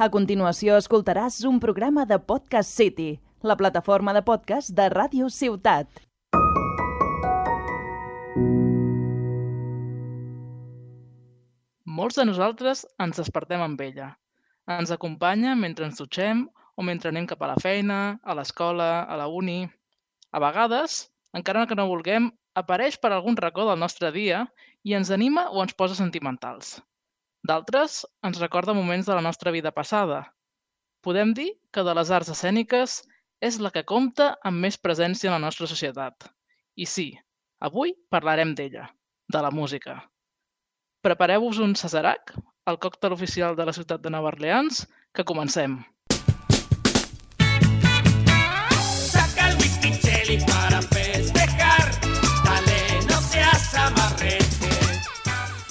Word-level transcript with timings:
A 0.00 0.06
continuació 0.08 0.78
escoltaràs 0.80 1.34
un 1.44 1.58
programa 1.60 2.06
de 2.08 2.16
Podcast 2.30 2.72
City, 2.72 3.18
la 3.44 3.52
plataforma 3.60 4.14
de 4.16 4.22
podcast 4.24 4.72
de 4.78 4.86
Ràdio 4.88 5.26
Ciutat. 5.28 6.00
Molts 12.00 12.16
de 12.16 12.24
nosaltres 12.30 12.86
ens 12.96 13.20
despertem 13.20 13.60
amb 13.60 13.84
ella. 13.90 14.08
Ens 14.80 14.96
acompanya 14.96 15.52
mentre 15.66 15.84
ens 15.90 16.00
dutxem 16.00 16.46
o 16.48 16.90
mentre 16.90 17.12
anem 17.12 17.28
cap 17.28 17.44
a 17.44 17.52
la 17.52 17.60
feina, 17.60 18.02
a 18.24 18.40
l'escola, 18.40 18.90
a 19.04 19.20
la 19.20 19.28
uni. 19.28 19.66
A 20.32 20.40
vegades, 20.40 21.10
encara 21.36 21.68
que 21.68 21.76
no 21.76 21.90
vulguem, 21.92 22.32
apareix 22.56 22.96
per 22.96 23.12
algun 23.12 23.36
racó 23.36 23.68
del 23.68 23.84
nostre 23.84 24.16
dia 24.16 24.46
i 24.80 24.96
ens 24.96 25.12
anima 25.12 25.50
o 25.52 25.60
ens 25.60 25.76
posa 25.76 26.00
sentimentals. 26.00 26.78
D'altres 27.48 28.02
ens 28.26 28.38
recorda 28.40 28.76
moments 28.76 29.06
de 29.08 29.16
la 29.16 29.24
nostra 29.24 29.52
vida 29.54 29.72
passada. 29.72 30.20
Podem 31.00 31.32
dir 31.32 31.48
que 31.72 31.84
de 31.86 31.94
les 31.96 32.10
arts 32.12 32.28
escèniques 32.34 33.00
és 33.40 33.56
la 33.64 33.70
que 33.72 33.86
compta 33.88 34.34
amb 34.44 34.60
més 34.60 34.76
presència 34.76 35.30
en 35.30 35.38
la 35.38 35.46
nostra 35.46 35.68
societat. 35.70 36.28
I 36.76 36.84
sí, 36.84 37.08
avui 37.64 37.94
parlarem 38.12 38.52
d'ella, 38.54 38.90
de 39.32 39.40
la 39.40 39.50
música. 39.50 39.96
Prepareu-vos 41.00 41.62
un 41.64 41.72
Cesarac, 41.80 42.34
el 42.68 42.76
còctel 42.76 43.16
oficial 43.16 43.56
de 43.56 43.64
la 43.64 43.72
ciutat 43.72 44.04
de 44.04 44.12
Nova 44.12 44.34
Orleans, 44.34 44.84
que 45.16 45.24
comencem. 45.24 45.80
Saca 49.08 49.48
el 49.48 49.56
whisky 49.56 49.96
cheli 50.04 50.36
para 50.44 50.79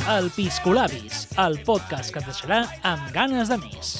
El 0.09 0.31
Piscolabis, 0.33 1.27
el 1.37 1.59
podcast 1.67 2.09
que 2.09 2.17
et 2.23 2.31
deixarà 2.31 2.63
amb 2.91 3.11
ganes 3.13 3.51
de 3.53 3.59
més. 3.61 3.91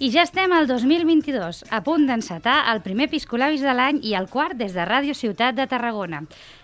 I 0.00 0.08
ja 0.08 0.22
estem 0.24 0.48
al 0.56 0.64
2022, 0.64 1.58
a 1.76 1.78
punt 1.84 2.06
d'encetar 2.08 2.54
el 2.72 2.78
primer 2.80 3.10
Piscolabis 3.12 3.60
de 3.60 3.74
l'any 3.76 3.98
i 4.08 4.14
el 4.16 4.30
quart 4.32 4.56
des 4.56 4.72
de 4.72 4.86
Ràdio 4.88 5.12
Ciutat 5.12 5.58
de 5.58 5.66
Tarragona. 5.68 6.22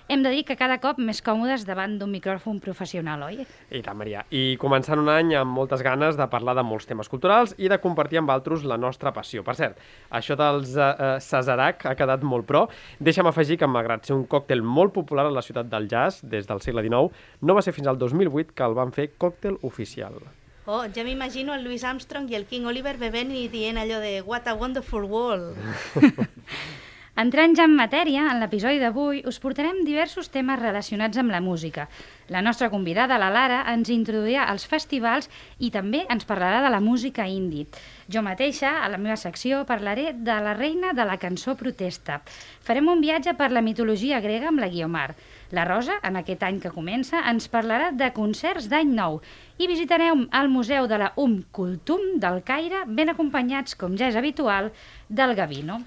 Hem 0.09 0.23
de 0.25 0.31
dir 0.33 0.47
que 0.49 0.55
cada 0.57 0.79
cop 0.81 0.97
més 0.97 1.21
còmodes 1.21 1.67
davant 1.69 1.99
d'un 2.01 2.09
micròfon 2.09 2.63
professional, 2.65 3.27
oi? 3.27 3.43
I 3.69 3.83
tant, 3.85 3.99
Maria. 4.01 4.23
I 4.33 4.57
començant 4.63 5.03
un 5.03 5.11
any 5.13 5.35
amb 5.37 5.53
moltes 5.53 5.85
ganes 5.85 6.17
de 6.17 6.29
parlar 6.33 6.55
de 6.57 6.65
molts 6.65 6.89
temes 6.89 7.13
culturals 7.13 7.53
i 7.61 7.69
de 7.69 7.77
compartir 7.83 8.23
amb 8.23 8.33
altres 8.33 8.65
la 8.65 8.81
nostra 8.81 9.13
passió. 9.13 9.45
Per 9.45 9.57
cert, 9.61 9.85
això 10.09 10.39
dels 10.41 10.73
uh, 10.81 11.21
Cesarac 11.21 11.85
ha 11.85 11.95
quedat 12.01 12.25
molt 12.25 12.49
pro. 12.49 12.65
Deixa'm 13.05 13.29
afegir 13.29 13.61
que, 13.61 13.69
malgrat 13.69 14.09
ser 14.09 14.17
un 14.17 14.25
còctel 14.25 14.65
molt 14.65 14.97
popular 14.97 15.29
a 15.29 15.37
la 15.37 15.45
ciutat 15.45 15.69
del 15.69 15.93
jazz 15.93 16.25
des 16.25 16.49
del 16.49 16.65
segle 16.65 16.89
XIX, 16.89 17.29
no 17.45 17.61
va 17.61 17.69
ser 17.69 17.77
fins 17.77 17.93
al 17.93 18.01
2008 18.01 18.57
que 18.57 18.65
el 18.71 18.81
van 18.81 18.97
fer 18.97 19.11
còctel 19.21 19.61
oficial. 19.61 20.23
Oh, 20.69 20.83
ja 20.91 21.05
m'imagino 21.07 21.55
el 21.55 21.63
Louis 21.63 21.85
Armstrong 21.87 22.27
i 22.27 22.35
el 22.35 22.45
King 22.51 22.67
Oliver 22.67 22.97
bevent 22.99 23.31
i 23.31 23.45
dient 23.47 23.79
allò 23.79 24.01
de 24.03 24.19
What 24.27 24.49
a 24.51 24.55
wonderful 24.59 25.05
world. 25.07 25.55
Entrant 27.23 27.55
ja 27.57 27.65
en 27.65 27.77
matèria, 27.79 28.25
en 28.33 28.43
l'episodi 28.43 28.81
d'avui 28.83 29.23
us 29.31 29.39
portarem 29.41 29.79
diversos 29.87 30.27
temes 30.35 30.59
relacionats 30.59 31.23
amb 31.23 31.31
la 31.33 31.39
música. 31.41 31.87
La 32.35 32.43
nostra 32.43 32.67
convidada, 32.69 33.17
la 33.17 33.31
Lara, 33.31 33.63
ens 33.73 33.93
introduirà 33.95 34.49
als 34.51 34.67
festivals 34.67 35.31
i 35.63 35.71
també 35.71 36.03
ens 36.11 36.27
parlarà 36.27 36.59
de 36.67 36.75
la 36.75 36.83
música 36.83 37.29
indie. 37.31 37.71
Jo 38.11 38.27
mateixa, 38.27 38.75
a 38.83 38.91
la 38.91 38.99
meva 38.99 39.17
secció, 39.17 39.63
parlaré 39.71 40.11
de 40.19 40.41
la 40.43 40.59
reina 40.59 40.93
de 40.99 41.07
la 41.07 41.17
cançó 41.23 41.55
protesta. 41.55 42.19
Farem 42.61 42.91
un 42.91 43.01
viatge 43.07 43.39
per 43.39 43.53
la 43.55 43.63
mitologia 43.63 44.21
grega 44.21 44.51
amb 44.51 44.61
la 44.61 44.69
Guiomar. 44.75 45.13
La 45.55 45.65
Rosa, 45.65 46.01
en 46.03 46.17
aquest 46.19 46.43
any 46.43 46.59
que 46.63 46.73
comença, 46.75 47.21
ens 47.31 47.47
parlarà 47.53 47.93
de 47.95 48.11
concerts 48.17 48.67
d'any 48.73 48.91
nou 48.97 49.21
i 49.59 49.69
visitarem 49.71 50.27
el 50.33 50.51
Museu 50.51 50.89
de 50.91 50.99
la 50.99 51.13
Um 51.17 51.43
Kultum 51.53 52.17
del 52.23 52.43
Caire, 52.43 52.85
ben 52.87 53.13
acompanyats, 53.13 53.77
com 53.79 53.95
ja 53.97 54.09
és 54.11 54.19
habitual, 54.19 54.73
del 55.09 55.37
Gavino. 55.39 55.83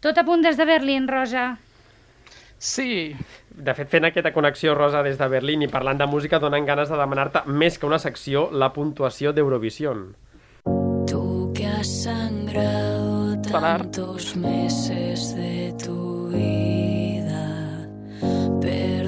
Tot 0.00 0.18
a 0.18 0.24
punt 0.24 0.46
des 0.46 0.56
de 0.56 0.64
Berlín, 0.64 1.08
Rosa. 1.08 1.56
Sí, 2.60 3.16
De 3.50 3.74
fet, 3.74 3.88
fent 3.90 4.06
aquesta 4.06 4.30
connexió, 4.32 4.74
Rosa, 4.76 5.02
des 5.02 5.18
de 5.18 5.26
Berlín 5.28 5.64
i 5.66 5.68
parlant 5.68 5.98
de 5.98 6.06
música, 6.06 6.38
donen 6.40 6.64
ganes 6.64 6.88
de 6.88 6.96
demanar-te, 6.96 7.42
més 7.50 7.76
que 7.78 7.86
una 7.88 7.98
secció, 7.98 8.46
la 8.52 8.70
puntuació 8.72 9.34
d'Eurovision. 9.36 10.04
Tú 11.10 11.52
que 11.56 11.66
has 11.66 11.90
sangrado 12.04 13.36
tantos 13.42 14.36
meses 14.36 15.34
de 15.34 15.74
tu 15.82 16.28
vida, 16.32 17.44
perdóname 18.62 18.99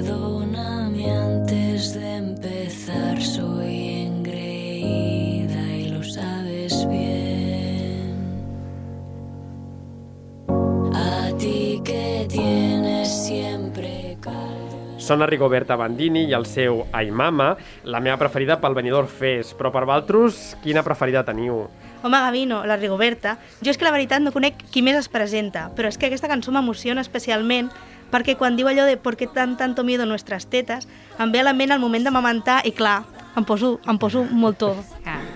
ti 12.27 12.37
que 12.37 12.43
tienes 12.43 13.25
siempre 13.25 14.17
caldo. 14.21 14.99
Són 14.99 15.21
a 15.21 15.27
Rigoberta 15.27 15.75
Bandini 15.75 16.27
i 16.29 16.33
el 16.33 16.45
seu 16.47 16.85
Ai 16.95 17.11
Mama, 17.11 17.53
la 17.83 17.99
meva 17.99 18.17
preferida 18.21 18.59
pel 18.61 18.75
Benidorm 18.77 19.09
Fest, 19.09 19.57
però 19.59 19.71
per 19.73 19.83
Valtros, 19.89 20.55
quina 20.63 20.83
preferida 20.83 21.25
teniu? 21.27 21.65
Home, 22.03 22.19
Gavino, 22.19 22.63
la 22.67 22.77
Rigoberta, 22.77 23.37
jo 23.61 23.71
és 23.71 23.79
que 23.79 23.87
la 23.87 23.91
veritat 23.95 24.23
no 24.23 24.31
conec 24.31 24.61
qui 24.71 24.83
més 24.83 24.99
es 24.99 25.09
presenta, 25.11 25.69
però 25.75 25.91
és 25.91 25.97
que 25.97 26.07
aquesta 26.07 26.31
cançó 26.31 26.51
m'emociona 26.51 27.03
especialment 27.03 27.71
perquè 28.13 28.37
quan 28.37 28.55
diu 28.55 28.69
allò 28.69 28.85
de 28.85 28.95
«por 28.95 29.17
qué 29.17 29.27
tan 29.27 29.57
tanto 29.57 29.83
miedo 29.83 30.05
nuestras 30.05 30.45
tetas», 30.47 30.87
em 31.19 31.31
ve 31.31 31.41
a 31.41 31.47
la 31.47 31.53
ment 31.57 31.73
el 31.73 31.81
moment 31.81 32.05
d'amamantar 32.05 32.61
i 32.67 32.71
clar, 32.71 33.01
em 33.35 33.43
poso, 33.43 33.79
em 33.89 33.97
poso 33.97 34.23
molt 34.29 34.59
tot. 34.61 34.77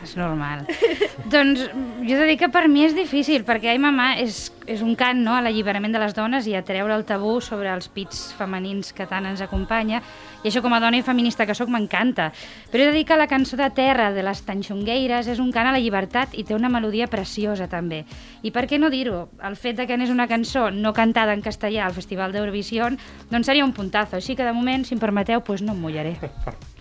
És 0.07 0.15
normal. 0.15 0.63
doncs 1.33 1.65
jo 1.67 2.15
he 2.15 2.19
de 2.21 2.27
dir 2.29 2.37
que 2.39 2.47
per 2.53 2.67
mi 2.71 2.85
és 2.87 2.95
difícil, 2.95 3.43
perquè 3.47 3.73
Ai 3.73 3.79
Mamà 3.81 4.13
és, 4.23 4.47
és 4.69 4.83
un 4.85 4.95
cant 4.95 5.19
no, 5.19 5.33
a 5.35 5.41
l'alliberament 5.43 5.91
de 5.91 5.99
les 5.99 6.15
dones 6.15 6.47
i 6.47 6.55
a 6.55 6.63
treure 6.63 6.95
el 6.95 7.03
tabú 7.07 7.37
sobre 7.43 7.73
els 7.73 7.89
pits 7.91 8.29
femenins 8.37 8.93
que 8.95 9.07
tant 9.09 9.27
ens 9.27 9.43
acompanya, 9.43 9.99
i 10.43 10.47
això 10.47 10.61
com 10.63 10.71
a 10.71 10.79
dona 10.79 11.01
i 11.01 11.03
feminista 11.03 11.47
que 11.49 11.55
sóc 11.57 11.67
m'encanta. 11.73 12.29
Però 12.71 12.85
he 12.85 12.87
de 12.87 12.95
dir 12.95 13.03
que 13.09 13.17
la 13.19 13.27
cançó 13.27 13.59
de 13.59 13.67
Terra 13.75 14.13
de 14.15 14.23
les 14.23 14.43
Tanxongueires 14.47 15.27
és 15.27 15.43
un 15.43 15.51
cant 15.51 15.67
a 15.67 15.75
la 15.75 15.83
llibertat 15.83 16.37
i 16.39 16.45
té 16.47 16.55
una 16.55 16.71
melodia 16.71 17.09
preciosa 17.11 17.67
també. 17.67 18.05
I 18.47 18.53
per 18.55 18.63
què 18.69 18.79
no 18.79 18.93
dir-ho? 18.93 19.25
El 19.43 19.59
fet 19.59 19.81
de 19.81 19.89
que 19.89 19.99
n'és 19.99 20.13
una 20.13 20.29
cançó 20.31 20.69
no 20.71 20.95
cantada 20.95 21.35
en 21.35 21.43
castellà 21.43 21.83
al 21.83 21.97
Festival 21.97 22.31
d'Eurovisió 22.31 22.93
doncs 23.27 23.49
seria 23.49 23.67
un 23.67 23.75
puntazo, 23.75 24.15
així 24.15 24.39
que 24.39 24.47
de 24.47 24.55
moment, 24.55 24.87
si 24.87 24.95
em 24.95 25.03
permeteu, 25.03 25.43
doncs 25.43 25.67
no 25.67 25.75
em 25.75 25.83
mullaré. 25.83 26.15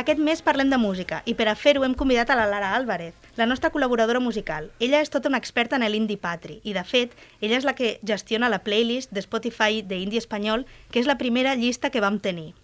Aquest 0.00 0.20
mes 0.24 0.40
parlem 0.40 0.70
de 0.72 0.78
música 0.80 1.18
i 1.28 1.34
per 1.36 1.44
a 1.50 1.52
fer-ho 1.62 1.82
hem 1.84 1.92
convidat 2.02 2.30
a 2.32 2.36
la 2.38 2.46
Lara 2.48 2.70
Álvarez, 2.76 3.16
la 3.36 3.44
nostra 3.50 3.68
col·laboradora 3.74 4.22
musical. 4.24 4.70
Ella 4.80 5.02
és 5.04 5.12
tota 5.12 5.28
una 5.28 5.40
experta 5.42 5.76
en 5.76 5.84
l'indie 5.92 6.16
patri 6.16 6.56
i, 6.62 6.72
de 6.72 6.84
fet, 6.88 7.12
ella 7.42 7.58
és 7.58 7.66
la 7.68 7.74
que 7.76 7.90
gestiona 8.12 8.48
la 8.48 8.62
playlist 8.64 9.12
de 9.12 9.20
Spotify 9.20 9.82
d'indie 9.84 10.22
espanyol, 10.24 10.64
que 10.88 11.04
és 11.04 11.10
la 11.10 11.18
primera 11.20 11.52
llista 11.52 11.92
que 11.92 12.00
vam 12.00 12.16
tenir. 12.16 12.54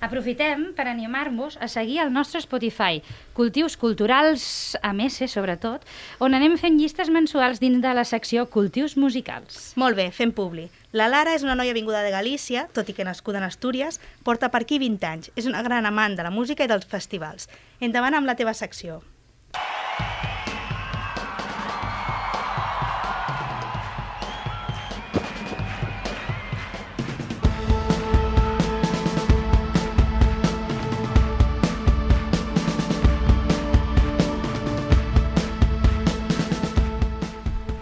Aprofitem 0.00 0.68
per 0.78 0.86
animar-vos 0.86 1.56
a 1.58 1.66
seguir 1.66 1.98
el 2.04 2.12
nostre 2.14 2.38
Spotify, 2.40 3.00
Cultius 3.34 3.74
Culturals 3.76 4.76
AMS, 4.82 5.24
sobretot, 5.26 5.82
on 6.22 6.38
anem 6.38 6.54
fent 6.60 6.78
llistes 6.78 7.10
mensuals 7.10 7.58
dins 7.58 7.82
de 7.82 7.94
la 7.98 8.06
secció 8.06 8.46
Cultius 8.46 8.94
Musicals. 8.96 9.72
Molt 9.74 9.98
bé, 9.98 10.12
fem 10.14 10.30
publi. 10.30 10.68
La 10.94 11.10
Lara 11.10 11.34
és 11.34 11.42
una 11.42 11.58
noia 11.58 11.74
vinguda 11.74 12.04
de 12.06 12.14
Galícia, 12.14 12.68
tot 12.72 12.88
i 12.88 12.94
que 12.94 13.06
nascuda 13.08 13.42
en 13.42 13.48
Astúries, 13.50 13.98
porta 14.22 14.52
per 14.54 14.62
aquí 14.62 14.78
20 14.78 15.10
anys. 15.10 15.32
És 15.34 15.50
una 15.50 15.66
gran 15.66 15.86
amant 15.86 16.14
de 16.14 16.22
la 16.22 16.34
música 16.34 16.62
i 16.62 16.70
dels 16.70 16.86
festivals. 16.86 17.50
Endavant 17.82 18.14
amb 18.14 18.30
la 18.30 18.38
teva 18.38 18.54
secció. 18.54 19.02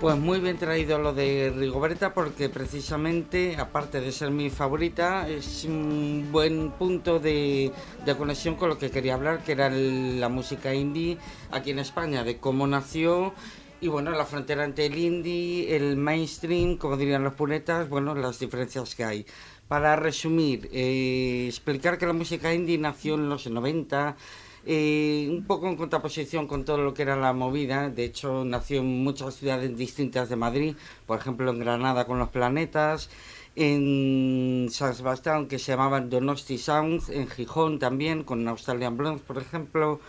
Pues 0.07 0.19
muy 0.19 0.39
bien 0.39 0.57
traído 0.57 1.01
lo 1.01 1.13
de 1.13 1.53
Rigoberta 1.53 2.15
porque 2.15 2.49
precisamente, 2.49 3.57
aparte 3.59 4.01
de 4.01 4.13
ser 4.13 4.31
mi 4.31 4.51
favorita, 4.51 5.29
es 5.29 5.65
un 5.65 6.29
buen 6.31 6.71
punto 6.71 7.19
de, 7.19 7.73
de 8.05 8.15
conexión 8.17 8.55
con 8.55 8.69
lo 8.69 8.79
que 8.79 8.93
quería 8.93 9.15
hablar, 9.15 9.43
que 9.43 9.51
era 9.51 9.67
el- 9.67 10.21
la 10.21 10.29
música 10.29 10.73
indie 10.73 11.19
aquí 11.51 11.73
en 11.73 11.81
España, 11.81 12.23
de 12.23 12.39
cómo 12.39 12.69
nació 12.69 13.35
y 13.81 13.89
bueno, 13.89 14.13
la 14.13 14.25
frontera 14.25 14.65
entre 14.65 14.87
el 14.87 14.97
indie, 14.97 15.75
el 15.75 15.97
mainstream, 15.97 16.77
como 16.77 16.97
dirían 16.97 17.25
los 17.25 17.35
punetas, 17.35 17.89
bueno, 17.89 18.15
las 18.15 18.39
diferencias 18.39 18.95
que 18.95 19.03
hay. 19.03 19.27
Para 19.67 19.97
resumir, 19.97 20.69
eh, 20.73 21.47
explicar 21.49 21.99
que 21.99 22.07
la 22.07 22.13
música 22.13 22.55
indie 22.55 22.79
nació 22.79 23.17
en 23.17 23.29
los 23.29 23.49
90, 23.49 24.17
eh, 24.67 25.29
un 25.31 25.45
poco 25.45 25.69
en 25.69 25.77
contraposición 25.77 26.49
con 26.49 26.65
todo 26.65 26.79
lo 26.79 26.93
que 26.93 27.03
era 27.03 27.15
la 27.17 27.33
movida. 27.33 27.89
De 27.89 28.05
hecho, 28.05 28.45
nació 28.45 28.81
en 28.81 29.05
muchas 29.05 29.37
ciudades 29.37 29.77
distintas 29.77 30.29
de 30.29 30.35
Madrid, 30.35 30.75
por 31.07 31.19
ejemplo 31.19 31.51
en 31.53 31.61
Granada 31.61 32.05
con 32.07 32.19
los 32.19 32.31
Planetas. 32.31 33.09
en 33.55 34.69
San 34.71 34.95
Sebastián 34.95 35.47
que 35.49 35.59
se 35.59 35.73
llamaban 35.73 36.11
Donosti 36.11 36.59
Sounds, 36.59 37.09
en 37.09 37.29
Gijón 37.29 37.79
también, 37.79 38.23
con 38.25 38.47
Australian 38.49 38.97
Blondes, 38.97 39.23
por 39.23 39.39
ejemplo, 39.39 40.01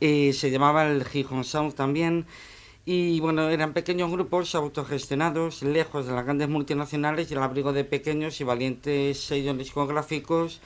eh, 0.00 0.32
se 0.32 0.50
llamaba 0.50 0.86
el 0.88 1.04
Gijón 1.04 1.44
Sound 1.44 1.74
también. 1.74 2.26
Y 2.86 3.20
bueno, 3.20 3.50
eran 3.50 3.74
pequeños 3.74 4.10
grupos 4.10 4.54
autogestionados, 4.54 5.62
lejos 5.62 6.06
de 6.06 6.14
las 6.14 6.24
grandes 6.24 6.48
multinacionales 6.48 7.30
y 7.30 7.34
al 7.34 7.42
abrigo 7.42 7.72
de 7.74 7.84
pequeños 7.84 8.40
y 8.40 8.44
valientes 8.44 9.20
sellos 9.20 9.58
discográficos 9.58 10.60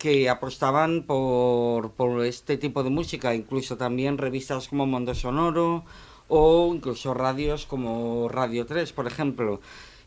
que 0.00 0.30
apostaban 0.30 1.02
por, 1.02 1.92
por 1.92 2.24
este 2.24 2.56
tipo 2.56 2.82
de 2.82 2.88
música, 2.88 3.34
incluso 3.34 3.76
también 3.76 4.16
revistas 4.16 4.68
como 4.68 4.86
Mundo 4.86 5.14
Sonoro 5.14 5.84
o 6.26 6.72
incluso 6.74 7.12
radios 7.12 7.66
como 7.66 8.26
Radio 8.30 8.64
3, 8.64 8.94
por 8.94 9.06
ejemplo. 9.06 9.60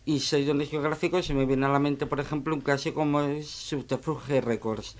Y 0.03 0.21
sellos 0.21 0.57
discográficos, 0.57 1.27
se 1.27 1.35
me 1.35 1.45
viene 1.45 1.67
a 1.67 1.69
la 1.69 1.77
mente, 1.77 2.07
por 2.07 2.19
ejemplo, 2.19 2.55
un 2.55 2.61
clásico 2.61 3.01
como 3.01 3.21
es 3.21 3.47
Subterfuge 3.47 4.41
Records. 4.41 4.97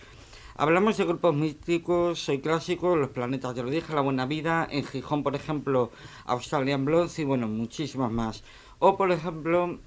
Hablamos 0.55 0.97
de 0.97 1.05
grupos 1.05 1.33
místicos, 1.33 2.19
Soy 2.19 2.39
Clásico, 2.39 2.95
Los 2.95 3.09
Planetas, 3.09 3.55
ya 3.55 3.63
lo 3.63 3.71
dije, 3.71 3.95
La 3.95 4.01
Buena 4.01 4.27
Vida, 4.27 4.67
en 4.69 4.85
Gijón, 4.85 5.23
por 5.23 5.35
ejemplo, 5.35 5.89
Australian 6.25 6.85
Blondes 6.85 7.17
y 7.17 7.23
bueno, 7.23 7.47
muchísimas 7.47 8.11
más. 8.11 8.43
O, 8.77 8.95
por 8.95 9.11
ejemplo, 9.11 9.79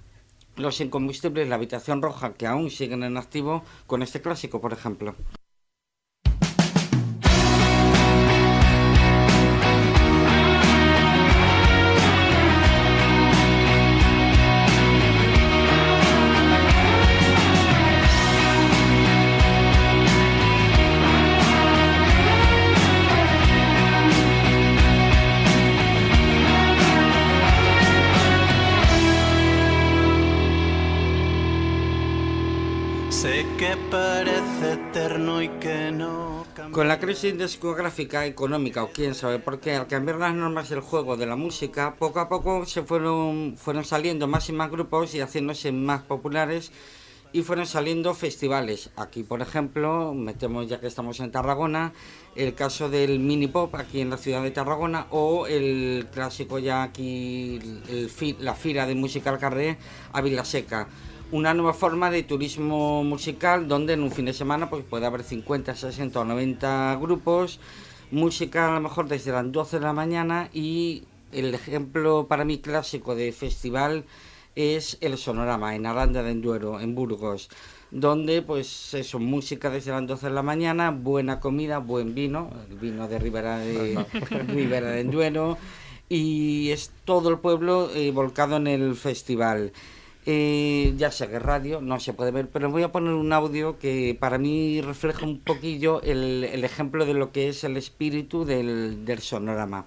Los 0.56 0.80
Incombustibles, 0.80 1.48
La 1.48 1.56
Habitación 1.56 2.00
Roja, 2.00 2.32
que 2.32 2.46
aún 2.46 2.70
siguen 2.70 3.02
en 3.02 3.18
activo 3.18 3.62
con 3.86 4.02
este 4.02 4.22
clásico, 4.22 4.60
por 4.60 4.72
ejemplo. 4.72 5.14
Con 36.72 36.88
la 36.88 36.98
crisis 36.98 37.36
discográfica 37.38 38.26
económica, 38.26 38.82
o 38.82 38.90
quién 38.90 39.14
sabe 39.14 39.38
por 39.38 39.60
qué, 39.60 39.74
al 39.74 39.86
cambiar 39.86 40.18
las 40.18 40.34
normas 40.34 40.68
del 40.68 40.80
juego 40.80 41.16
de 41.16 41.26
la 41.26 41.36
música, 41.36 41.94
poco 41.96 42.20
a 42.20 42.28
poco 42.28 42.66
se 42.66 42.82
fueron, 42.82 43.56
saliendo 43.84 44.26
más 44.26 44.48
y 44.48 44.52
más 44.52 44.70
grupos 44.70 45.14
y 45.14 45.20
haciéndose 45.20 45.72
más 45.72 46.02
populares 46.02 46.72
y 47.32 47.42
fueron 47.42 47.66
saliendo 47.66 48.14
festivales. 48.14 48.90
Aquí, 48.96 49.22
por 49.22 49.42
ejemplo, 49.42 50.14
metemos 50.14 50.68
ya 50.68 50.80
que 50.80 50.86
estamos 50.86 51.20
en 51.20 51.30
Tarragona, 51.30 51.92
el 52.34 52.54
caso 52.54 52.88
del 52.88 53.20
mini 53.20 53.46
pop 53.46 53.74
aquí 53.74 54.00
en 54.00 54.10
la 54.10 54.16
ciudad 54.16 54.42
de 54.42 54.50
Tarragona 54.50 55.06
o 55.10 55.46
el 55.46 56.06
clásico 56.12 56.58
ya 56.58 56.82
aquí, 56.82 57.58
el 57.88 58.36
la 58.40 58.54
fira 58.54 58.86
de 58.86 58.94
música 58.94 59.30
al 59.30 59.38
carré 59.38 59.78
a 60.12 60.20
Vilaseca. 60.20 60.88
Una 61.32 61.54
nueva 61.54 61.74
forma 61.74 62.08
de 62.10 62.22
turismo 62.22 63.02
musical 63.02 63.66
donde 63.66 63.94
en 63.94 64.02
un 64.02 64.12
fin 64.12 64.26
de 64.26 64.32
semana 64.32 64.70
pues 64.70 64.84
puede 64.84 65.06
haber 65.06 65.24
50, 65.24 65.74
60 65.74 66.20
o 66.20 66.24
90 66.24 66.98
grupos, 67.00 67.58
música 68.12 68.70
a 68.70 68.74
lo 68.74 68.80
mejor 68.80 69.08
desde 69.08 69.32
las 69.32 69.50
12 69.50 69.80
de 69.80 69.84
la 69.84 69.92
mañana 69.92 70.48
y 70.52 71.02
el 71.32 71.52
ejemplo 71.52 72.28
para 72.28 72.44
mí 72.44 72.58
clásico 72.58 73.16
de 73.16 73.32
festival 73.32 74.04
es 74.54 74.98
el 75.00 75.18
Sonorama 75.18 75.74
en 75.74 75.86
Aranda 75.86 76.22
de 76.22 76.30
Enduero, 76.30 76.80
en 76.80 76.94
Burgos, 76.94 77.50
donde 77.90 78.40
pues 78.42 78.94
eso, 78.94 79.18
música 79.18 79.68
desde 79.68 79.90
las 79.90 80.06
12 80.06 80.28
de 80.28 80.32
la 80.32 80.42
mañana, 80.42 80.92
buena 80.92 81.40
comida, 81.40 81.78
buen 81.78 82.14
vino, 82.14 82.50
el 82.70 82.78
vino 82.78 83.08
de 83.08 83.18
Ribera 83.18 83.58
de, 83.58 84.06
Ribera 84.48 84.92
de 84.92 85.00
Enduero, 85.00 85.58
y 86.08 86.70
es 86.70 86.92
todo 87.04 87.30
el 87.30 87.40
pueblo 87.40 87.90
eh, 87.94 88.12
volcado 88.12 88.56
en 88.56 88.68
el 88.68 88.94
festival. 88.94 89.72
Eh, 90.28 90.94
ya 90.96 91.12
sé 91.12 91.28
que 91.28 91.38
radio, 91.38 91.80
no 91.80 92.00
se 92.00 92.12
puede 92.12 92.32
ver, 92.32 92.50
pero 92.50 92.68
voy 92.70 92.82
a 92.82 92.90
poner 92.90 93.12
un 93.14 93.32
audio 93.32 93.78
que 93.78 94.16
para 94.18 94.38
mí 94.38 94.80
refleja 94.80 95.24
un 95.24 95.40
poquillo 95.40 96.02
el, 96.02 96.42
el 96.44 96.64
ejemplo 96.64 97.06
de 97.06 97.14
lo 97.14 97.30
que 97.30 97.48
es 97.48 97.62
el 97.62 97.76
espíritu 97.76 98.44
del, 98.44 99.04
del 99.04 99.20
sonorama. 99.20 99.86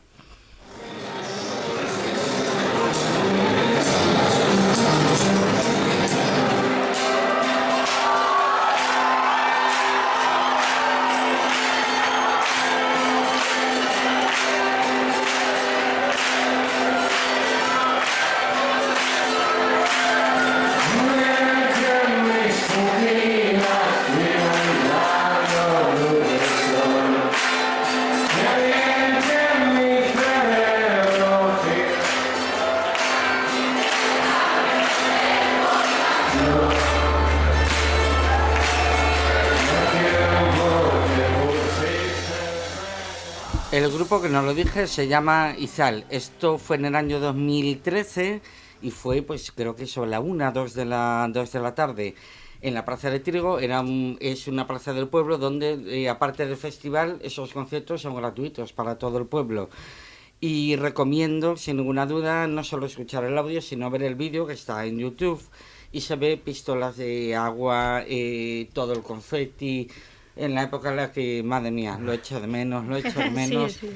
Grupo 44.10 44.24
que 44.24 44.30
nos 44.30 44.44
lo 44.44 44.56
dije 44.56 44.88
se 44.88 45.08
llama 45.08 45.54
Izal. 45.56 46.04
Esto 46.10 46.58
fue 46.58 46.78
en 46.78 46.86
el 46.86 46.96
año 46.96 47.20
2013 47.20 48.42
y 48.82 48.90
fue, 48.90 49.22
pues 49.22 49.52
creo 49.52 49.76
que 49.76 49.86
sobre 49.86 50.10
la 50.10 50.20
1, 50.20 50.52
2 50.52 50.74
de 50.74 50.86
la, 50.86 51.30
2 51.32 51.52
de 51.52 51.60
la 51.60 51.76
tarde 51.76 52.16
en 52.64 52.74
la 52.74 52.86
Plaza 52.86 53.12
de 53.12 53.20
Trigo. 53.20 53.60
Era 53.60 53.82
un- 53.82 54.18
es 54.20 54.48
una 54.48 54.66
plaza 54.66 54.94
del 54.94 55.10
pueblo 55.10 55.38
donde, 55.38 55.74
eh, 56.04 56.10
aparte 56.10 56.48
del 56.48 56.58
festival, 56.58 57.20
esos 57.22 57.54
conciertos 57.54 58.02
son 58.02 58.16
gratuitos 58.16 58.74
para 58.74 58.98
todo 58.98 59.20
el 59.20 59.28
pueblo. 59.28 59.70
Y 60.42 60.76
recomiendo, 60.76 61.56
sin 61.56 61.78
ninguna 61.78 62.08
duda, 62.08 62.48
no 62.48 62.64
solo 62.64 62.88
escuchar 62.88 63.26
el 63.26 63.38
audio, 63.38 63.62
sino 63.62 63.92
ver 63.92 64.02
el 64.02 64.16
vídeo 64.16 64.48
que 64.48 64.54
está 64.54 64.86
en 64.88 64.98
YouTube. 64.98 65.40
Y 65.92 66.02
se 66.02 66.16
ve 66.16 66.36
pistolas 66.38 66.98
de 66.98 67.36
agua, 67.36 68.04
eh, 68.08 68.70
todo 68.74 68.94
el 68.94 69.04
confeti. 69.04 69.88
En 70.36 70.56
la 70.56 70.64
época 70.64 70.90
en 70.92 70.96
la 70.96 71.12
que, 71.12 71.44
madre 71.44 71.70
mía, 71.70 71.98
lo 72.00 72.14
echo 72.14 72.40
de 72.40 72.48
menos, 72.48 72.86
lo 72.86 72.96
echo 72.96 73.20
de 73.20 73.30
menos. 73.42 73.74
Sí, 73.74 73.90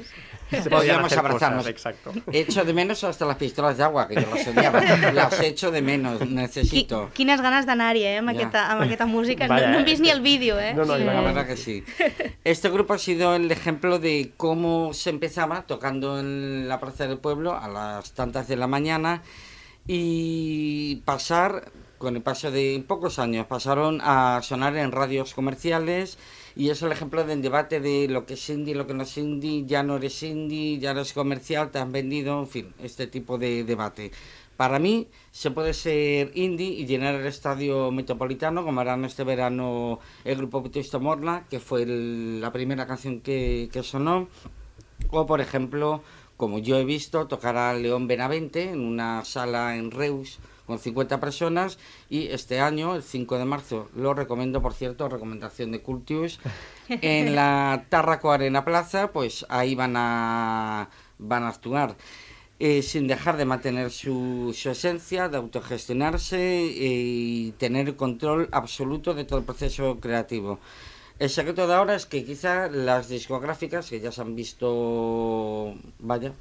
hacer 0.52 0.74
abrazarnos. 0.74 1.64
cosas, 1.64 1.68
exacto. 1.68 2.12
Echo 2.32 2.64
de 2.66 2.74
menos 2.74 3.04
hasta 3.06 3.26
las 3.26 3.38
pistolas 3.38 3.78
de 3.78 3.84
agua, 3.84 4.08
que 4.08 4.16
yo 4.16 4.22
las 4.30 4.46
odiaba. 4.48 4.82
Las 5.14 5.40
echo 5.40 5.72
de 5.72 5.82
menos, 5.82 6.20
Qui- 6.22 6.30
necesito. 6.30 7.10
Quines 7.14 7.42
ganes 7.42 7.66
d'anar-hi, 7.66 8.04
eh, 8.04 8.18
amb, 8.18 8.30
Ja. 8.30 8.36
aquesta, 8.36 8.72
amb 8.72 8.82
aquesta 8.84 9.06
música. 9.06 9.48
Vaya, 9.48 9.68
no, 9.68 9.72
no 9.72 9.78
eh. 9.78 9.80
hem 9.80 9.86
vist 9.86 10.02
ni 10.02 10.10
el 10.10 10.22
vídeo, 10.22 10.60
eh? 10.60 10.74
No, 10.74 10.84
no, 10.86 10.98
Sí, 10.98 11.04
la 11.06 11.22
verdad 11.22 11.48
que 11.48 11.56
sí. 11.58 11.84
Este 12.44 12.70
grupo 12.70 12.94
ha 12.94 12.98
sido 13.00 13.36
el 13.36 13.50
ejemplo 13.52 13.98
de 14.00 14.32
cómo 14.38 14.94
se 14.94 15.10
empezaba 15.12 15.64
tocando 15.66 16.20
en 16.20 16.68
la 16.68 16.80
plaza 16.80 17.08
del 17.08 17.18
pueblo 17.20 17.58
a 17.58 17.68
las 17.70 18.12
tantas 18.14 18.48
de 18.48 18.58
la 18.58 18.68
mañana 18.68 19.24
y 19.88 20.98
pasar, 21.06 21.72
con 22.04 22.18
el 22.18 22.22
paso 22.22 22.52
de 22.52 22.84
pocos 22.86 23.18
años, 23.18 23.48
pasaron 23.48 24.00
a 24.04 24.42
sonar 24.44 24.76
en 24.76 24.92
radios 24.92 25.34
comerciales 25.34 26.18
y 26.56 26.70
es 26.70 26.82
el 26.82 26.92
ejemplo 26.92 27.24
del 27.24 27.42
debate 27.42 27.80
de 27.80 28.08
lo 28.10 28.26
que 28.26 28.34
es 28.34 28.50
indie, 28.50 28.76
lo 28.76 28.86
que 28.86 28.94
no 28.94 29.04
es 29.04 29.18
indie, 29.18 29.66
ya 29.66 29.84
no 29.84 29.96
eres 29.96 30.22
indie, 30.22 30.80
ya 30.80 30.92
eres 30.92 31.14
comercial, 31.14 31.72
te 31.72 31.80
han 31.80 31.92
vendido, 31.94 32.40
en 32.40 32.48
fin, 32.48 32.74
este 32.84 33.08
tipo 33.08 33.38
de 33.38 33.64
debate. 33.64 34.12
Para 34.58 34.80
mí 34.80 35.08
se 35.32 35.50
puede 35.50 35.74
ser 35.74 36.32
indie 36.36 36.68
y 36.68 36.86
llenar 36.86 37.16
el 37.16 37.26
estadio 37.26 37.90
metropolitano, 37.90 38.64
como 38.64 38.82
harán 38.82 39.06
este 39.06 39.24
verano 39.24 40.00
el 40.26 40.36
grupo 40.36 40.62
Vetusto 40.62 41.00
Morla, 41.00 41.46
que 41.50 41.60
fue 41.60 41.86
la 41.86 42.52
primera 42.52 42.86
canción 42.86 43.22
que, 43.22 43.70
que 43.72 43.82
sonó. 43.82 44.28
O, 45.10 45.26
por 45.26 45.40
ejemplo, 45.42 46.04
como 46.36 46.60
yo 46.60 46.78
he 46.78 46.84
visto, 46.86 47.28
tocar 47.28 47.56
a 47.56 47.74
León 47.74 48.08
Benavente 48.08 48.70
en 48.72 48.82
una 48.82 49.24
sala 49.26 49.78
en 49.78 49.90
Reus 49.90 50.40
con 50.66 50.80
50 50.80 51.20
personas 51.20 51.78
y 52.10 52.28
este 52.28 52.60
año, 52.60 52.96
el 52.96 53.04
5 53.04 53.38
de 53.38 53.46
marzo, 53.46 53.90
lo 53.96 54.14
recomiendo, 54.14 54.62
por 54.62 54.74
cierto, 54.74 55.10
recomendación 55.10 55.72
de 55.72 55.82
Cultius, 55.82 56.40
en 56.88 57.36
la 57.36 57.86
Tarraco 57.90 58.32
Arena 58.32 58.66
Plaza, 58.66 59.12
pues 59.12 59.46
ahí 59.50 59.76
van 59.76 59.96
a, 59.98 60.90
van 61.18 61.44
a 61.44 61.50
actuar. 61.50 61.98
eh, 62.60 62.82
sin 62.84 63.08
dejar 63.08 63.38
de 63.38 63.46
mantener 63.46 63.92
su, 63.92 64.54
su 64.56 64.70
esencia, 64.70 65.28
de 65.30 65.38
autogestionarse 65.38 66.38
eh, 66.38 66.72
y 67.48 67.52
tener 67.54 67.96
control 67.96 68.48
absoluto 68.52 69.14
de 69.14 69.26
todo 69.26 69.40
el 69.40 69.46
proceso 69.46 70.00
creativo. 70.00 70.60
El 71.20 71.30
secreto 71.30 71.68
de 71.68 71.74
ahora 71.76 71.96
es 71.96 72.06
que 72.06 72.26
quizá 72.26 72.70
las 72.70 73.08
discográficas, 73.10 73.90
que 73.90 74.00
ya 74.02 74.12
se 74.12 74.22
han 74.22 74.36
visto, 74.36 75.76
vaya, 76.00 76.34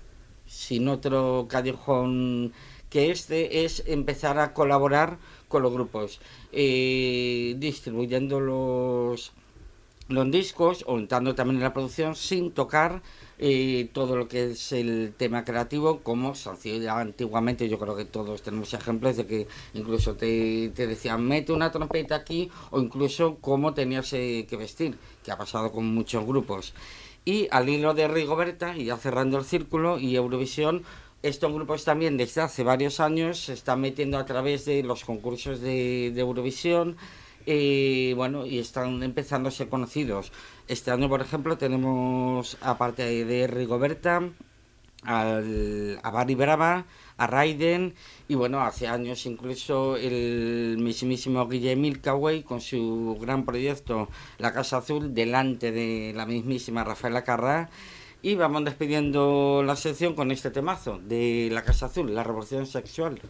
sin 0.47 0.89
otro 0.89 1.47
callejón 1.49 2.53
que 2.93 3.11
este, 3.11 3.65
es 3.65 3.85
empezar 3.87 4.39
a 4.39 4.53
colaborar 4.53 5.17
con 5.49 5.63
los 5.63 5.73
grupos, 5.73 6.21
eh, 6.53 7.55
distribuyendo 7.57 8.39
los, 8.39 9.33
los 10.09 10.31
discos 10.31 10.85
o 10.87 10.99
entrando 10.99 11.35
también 11.35 11.57
en 11.57 11.63
la 11.63 11.73
producción 11.73 12.15
sin 12.15 12.53
tocar 12.53 13.01
eh, 13.39 13.89
todo 13.95 14.15
lo 14.17 14.29
que 14.29 14.51
es 14.51 14.73
el 14.73 15.15
tema 15.17 15.43
creativo, 15.43 16.01
como 16.01 16.35
se 16.35 16.51
hacía 16.51 17.01
antiguamente. 17.01 17.67
Yo 17.67 17.79
creo 17.79 17.97
que 17.97 18.05
todos 18.05 18.43
tenemos 18.43 18.75
ejemplos 18.75 19.17
de 19.17 19.27
que 19.27 19.49
incluso 19.73 20.15
te, 20.15 20.71
te 20.75 20.87
decían 20.87 21.27
mete 21.27 21.53
una 21.55 21.73
trompeta 21.73 22.15
aquí 22.15 22.51
o 22.71 22.79
incluso 22.79 23.39
cómo 23.41 23.73
tenías 23.73 24.13
eh, 24.13 24.47
que 24.47 24.59
vestir, 24.59 24.99
que 25.25 25.33
ha 25.33 25.39
pasado 25.39 25.73
con 25.73 25.87
muchos 25.95 26.27
grupos. 26.27 26.75
Y 27.25 27.49
al 27.53 27.69
hilo 27.69 27.95
de 27.95 28.09
Rigoberta, 28.09 28.77
y 28.77 28.87
ya 28.87 28.97
cerrando 28.97 29.39
el 29.39 29.45
círculo, 29.45 29.99
y 29.99 30.17
Eurovisión, 30.17 30.83
estos 31.23 31.53
grupos 31.53 31.85
también 31.85 32.17
desde 32.17 32.41
hace 32.41 32.65
varios 32.65 33.01
años 33.01 33.45
se 33.45 33.53
están 33.53 33.81
metiendo 33.81 34.19
a 34.19 34.27
través 34.27 34.65
de 34.65 34.83
los 34.83 35.05
concursos 35.05 35.61
de, 35.61 36.09
Eurovisión 36.17 36.97
bueno, 38.17 38.47
y 38.47 38.59
están 38.59 39.03
empezando 39.03 39.49
a 39.49 39.53
ser 39.53 39.69
conocidos. 39.69 40.33
Este 40.69 40.91
año, 40.91 41.09
por 41.09 41.21
ejemplo, 41.21 41.59
tenemos, 41.59 42.57
aparte 42.61 43.25
de 43.25 43.47
Rigoberta, 43.47 44.23
al, 45.03 45.99
a 46.03 46.11
Barry 46.11 46.35
Brava, 46.35 46.87
a 47.17 47.27
Raiden, 47.27 47.95
y 48.29 48.35
bueno, 48.35 48.61
hace 48.61 48.87
años 48.87 49.27
incluso 49.27 49.97
el 49.97 50.77
mismísimo 50.79 51.47
Guille 51.49 51.77
Milkaway 51.77 52.43
con 52.43 52.61
su 52.61 53.19
gran 53.21 53.45
proyecto 53.45 54.09
La 54.39 54.53
Casa 54.53 54.79
Azul, 54.79 55.15
delante 55.15 55.73
de 55.73 56.13
la 56.15 56.27
mismísima 56.27 56.85
Rafaela 56.85 57.25
Carrá. 57.25 57.71
Y 58.25 58.37
vamos 58.37 58.65
despidiendo 58.65 59.65
la 59.67 59.75
sección 59.75 60.15
con 60.15 60.31
este 60.31 60.53
temazo 60.53 61.01
de 61.03 61.49
La 61.51 61.65
Casa 61.65 61.87
Azul, 61.87 62.15
la 62.15 62.23
revolución 62.23 62.67
sexual. 62.67 63.21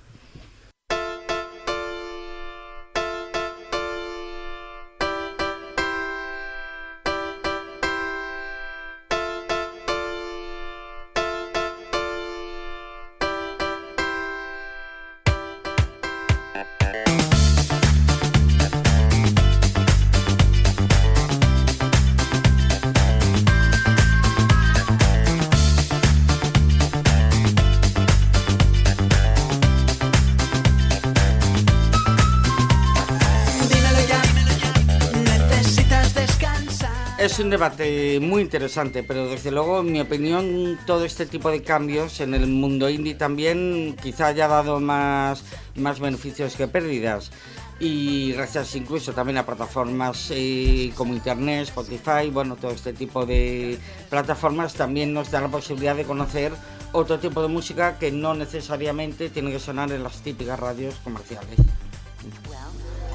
Debate 37.62 38.19
muy 38.19 38.42
interesante, 38.42 39.04
pero 39.04 39.28
desde 39.28 39.52
luego, 39.52 39.81
en 39.81 39.92
mi 39.92 40.00
opinión, 40.00 40.76
todo 40.85 41.04
este 41.04 41.26
tipo 41.26 41.49
de 41.49 41.62
cambios 41.62 42.19
en 42.19 42.35
el 42.35 42.49
mundo 42.49 42.90
indie 42.90 43.14
también 43.14 43.95
quizá 44.02 44.26
haya 44.26 44.49
dado 44.49 44.81
más, 44.81 45.45
más 45.76 46.00
beneficios 46.00 46.57
que 46.57 46.66
pérdidas. 46.66 47.31
Y 47.78 48.33
gracias 48.33 48.75
incluso 48.75 49.12
también 49.12 49.38
a 49.38 49.47
plataformas 49.47 50.33
eh, 50.33 50.92
como 50.97 51.14
Internet, 51.14 51.69
Spotify, 51.69 52.31
bueno, 52.33 52.57
todo 52.57 52.73
este 52.73 52.95
tipo 52.95 53.25
de 53.26 53.78
plataformas 54.11 54.75
también 54.75 55.14
nos 55.14 55.31
da 55.31 55.40
la 55.40 55.49
posibilidad 55.49 55.95
de 55.95 56.02
conocer 56.02 56.50
otro 56.90 57.21
tipo 57.21 57.42
de 57.42 57.49
música 57.49 57.97
que 57.97 58.11
no 58.11 58.35
necesariamente 58.35 59.31
tiene 59.31 59.52
que 59.52 59.61
sonar 59.61 59.92
en 59.92 60.02
las 60.02 60.21
típicas 60.21 60.59
radios 60.59 60.97
comerciales. 61.04 61.61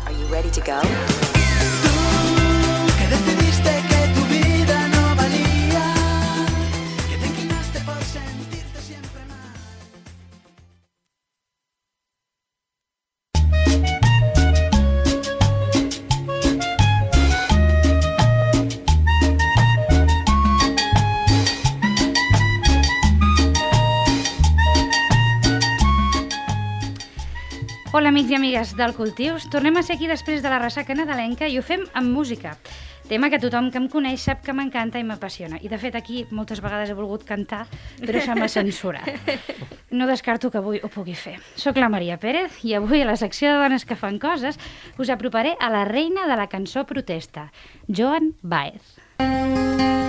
Are 0.05 0.15
you 0.15 0.25
ready 0.31 0.49
to 0.51 0.61
go? 0.61 0.79
Que 2.97 3.07
decidiste 3.09 3.83
que 3.89 3.96
amigues 28.47 28.77
del 28.77 28.93
Cultius. 28.95 29.49
Tornem 29.51 29.75
a 29.75 29.81
ser 29.83 29.97
aquí 29.97 30.07
després 30.07 30.39
de 30.39 30.47
la 30.47 30.61
ressaca 30.61 30.95
nadalenca 30.95 31.49
i 31.51 31.57
ho 31.59 31.63
fem 31.65 31.81
amb 31.99 32.13
música. 32.15 32.53
Tema 33.09 33.27
que 33.27 33.41
tothom 33.43 33.67
que 33.73 33.79
em 33.81 33.89
coneix 33.91 34.23
sap 34.23 34.39
que 34.45 34.55
m'encanta 34.55 35.01
i 35.01 35.03
m'apassiona. 35.03 35.59
I, 35.59 35.67
de 35.67 35.75
fet, 35.81 35.97
aquí 35.99 36.23
moltes 36.31 36.61
vegades 36.63 36.87
he 36.87 36.95
volgut 36.95 37.25
cantar, 37.27 37.65
però 37.99 38.23
se 38.23 38.37
m'ha 38.39 38.47
censurat. 38.47 39.11
No 39.91 40.07
descarto 40.07 40.51
que 40.51 40.61
avui 40.61 40.79
ho 40.79 40.87
pugui 40.87 41.15
fer. 41.15 41.35
Soc 41.59 41.75
la 41.75 41.91
Maria 41.91 42.15
Pérez 42.23 42.63
i 42.63 42.75
avui 42.79 43.03
a 43.03 43.11
la 43.11 43.19
secció 43.19 43.51
de 43.51 43.59
dones 43.65 43.83
que 43.83 43.99
fan 43.99 44.15
coses 44.15 44.59
us 44.95 45.11
aproparé 45.11 45.57
a 45.59 45.71
la 45.73 45.83
reina 45.83 46.23
de 46.31 46.39
la 46.39 46.47
cançó 46.47 46.87
protesta, 46.87 47.49
Joan 47.87 48.35
Baez. 48.43 48.95
Well, 49.19 50.06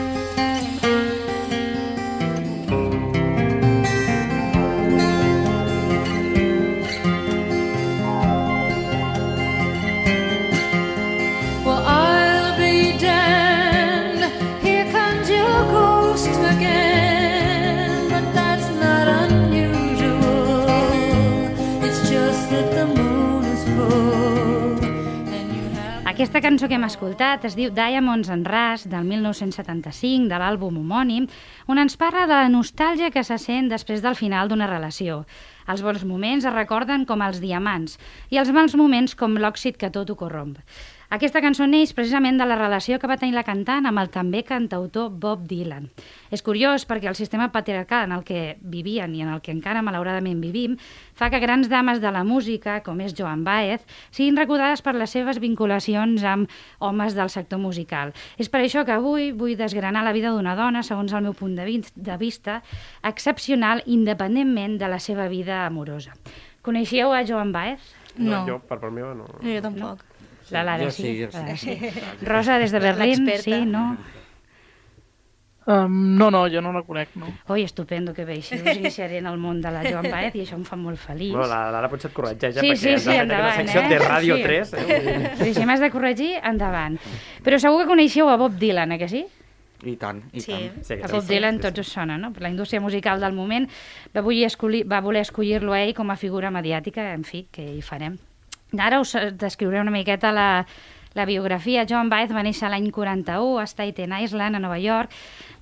Aquesta 26.18 26.40
cançó 26.42 26.66
que 26.66 26.74
hem 26.74 26.82
escoltat 26.82 27.44
es 27.46 27.54
diu 27.54 27.68
Diamonds 27.70 28.26
and 28.34 28.48
Rust, 28.50 28.88
del 28.90 29.04
1975, 29.06 30.26
de 30.26 30.40
l'àlbum 30.42 30.80
homònim, 30.80 31.28
on 31.70 31.78
ens 31.78 31.94
parla 31.94 32.24
de 32.26 32.34
la 32.34 32.48
nostàlgia 32.50 33.12
que 33.14 33.22
se 33.22 33.36
sent 33.38 33.70
després 33.70 34.02
del 34.02 34.18
final 34.18 34.50
d'una 34.50 34.66
relació. 34.66 35.20
Els 35.70 35.84
bons 35.86 36.02
moments 36.02 36.42
es 36.42 36.56
recorden 36.56 37.06
com 37.06 37.22
els 37.22 37.38
diamants 37.38 38.00
i 38.34 38.42
els 38.42 38.50
mals 38.50 38.74
moments 38.74 39.14
com 39.14 39.38
l'òxid 39.38 39.78
que 39.78 39.92
tot 39.94 40.10
ho 40.10 40.18
corromp. 40.18 40.58
Aquesta 41.08 41.40
cançó 41.40 41.64
neix 41.64 41.94
precisament 41.96 42.36
de 42.36 42.44
la 42.44 42.56
relació 42.58 42.98
que 43.00 43.08
va 43.08 43.16
tenir 43.16 43.32
la 43.32 43.44
cantant 43.46 43.86
amb 43.88 43.96
el 44.02 44.10
també 44.12 44.42
cantautor 44.44 45.06
Bob 45.08 45.46
Dylan. 45.48 45.86
És 46.28 46.42
curiós 46.44 46.82
perquè 46.84 47.08
el 47.08 47.16
sistema 47.16 47.46
patriarcal 47.48 48.04
en 48.04 48.12
el 48.12 48.26
que 48.28 48.58
vivien 48.60 49.14
i 49.16 49.22
en 49.24 49.30
el 49.32 49.40
que 49.40 49.54
encara 49.54 49.80
malauradament 49.80 50.42
vivim 50.44 50.74
fa 51.16 51.30
que 51.32 51.40
grans 51.40 51.70
dames 51.72 52.02
de 52.02 52.12
la 52.12 52.26
música, 52.28 52.82
com 52.84 53.00
és 53.00 53.14
Joan 53.16 53.40
Baez, 53.46 53.86
siguin 54.10 54.36
recordades 54.36 54.84
per 54.84 54.92
les 55.00 55.16
seves 55.16 55.40
vinculacions 55.40 56.26
amb 56.28 56.52
homes 56.78 57.16
del 57.16 57.32
sector 57.32 57.62
musical. 57.62 58.12
És 58.36 58.52
per 58.52 58.60
això 58.60 58.84
que 58.84 58.92
avui 58.92 59.32
vull 59.32 59.56
desgranar 59.56 60.04
la 60.04 60.12
vida 60.12 60.34
d'una 60.36 60.58
dona, 60.60 60.84
segons 60.84 61.16
el 61.16 61.24
meu 61.24 61.32
punt 61.32 61.56
de, 61.56 61.64
vi 61.64 61.80
de 61.96 62.18
vista, 62.20 62.60
excepcional 63.00 63.80
independentment 63.86 64.76
de 64.76 64.92
la 64.92 65.00
seva 65.00 65.32
vida 65.32 65.64
amorosa. 65.64 66.12
Coneixíeu 66.60 67.16
a 67.16 67.24
Joan 67.24 67.56
Baez? 67.56 67.80
No. 68.20 68.44
Jo, 68.44 68.60
per 68.60 68.76
part 68.76 68.92
meva, 68.92 69.16
no. 69.16 69.24
Jo 69.40 69.64
tampoc. 69.64 70.07
La 70.50 70.62
Lara 70.64 70.84
Jo 70.84 70.90
sí. 70.90 71.02
sí, 71.02 71.22
jo 71.22 71.28
la 71.32 71.42
Lara 71.42 71.56
sí. 71.56 71.78
Rosa, 72.22 72.58
des 72.58 72.72
de 72.72 72.78
Berlín, 72.80 73.28
sí, 73.42 73.64
no? 73.66 73.96
Um, 75.68 76.16
no, 76.16 76.30
no, 76.30 76.46
jo 76.48 76.62
no 76.64 76.70
la 76.72 76.80
conec, 76.80 77.10
no. 77.20 77.26
Oi, 77.52 77.60
estupendo 77.66 78.14
que 78.16 78.24
bé, 78.24 78.38
així 78.40 78.56
us 78.56 78.78
iniciaré 78.78 79.18
en 79.20 79.26
el 79.28 79.36
món 79.36 79.58
de 79.60 79.68
la 79.68 79.82
Joan 79.84 80.06
Baez 80.14 80.38
i 80.38 80.46
això 80.46 80.56
em 80.56 80.62
fa 80.64 80.78
molt 80.80 80.96
feliç. 80.96 81.34
Bueno, 81.34 81.44
la 81.50 81.66
Lara 81.74 81.90
potser 81.92 82.08
et 82.08 82.14
corregeix, 82.16 82.56
eh? 82.56 82.62
Sí, 82.62 82.70
perquè 82.70 82.78
sí, 82.80 82.94
sí, 83.04 83.12
endavant, 83.12 83.50
una 83.52 83.58
secció 83.58 83.82
eh? 83.82 83.88
de 83.90 83.98
Radio 84.00 84.38
Sí. 84.38 84.46
3. 84.46 84.72
Eh? 84.72 85.34
Dir, 85.42 85.50
si 85.58 85.66
m'has 85.68 85.82
de 85.84 85.90
corregir, 85.92 86.30
endavant. 86.40 86.96
Però 87.44 87.58
segur 87.60 87.82
que 87.82 87.90
coneixeu 87.90 88.30
a 88.32 88.38
Bob 88.40 88.56
Dylan, 88.56 88.96
eh 88.96 88.98
que 89.02 89.10
sí? 89.12 89.26
I 89.84 89.94
tant, 90.00 90.22
i 90.32 90.40
Sí. 90.40 90.54
tant. 90.56 90.80
Sí, 90.88 90.96
A 91.04 91.12
Bob 91.12 91.28
Dylan 91.28 91.60
tots 91.60 91.84
us 91.84 91.92
sona, 91.92 92.16
no? 92.16 92.32
La 92.40 92.48
indústria 92.48 92.80
musical 92.80 93.20
del 93.20 93.36
moment 93.36 93.68
va, 94.16 94.22
voler 94.24 94.46
escollir, 94.48 94.86
va 94.90 95.02
voler 95.04 95.20
escollir-lo 95.20 95.76
a 95.76 95.82
ell 95.84 95.92
com 95.94 96.08
a 96.10 96.16
figura 96.16 96.48
mediàtica, 96.50 97.12
en 97.12 97.28
fi, 97.28 97.44
que 97.52 97.68
hi 97.76 97.82
farem. 97.84 98.16
Ara 98.76 99.00
us 99.00 99.14
descriuré 99.40 99.80
una 99.80 99.90
miqueta 99.90 100.32
la, 100.32 100.66
La 101.14 101.24
biografia 101.24 101.86
Joan 101.88 102.10
Baez 102.12 102.32
va 102.34 102.42
néixer 102.44 102.68
l'any 102.68 102.90
41 102.92 103.58
a 103.62 103.66
Staten 103.66 104.12
Island, 104.20 104.56
a 104.56 104.60
Nova 104.60 104.76
York. 104.78 105.14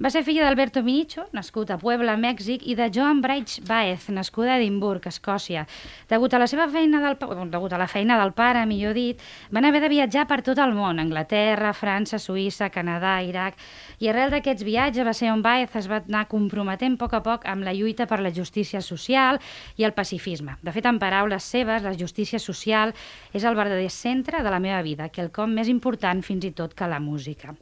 Va 0.02 0.10
ser 0.10 0.24
filla 0.26 0.44
d'Alberto 0.44 0.82
Minicho, 0.82 1.26
nascut 1.32 1.70
a 1.70 1.78
Puebla, 1.80 2.16
Mèxic, 2.20 2.66
i 2.66 2.74
de 2.76 2.90
Joan 2.92 3.22
Bright 3.24 3.62
Baez, 3.68 4.08
nascuda 4.12 4.52
a 4.52 4.58
Edimburg, 4.58 5.06
Escòcia. 5.08 5.64
Degut 6.10 6.34
a 6.34 6.40
la 6.42 6.48
seva 6.50 6.66
feina 6.68 7.00
del, 7.00 7.16
degut 7.50 7.72
a 7.72 7.78
la 7.80 7.86
feina 7.88 8.18
del 8.20 8.34
pare, 8.36 8.66
millor 8.66 8.92
dit, 8.98 9.22
van 9.50 9.64
haver 9.64 9.80
de 9.86 9.92
viatjar 9.92 10.26
per 10.28 10.42
tot 10.44 10.58
el 10.60 10.74
món, 10.76 11.00
Anglaterra, 11.00 11.72
França, 11.72 12.20
Suïssa, 12.20 12.68
Canadà, 12.74 13.16
Iraq, 13.24 13.56
i 14.02 14.10
arrel 14.10 14.34
d'aquests 14.34 14.66
viatges 14.66 15.06
va 15.06 15.14
ser 15.16 15.30
on 15.32 15.40
Baez 15.46 15.72
es 15.78 15.88
va 15.88 16.02
anar 16.02 16.26
comprometent 16.28 16.98
a 16.98 17.00
poc 17.00 17.14
a 17.16 17.22
poc 17.24 17.46
amb 17.48 17.64
la 17.64 17.72
lluita 17.72 18.04
per 18.10 18.20
la 18.20 18.34
justícia 18.34 18.82
social 18.84 19.40
i 19.76 19.86
el 19.88 19.94
pacifisme. 19.96 20.58
De 20.60 20.74
fet, 20.74 20.84
en 20.84 21.00
paraules 21.00 21.44
seves, 21.44 21.86
la 21.86 21.94
justícia 21.96 22.38
social 22.42 22.92
és 23.32 23.44
el 23.44 23.56
verdader 23.56 23.88
centre 23.90 24.42
de 24.42 24.52
la 24.52 24.60
meva 24.60 24.82
vida, 24.82 25.08
quelcom 25.36 25.52
més 25.52 25.68
important 25.68 26.22
fins 26.24 26.46
i 26.48 26.52
tot 26.56 26.72
que 26.72 26.88
la 26.88 26.98
música. 26.98 27.52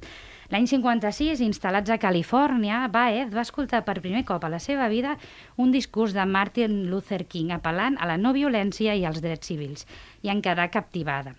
L'any 0.52 0.69
56, 0.71 1.40
instal·lats 1.43 1.90
a 1.90 1.99
Califòrnia, 1.99 2.85
Baez 2.93 3.33
va 3.35 3.43
escoltar 3.43 3.83
per 3.83 3.99
primer 4.04 4.23
cop 4.28 4.45
a 4.45 4.50
la 4.52 4.61
seva 4.61 4.87
vida 4.88 5.16
un 5.57 5.73
discurs 5.73 6.14
de 6.14 6.23
Martin 6.25 6.85
Luther 6.90 7.25
King 7.26 7.50
apel·lant 7.50 7.97
a 7.99 8.07
la 8.07 8.19
no 8.21 8.33
violència 8.37 8.95
i 8.95 9.04
als 9.04 9.23
drets 9.25 9.50
civils, 9.50 9.88
i 10.23 10.31
en 10.31 10.43
quedar 10.45 10.71
captivada. 10.71 11.35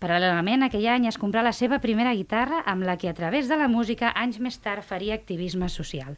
Paral·lelament, 0.00 0.62
aquell 0.62 0.86
any 0.86 1.08
es 1.10 1.18
comprà 1.18 1.42
la 1.42 1.52
seva 1.52 1.80
primera 1.80 2.14
guitarra 2.14 2.62
amb 2.70 2.86
la 2.86 2.96
que 2.96 3.10
a 3.10 3.16
través 3.16 3.50
de 3.50 3.58
la 3.58 3.68
música 3.68 4.14
anys 4.14 4.38
més 4.38 4.60
tard 4.62 4.86
faria 4.86 5.18
activisme 5.18 5.68
social. 5.68 6.14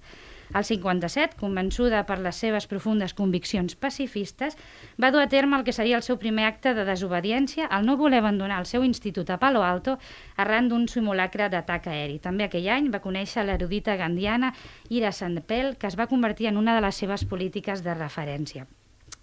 Al 0.53 0.67
57, 0.69 1.39
convençuda 1.41 2.03
per 2.05 2.19
les 2.21 2.37
seves 2.37 2.67
profundes 2.69 3.15
conviccions 3.17 3.73
pacifistes, 3.81 4.59
va 5.01 5.09
dur 5.15 5.23
a 5.23 5.29
terme 5.33 5.57
el 5.57 5.65
que 5.65 5.73
seria 5.73 5.97
el 5.97 6.05
seu 6.05 6.19
primer 6.21 6.45
acte 6.45 6.75
de 6.77 6.85
desobediència 6.85 7.71
al 7.73 7.87
no 7.89 7.97
voler 7.97 8.21
abandonar 8.21 8.59
el 8.61 8.69
seu 8.69 8.85
institut 8.85 9.33
a 9.33 9.39
Palo 9.41 9.65
Alto 9.65 9.97
arran 10.37 10.69
d'un 10.69 10.85
simulacre 10.93 11.49
d'atac 11.49 11.89
aeri. 11.89 12.21
També 12.21 12.45
aquell 12.45 12.69
any 12.69 12.93
va 12.93 13.01
conèixer 13.01 13.47
l'erudita 13.49 13.97
gandiana 13.97 14.53
Ira 14.91 15.13
Sandpel, 15.17 15.79
que 15.81 15.89
es 15.89 15.97
va 15.97 16.11
convertir 16.11 16.53
en 16.53 16.61
una 16.61 16.77
de 16.77 16.85
les 16.85 17.01
seves 17.01 17.25
polítiques 17.25 17.81
de 17.81 17.97
referència. 17.97 18.69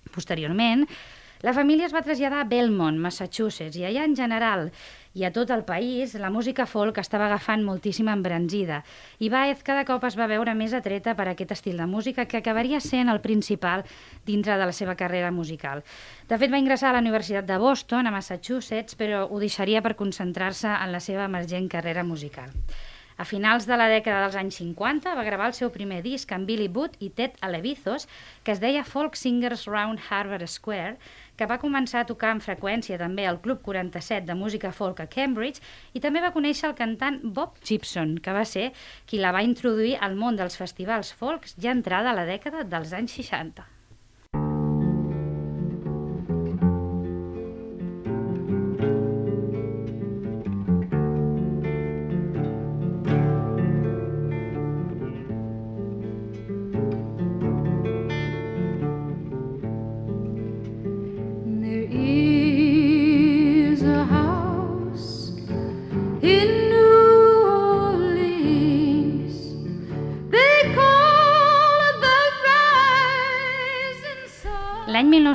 Posteriorment, 0.09 0.87
la 1.45 1.53
família 1.53 1.85
es 1.85 1.93
va 1.95 2.01
traslladar 2.03 2.41
a 2.41 2.49
Belmont, 2.49 2.97
Massachusetts, 2.99 3.77
i 3.77 3.85
allà 3.87 4.03
en 4.09 4.17
general 4.17 4.71
i 5.13 5.25
a 5.25 5.31
tot 5.33 5.49
el 5.49 5.63
país 5.65 6.13
la 6.19 6.29
música 6.29 6.67
folk 6.69 6.99
estava 7.01 7.25
agafant 7.27 7.63
moltíssima 7.65 8.13
embranzida 8.13 8.83
i 9.19 9.29
Baez 9.33 9.63
cada 9.65 9.85
cop 9.87 10.05
es 10.05 10.17
va 10.19 10.29
veure 10.29 10.53
més 10.57 10.75
atreta 10.77 11.15
per 11.17 11.27
aquest 11.31 11.55
estil 11.55 11.79
de 11.81 11.87
música 11.89 12.27
que 12.29 12.41
acabaria 12.41 12.79
sent 12.83 13.09
el 13.09 13.21
principal 13.21 13.85
dintre 14.25 14.57
de 14.57 14.67
la 14.69 14.75
seva 14.75 14.95
carrera 14.95 15.31
musical. 15.31 15.83
De 16.29 16.37
fet, 16.37 16.51
va 16.51 16.61
ingressar 16.61 16.91
a 16.91 16.97
la 16.97 17.03
Universitat 17.03 17.47
de 17.47 17.57
Boston, 17.57 18.07
a 18.07 18.13
Massachusetts, 18.13 18.95
però 18.95 19.25
ho 19.25 19.41
deixaria 19.41 19.81
per 19.81 19.97
concentrar-se 19.97 20.69
en 20.69 20.93
la 20.93 21.01
seva 21.01 21.25
emergent 21.25 21.67
carrera 21.71 22.03
musical. 22.03 22.53
A 23.19 23.25
finals 23.27 23.65
de 23.67 23.75
la 23.75 23.89
dècada 23.91 24.21
dels 24.23 24.35
anys 24.39 24.57
50 24.61 25.11
va 25.17 25.25
gravar 25.27 25.49
el 25.49 25.55
seu 25.57 25.67
primer 25.73 25.97
disc 26.05 26.29
amb 26.31 26.47
Billy 26.47 26.69
Wood 26.71 26.93
i 27.03 27.09
Ted 27.17 27.33
Alevizos, 27.43 28.07
que 28.45 28.53
es 28.53 28.61
deia 28.63 28.85
Folk 28.87 29.19
Singers 29.19 29.65
Round 29.67 29.99
Harvard 30.07 30.47
Square, 30.47 30.95
que 31.39 31.47
va 31.47 31.59
començar 31.61 32.01
a 32.03 32.07
tocar 32.09 32.33
amb 32.33 32.43
freqüència 32.43 32.99
també 32.99 33.23
al 33.29 33.39
Club 33.45 33.63
47 33.63 34.27
de 34.27 34.35
música 34.35 34.73
folk 34.75 34.99
a 34.99 35.07
Cambridge 35.07 35.63
i 35.95 36.03
també 36.03 36.19
va 36.25 36.33
conèixer 36.35 36.67
el 36.67 36.75
cantant 36.75 37.21
Bob 37.23 37.55
Gibson, 37.63 38.17
que 38.19 38.35
va 38.35 38.43
ser 38.43 38.69
qui 39.07 39.23
la 39.23 39.31
va 39.31 39.47
introduir 39.47 39.95
al 40.03 40.19
món 40.19 40.35
dels 40.35 40.59
festivals 40.59 41.15
folks 41.15 41.55
ja 41.55 41.71
entrada 41.71 42.11
a 42.11 42.17
la 42.21 42.27
dècada 42.27 42.67
dels 42.67 42.91
anys 43.01 43.15
60. 43.23 43.78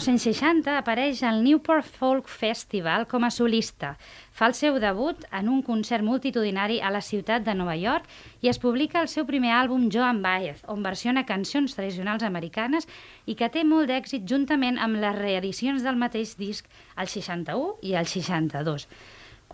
1960 0.04 0.68
apareix 0.76 1.22
al 1.24 1.38
Newport 1.40 1.86
Folk 1.88 2.26
Festival 2.28 3.06
com 3.08 3.24
a 3.24 3.30
solista. 3.32 3.94
Fa 4.36 4.50
el 4.50 4.56
seu 4.58 4.76
debut 4.82 5.22
en 5.32 5.48
un 5.48 5.62
concert 5.64 6.04
multitudinari 6.04 6.76
a 6.84 6.90
la 6.92 7.00
ciutat 7.00 7.46
de 7.46 7.54
Nova 7.56 7.72
York 7.80 8.04
i 8.44 8.50
es 8.52 8.60
publica 8.60 9.00
el 9.00 9.08
seu 9.08 9.24
primer 9.24 9.54
àlbum 9.56 9.88
Joan 9.94 10.20
Baez, 10.20 10.60
on 10.68 10.84
versiona 10.84 11.24
cançons 11.24 11.72
tradicionals 11.78 12.26
americanes 12.28 12.84
i 13.24 13.32
que 13.38 13.48
té 13.48 13.64
molt 13.64 13.88
d'èxit 13.88 14.28
juntament 14.28 14.76
amb 14.76 15.00
les 15.00 15.16
reedicions 15.16 15.80
del 15.86 15.96
mateix 15.96 16.36
disc 16.36 16.68
al 17.00 17.08
61 17.08 17.78
i 17.88 17.96
al 17.96 18.04
62. 18.04 18.84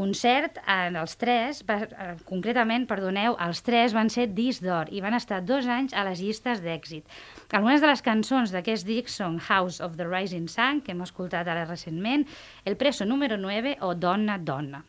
Concert 0.00 0.56
en 0.64 0.94
els 0.96 1.12
tres, 1.20 1.58
va, 1.68 1.74
eh, 1.84 2.12
concretament, 2.24 2.86
perdoneu, 2.88 3.34
els 3.46 3.60
tres 3.60 3.92
van 3.92 4.08
ser 4.08 4.30
disc 4.32 4.62
d'or 4.64 4.88
i 4.96 5.02
van 5.04 5.12
estar 5.12 5.42
dos 5.44 5.66
anys 5.68 5.92
a 5.92 6.06
les 6.08 6.22
llistes 6.24 6.62
d'èxit. 6.64 7.04
Algunes 7.52 7.82
de 7.84 7.90
les 7.90 8.00
cançons 8.06 8.54
d'aquest 8.54 8.88
disc 8.88 9.12
són 9.12 9.36
House 9.50 9.84
of 9.84 9.98
the 9.98 10.06
Rising 10.08 10.48
Sun, 10.48 10.80
que 10.80 10.94
hem 10.94 11.02
escoltat 11.04 11.50
ara 11.52 11.66
recentment, 11.68 12.24
El 12.64 12.78
preso 12.80 13.04
número 13.04 13.36
9 13.36 13.76
o 13.82 13.92
Donna, 13.94 14.38
Donna. 14.38 14.80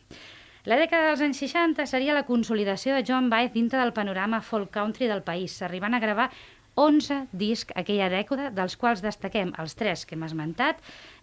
La 0.64 0.80
dècada 0.80 1.10
dels 1.10 1.20
anys 1.28 1.44
60 1.44 1.84
seria 1.90 2.16
la 2.16 2.24
consolidació 2.24 2.96
de 2.96 3.04
John 3.04 3.28
Baez 3.28 3.52
dintre 3.52 3.80
del 3.82 3.92
panorama 3.92 4.40
folk 4.40 4.70
country 4.72 5.12
del 5.12 5.24
país, 5.26 5.60
arribant 5.60 5.92
a 5.92 6.00
gravar 6.00 6.30
11 6.74 7.26
discs 7.36 7.74
aquella 7.76 8.08
dècada, 8.08 8.48
dels 8.56 8.78
quals 8.80 9.02
destaquem 9.04 9.50
els 9.60 9.74
tres 9.76 10.06
que 10.08 10.16
hem 10.16 10.22
esmentat, 10.24 10.78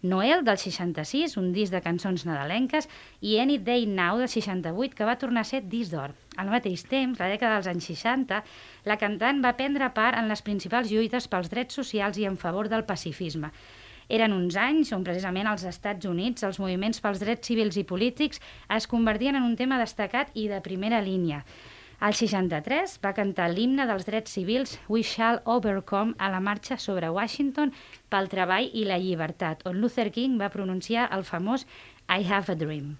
Noel, 0.05 0.43
del 0.45 0.59
66, 0.61 1.37
un 1.41 1.49
disc 1.55 1.73
de 1.73 1.81
cançons 1.81 2.25
nadalenques, 2.27 2.85
i 3.25 3.39
Any 3.41 3.57
Day 3.65 3.87
Now, 3.89 4.19
del 4.21 4.29
68, 4.29 4.93
que 4.95 5.09
va 5.09 5.17
tornar 5.17 5.41
a 5.41 5.49
ser 5.49 5.63
disc 5.65 5.95
d'or. 5.95 6.13
Al 6.37 6.53
mateix 6.53 6.85
temps, 6.85 7.17
la 7.17 7.31
dècada 7.33 7.57
dels 7.57 7.71
anys 7.73 7.89
60, 7.89 8.43
la 8.85 8.99
cantant 9.01 9.41
va 9.41 9.55
prendre 9.57 9.89
part 9.97 10.19
en 10.19 10.29
les 10.29 10.45
principals 10.45 10.93
lluites 10.93 11.27
pels 11.27 11.49
drets 11.49 11.81
socials 11.81 12.21
i 12.21 12.29
en 12.29 12.37
favor 12.37 12.69
del 12.69 12.85
pacifisme. 12.85 13.49
Eren 14.09 14.33
uns 14.33 14.55
anys 14.57 14.93
on 14.93 15.03
precisament 15.05 15.49
als 15.49 15.65
Estats 15.69 16.05
Units 16.09 16.45
els 16.45 16.57
moviments 16.61 17.01
pels 17.01 17.19
drets 17.21 17.45
civils 17.45 17.77
i 17.77 17.85
polítics 17.89 18.41
es 18.77 18.87
convertien 18.89 19.37
en 19.37 19.45
un 19.45 19.57
tema 19.57 19.77
destacat 19.81 20.33
i 20.33 20.47
de 20.49 20.61
primera 20.65 21.01
línia. 21.05 21.43
Al 22.07 22.13
63 22.15 22.93
va 23.03 23.11
cantar 23.15 23.49
l'himne 23.51 23.83
dels 23.89 24.05
drets 24.07 24.35
civils 24.37 24.77
We 24.87 25.01
Shall 25.03 25.41
Overcome 25.55 26.15
a 26.17 26.29
la 26.31 26.39
marxa 26.45 26.77
sobre 26.79 27.09
Washington 27.17 27.73
pel 28.13 28.31
treball 28.31 28.69
i 28.71 28.85
la 28.87 29.01
llibertat, 29.03 29.67
on 29.67 29.83
Luther 29.83 30.07
King 30.15 30.39
va 30.39 30.51
pronunciar 30.55 31.09
el 31.19 31.27
famós 31.27 31.67
I 32.07 32.23
Have 32.23 32.55
a 32.55 32.59
Dream. 32.63 32.95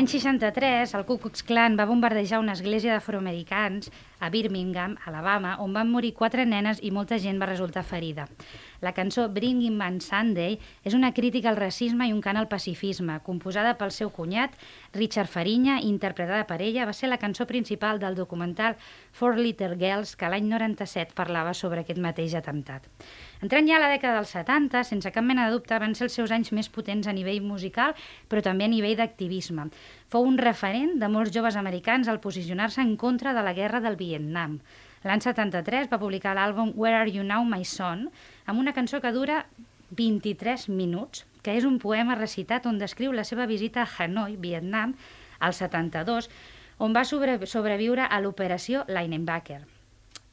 L'any 0.00 0.06
63, 0.08 0.94
el 0.96 1.02
Ku 1.04 1.18
Klux 1.20 1.42
Klan 1.44 1.74
va 1.76 1.84
bombardejar 1.84 2.38
una 2.40 2.54
església 2.56 2.94
d'afroamericans 2.94 3.90
a 4.24 4.30
Birmingham, 4.32 4.94
Alabama, 5.04 5.58
on 5.60 5.74
van 5.76 5.90
morir 5.92 6.14
quatre 6.16 6.46
nenes 6.48 6.78
i 6.80 6.88
molta 6.88 7.18
gent 7.20 7.36
va 7.36 7.50
resultar 7.50 7.82
ferida. 7.84 8.24
La 8.80 8.94
cançó 8.96 9.26
Bringing 9.28 9.76
Man 9.76 9.98
Sunday 10.00 10.56
és 10.88 10.96
una 10.96 11.12
crítica 11.12 11.50
al 11.50 11.60
racisme 11.60 12.08
i 12.08 12.14
un 12.16 12.22
cant 12.24 12.40
al 12.40 12.48
pacifisme. 12.48 13.18
Composada 13.26 13.74
pel 13.76 13.92
seu 13.92 14.08
cunyat, 14.08 14.56
Richard 14.96 15.28
Farinya, 15.28 15.76
i 15.82 15.92
interpretada 15.92 16.46
per 16.48 16.62
ella, 16.64 16.88
va 16.88 16.96
ser 16.96 17.12
la 17.12 17.20
cançó 17.20 17.44
principal 17.44 18.00
del 18.00 18.16
documental 18.16 18.78
Four 19.12 19.36
Little 19.36 19.76
Girls, 19.76 20.16
que 20.16 20.32
l'any 20.32 20.48
97 20.48 21.12
parlava 21.12 21.52
sobre 21.52 21.84
aquest 21.84 22.00
mateix 22.00 22.40
atemptat. 22.40 22.88
Entrant 23.40 23.64
ja 23.64 23.78
a 23.78 23.80
la 23.80 23.88
dècada 23.88 24.18
dels 24.18 24.34
70, 24.36 24.82
sense 24.84 25.10
cap 25.14 25.24
mena 25.24 25.46
de 25.46 25.54
dubte, 25.54 25.78
van 25.80 25.94
ser 25.96 26.04
els 26.10 26.16
seus 26.18 26.32
anys 26.34 26.50
més 26.52 26.68
potents 26.68 27.08
a 27.08 27.14
nivell 27.16 27.40
musical, 27.40 27.94
però 28.28 28.42
també 28.44 28.66
a 28.66 28.72
nivell 28.72 28.98
d'activisme. 28.98 29.64
Fou 30.12 30.28
un 30.28 30.36
referent 30.36 30.98
de 31.00 31.08
molts 31.08 31.32
joves 31.32 31.56
americans 31.56 32.10
al 32.12 32.20
posicionar-se 32.20 32.84
en 32.84 32.98
contra 33.00 33.32
de 33.32 33.46
la 33.46 33.56
guerra 33.56 33.80
del 33.80 33.96
Vietnam. 33.96 34.58
L'any 35.08 35.24
73 35.24 35.88
va 35.88 36.02
publicar 36.04 36.36
l'àlbum 36.36 36.74
Where 36.76 37.00
Are 37.00 37.08
You 37.08 37.24
Now, 37.24 37.48
My 37.48 37.64
Son, 37.64 38.10
amb 38.44 38.60
una 38.60 38.76
cançó 38.76 39.00
que 39.00 39.16
dura 39.16 39.46
23 39.96 40.68
minuts, 40.68 41.24
que 41.40 41.56
és 41.56 41.64
un 41.64 41.80
poema 41.80 42.20
recitat 42.20 42.68
on 42.68 42.76
descriu 42.76 43.16
la 43.16 43.24
seva 43.24 43.48
visita 43.48 43.86
a 43.86 43.90
Hanoi, 43.96 44.36
Vietnam, 44.36 44.98
al 45.40 45.56
72, 45.56 46.28
on 46.76 46.92
va 46.92 47.08
sobre 47.08 47.40
sobreviure 47.48 48.04
a 48.04 48.20
l'operació 48.20 48.84
Leinenbacher. 48.88 49.62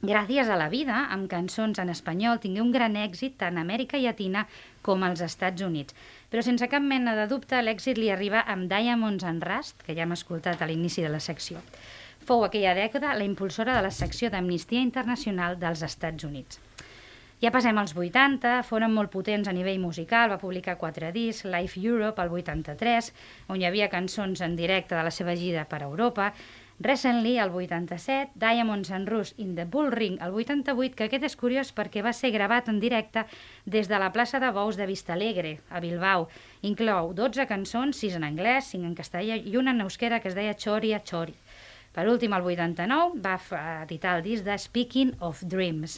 Gràcies 0.06 0.46
a 0.46 0.56
la 0.62 0.68
vida, 0.70 1.08
amb 1.10 1.26
cançons 1.26 1.80
en 1.82 1.90
espanyol, 1.90 2.38
tingué 2.38 2.62
un 2.62 2.70
gran 2.70 2.94
èxit 3.02 3.34
tant 3.42 3.56
a 3.58 3.64
Amèrica 3.66 3.98
Llatina 3.98 4.44
com 4.86 5.02
als 5.02 5.24
Estats 5.26 5.64
Units. 5.66 5.96
Però 6.30 6.44
sense 6.46 6.68
cap 6.70 6.84
mena 6.86 7.16
de 7.18 7.26
dubte, 7.32 7.58
l'èxit 7.64 7.98
li 7.98 8.12
arriba 8.14 8.44
amb 8.46 8.70
Diamonds 8.70 9.26
and 9.26 9.42
Rust, 9.42 9.82
que 9.82 9.96
ja 9.98 10.06
hem 10.06 10.14
escoltat 10.14 10.62
a 10.62 10.68
l'inici 10.70 11.02
de 11.02 11.10
la 11.10 11.20
secció. 11.20 11.64
Fou 12.30 12.46
aquella 12.46 12.76
dècada 12.78 13.16
la 13.18 13.26
impulsora 13.26 13.74
de 13.74 13.82
la 13.88 13.90
secció 13.90 14.30
d'Amnistia 14.30 14.86
Internacional 14.86 15.58
dels 15.58 15.82
Estats 15.82 16.30
Units. 16.30 16.62
Ja 17.42 17.50
passem 17.54 17.78
als 17.82 17.96
80, 17.98 18.64
foren 18.70 18.94
molt 18.94 19.10
potents 19.14 19.50
a 19.50 19.54
nivell 19.54 19.82
musical, 19.82 20.30
va 20.30 20.40
publicar 20.42 20.78
quatre 20.78 21.10
discs, 21.14 21.46
Life 21.46 21.82
Europe 21.82 22.22
el 22.22 22.30
83, 22.34 23.12
on 23.50 23.62
hi 23.62 23.66
havia 23.66 23.90
cançons 23.90 24.46
en 24.46 24.56
directe 24.58 24.94
de 24.94 25.04
la 25.06 25.14
seva 25.14 25.36
gira 25.38 25.66
per 25.70 25.84
Europa, 25.86 26.32
Recently, 26.80 27.40
el 27.40 27.50
87, 27.50 28.34
Diamonds 28.36 28.92
and 28.92 29.10
Rust 29.10 29.40
in 29.40 29.56
the 29.56 29.66
Bull 29.66 29.92
Ring, 29.92 30.20
el 30.22 30.30
88, 30.30 30.94
que 30.94 31.08
aquest 31.08 31.24
és 31.26 31.36
curiós 31.40 31.72
perquè 31.74 32.04
va 32.06 32.14
ser 32.14 32.30
gravat 32.36 32.70
en 32.70 32.78
directe 32.78 33.24
des 33.66 33.90
de 33.90 33.98
la 33.98 34.12
plaça 34.14 34.38
de 34.38 34.52
Bous 34.54 34.78
de 34.78 34.86
Vistalegre, 34.86 35.56
a 35.74 35.82
Bilbao. 35.82 36.28
Inclou 36.62 37.16
12 37.18 37.48
cançons, 37.50 37.98
6 37.98 38.20
en 38.22 38.30
anglès, 38.30 38.70
5 38.76 38.86
en 38.86 38.94
castellà 38.94 39.40
i 39.42 39.58
una 39.58 39.74
en 39.74 39.82
euskera 39.88 40.22
que 40.22 40.30
es 40.30 40.38
deia 40.38 40.54
Chori 40.54 40.94
a 40.94 41.02
Chori. 41.02 41.34
Per 41.98 42.06
últim, 42.06 42.38
el 42.38 42.46
89, 42.46 43.26
va 43.26 43.40
editar 43.82 44.20
el 44.20 44.26
disc 44.30 44.46
de 44.46 44.62
Speaking 44.62 45.16
of 45.18 45.42
Dreams. 45.50 45.98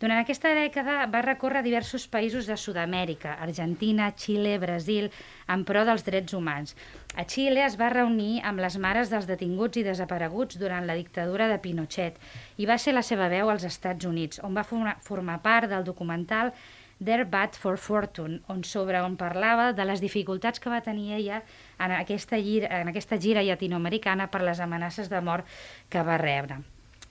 Durant 0.00 0.18
aquesta 0.18 0.50
dècada 0.56 1.04
va 1.12 1.20
recórrer 1.22 1.60
diversos 1.62 2.08
països 2.08 2.48
de 2.48 2.56
Sud-amèrica, 2.60 3.36
Argentina, 3.44 4.10
Xile, 4.16 4.56
Brasil, 4.58 5.12
en 5.48 5.68
pro 5.68 5.84
dels 5.84 6.04
drets 6.04 6.32
humans. 6.32 6.74
A 7.14 7.22
Xile 7.30 7.62
es 7.62 7.76
va 7.78 7.92
reunir 7.92 8.40
amb 8.42 8.58
les 8.58 8.74
mares 8.82 9.10
dels 9.12 9.28
detinguts 9.30 9.78
i 9.78 9.84
desapareguts 9.86 10.58
durant 10.58 10.82
la 10.88 10.96
dictadura 10.98 11.46
de 11.46 11.60
Pinochet 11.62 12.16
i 12.58 12.66
va 12.66 12.74
ser 12.82 12.96
la 12.96 13.04
seva 13.06 13.28
veu 13.30 13.52
als 13.52 13.66
Estats 13.68 14.08
Units, 14.08 14.40
on 14.42 14.58
va 14.58 14.64
formar, 14.66 15.36
part 15.44 15.70
del 15.70 15.86
documental 15.86 16.50
There 16.98 17.24
Bad 17.30 17.54
for 17.54 17.78
Fortune, 17.78 18.40
on 18.50 18.64
sobre 18.66 18.98
on 19.06 19.14
parlava 19.20 19.70
de 19.72 19.86
les 19.86 20.02
dificultats 20.02 20.58
que 20.58 20.74
va 20.74 20.82
tenir 20.82 21.14
ella 21.20 21.42
en 21.78 21.94
aquesta 21.94 22.42
gira, 22.42 22.70
en 22.82 22.90
aquesta 22.90 23.18
gira 23.22 23.46
llatinoamericana 23.46 24.26
per 24.34 24.42
les 24.42 24.58
amenaces 24.58 25.10
de 25.10 25.22
mort 25.22 25.46
que 25.90 26.02
va 26.02 26.18
rebre. 26.18 26.64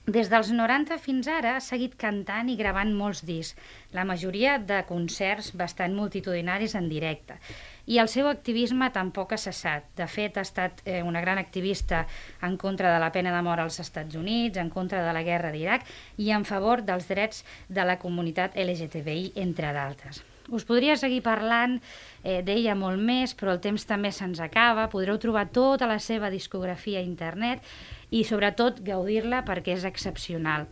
Des 0.04 0.28
dels 0.28 0.50
90 0.52 0.98
fins 1.00 1.30
ara 1.32 1.54
ha 1.56 1.64
seguit 1.64 1.94
cantant 1.96 2.50
i 2.52 2.58
gravant 2.60 2.92
molts 2.92 3.22
discs, 3.24 3.56
la 3.96 4.04
majoria 4.04 4.58
de 4.60 4.82
concerts 4.90 5.54
bastant 5.56 5.96
multitudinaris 5.96 6.76
en 6.76 6.90
directe. 6.92 7.40
I 7.86 7.98
el 8.00 8.08
seu 8.08 8.30
activisme 8.30 8.88
tampoc 8.96 9.34
ha 9.36 9.40
cessat. 9.42 9.90
De 9.98 10.06
fet, 10.08 10.38
ha 10.40 10.46
estat 10.48 10.80
eh, 10.86 11.02
una 11.04 11.20
gran 11.20 11.38
activista 11.38 12.06
en 12.42 12.56
contra 12.58 12.94
de 12.94 13.00
la 13.04 13.12
pena 13.12 13.34
de 13.36 13.42
mort 13.44 13.60
als 13.60 13.82
Estats 13.84 14.16
Units, 14.16 14.58
en 14.58 14.70
contra 14.72 15.04
de 15.04 15.12
la 15.12 15.24
guerra 15.24 15.52
d'Iraq 15.52 15.84
i 16.24 16.32
en 16.32 16.48
favor 16.48 16.86
dels 16.88 17.10
drets 17.12 17.44
de 17.68 17.84
la 17.84 17.98
comunitat 18.00 18.56
LGTBI, 18.56 19.34
entre 19.44 19.74
d'altres. 19.76 20.24
Us 20.52 20.64
podria 20.68 20.96
seguir 21.00 21.22
parlant 21.24 21.78
eh, 22.24 22.42
d'ella 22.44 22.76
molt 22.76 23.00
més, 23.04 23.36
però 23.36 23.52
el 23.52 23.62
temps 23.64 23.84
també 23.88 24.12
se'ns 24.16 24.40
acaba. 24.44 24.90
Podreu 24.92 25.20
trobar 25.20 25.50
tota 25.52 25.88
la 25.88 26.00
seva 26.00 26.32
discografia 26.32 27.00
a 27.00 27.08
internet 27.08 27.64
i 28.12 28.24
sobretot 28.28 28.80
gaudir-la 28.84 29.44
perquè 29.48 29.76
és 29.76 29.88
excepcional. 29.88 30.68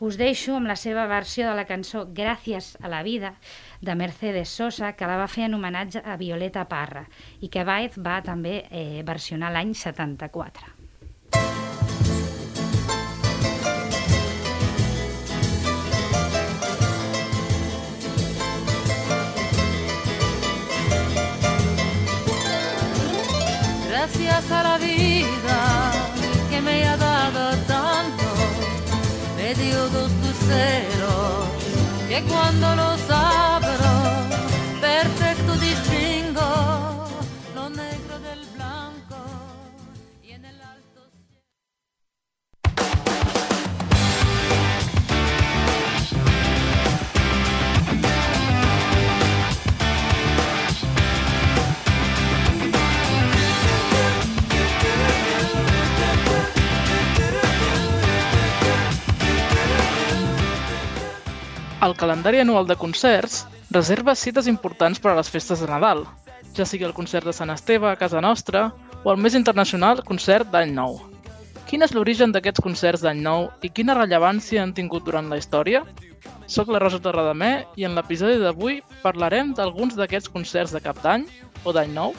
Us 0.00 0.16
deixo 0.16 0.54
amb 0.56 0.64
la 0.64 0.78
seva 0.80 1.02
versió 1.04 1.44
de 1.50 1.56
la 1.58 1.66
cançó 1.68 2.06
Gràcies 2.16 2.70
a 2.80 2.88
la 2.88 3.02
vida 3.04 3.34
de 3.84 3.94
Mercedes 3.94 4.48
Sosa, 4.48 4.94
que 4.96 5.04
la 5.04 5.18
va 5.20 5.28
fer 5.28 5.44
en 5.44 5.58
homenatge 5.58 6.00
a 6.00 6.16
Violeta 6.16 6.64
Parra 6.70 7.04
i 7.44 7.52
que 7.52 7.66
Baez 7.68 7.98
va 8.00 8.22
també 8.24 8.62
eh, 8.70 9.02
versionar 9.04 9.52
l'any 9.52 9.74
74. 9.76 10.72
Gracias 23.90 24.50
a 24.50 24.62
la 24.62 24.78
vida 24.78 25.09
cuando 32.28 32.74
los 32.76 32.99
El 61.80 61.94
calendari 61.96 62.42
anual 62.42 62.66
de 62.68 62.76
concerts 62.76 63.46
reserva 63.72 64.12
cites 64.14 64.48
importants 64.50 64.98
per 65.00 65.14
a 65.14 65.16
les 65.16 65.30
festes 65.32 65.62
de 65.62 65.68
Nadal, 65.70 66.02
ja 66.52 66.66
sigui 66.68 66.84
el 66.84 66.92
concert 66.92 67.24
de 67.24 67.32
Sant 67.32 67.48
Esteve 67.54 67.88
a 67.88 67.96
casa 67.96 68.20
nostra 68.20 68.66
o 69.00 69.08
el 69.12 69.16
més 69.16 69.36
internacional 69.38 70.02
concert 70.04 70.50
d'Any 70.52 70.74
Nou. 70.76 70.98
Quin 71.70 71.80
és 71.86 71.94
l'origen 71.96 72.34
d'aquests 72.34 72.60
concerts 72.60 73.00
d'Any 73.00 73.22
Nou 73.24 73.48
i 73.64 73.70
quina 73.72 73.96
rellevància 73.96 74.60
han 74.60 74.74
tingut 74.76 75.06
durant 75.08 75.32
la 75.32 75.38
història? 75.40 75.80
Soc 76.44 76.68
la 76.68 76.82
Rosa 76.84 77.00
Torredemé 77.00 77.64
i 77.80 77.88
en 77.88 77.96
l'episodi 77.96 78.36
d'avui 78.42 78.82
parlarem 79.00 79.54
d'alguns 79.56 79.96
d'aquests 79.96 80.28
concerts 80.28 80.76
de 80.76 80.84
cap 80.84 81.00
d'any 81.00 81.24
o 81.64 81.72
d'any 81.72 81.94
nou 81.96 82.12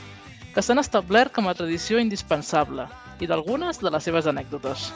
que 0.56 0.66
s'han 0.66 0.82
establert 0.82 1.36
com 1.38 1.46
a 1.46 1.54
tradició 1.54 2.02
indispensable 2.02 2.90
i 3.22 3.30
d'algunes 3.30 3.78
de 3.78 3.94
les 3.94 4.10
seves 4.10 4.26
anècdotes. 4.26 4.90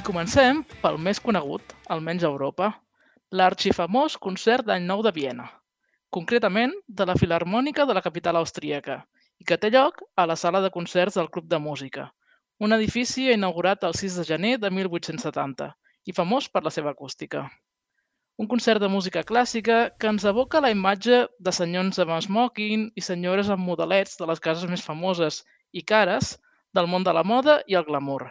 I 0.00 0.02
comencem 0.02 0.60
pel 0.80 0.94
més 1.04 1.18
conegut, 1.20 1.72
almenys 1.94 2.22
a 2.24 2.28
Europa, 2.30 2.68
l'arxifamós 3.36 4.14
concert 4.26 4.64
d'any 4.64 4.86
nou 4.88 5.02
de 5.04 5.10
Viena, 5.12 5.44
concretament 6.16 6.72
de 7.00 7.06
la 7.10 7.16
Filarmònica 7.20 7.84
de 7.84 7.96
la 7.98 8.02
capital 8.06 8.38
austríaca, 8.40 8.96
i 9.36 9.44
que 9.44 9.58
té 9.60 9.68
lloc 9.74 10.00
a 10.16 10.24
la 10.30 10.38
sala 10.40 10.64
de 10.64 10.72
concerts 10.78 11.20
del 11.20 11.28
Club 11.28 11.52
de 11.52 11.60
Música, 11.66 12.06
un 12.64 12.72
edifici 12.78 13.28
inaugurat 13.34 13.84
el 13.90 13.98
6 14.00 14.16
de 14.22 14.26
gener 14.30 14.54
de 14.64 14.72
1870 14.78 15.68
i 16.08 16.16
famós 16.16 16.48
per 16.48 16.64
la 16.64 16.72
seva 16.78 16.96
acústica. 16.96 17.44
Un 18.40 18.48
concert 18.48 18.80
de 18.80 18.88
música 18.88 19.26
clàssica 19.34 19.82
que 20.00 20.14
ens 20.14 20.24
evoca 20.24 20.64
la 20.64 20.72
imatge 20.72 21.26
de 21.36 21.58
senyors 21.60 22.00
amb 22.06 22.16
smoking 22.24 22.88
i 22.96 23.08
senyores 23.12 23.52
amb 23.52 23.68
modelets 23.68 24.16
de 24.16 24.32
les 24.32 24.40
cases 24.48 24.64
més 24.64 24.90
famoses 24.92 25.44
i 25.76 25.84
cares 25.84 26.38
del 26.72 26.88
món 26.88 27.04
de 27.04 27.12
la 27.12 27.26
moda 27.34 27.60
i 27.68 27.76
el 27.76 27.84
glamour. 27.84 28.30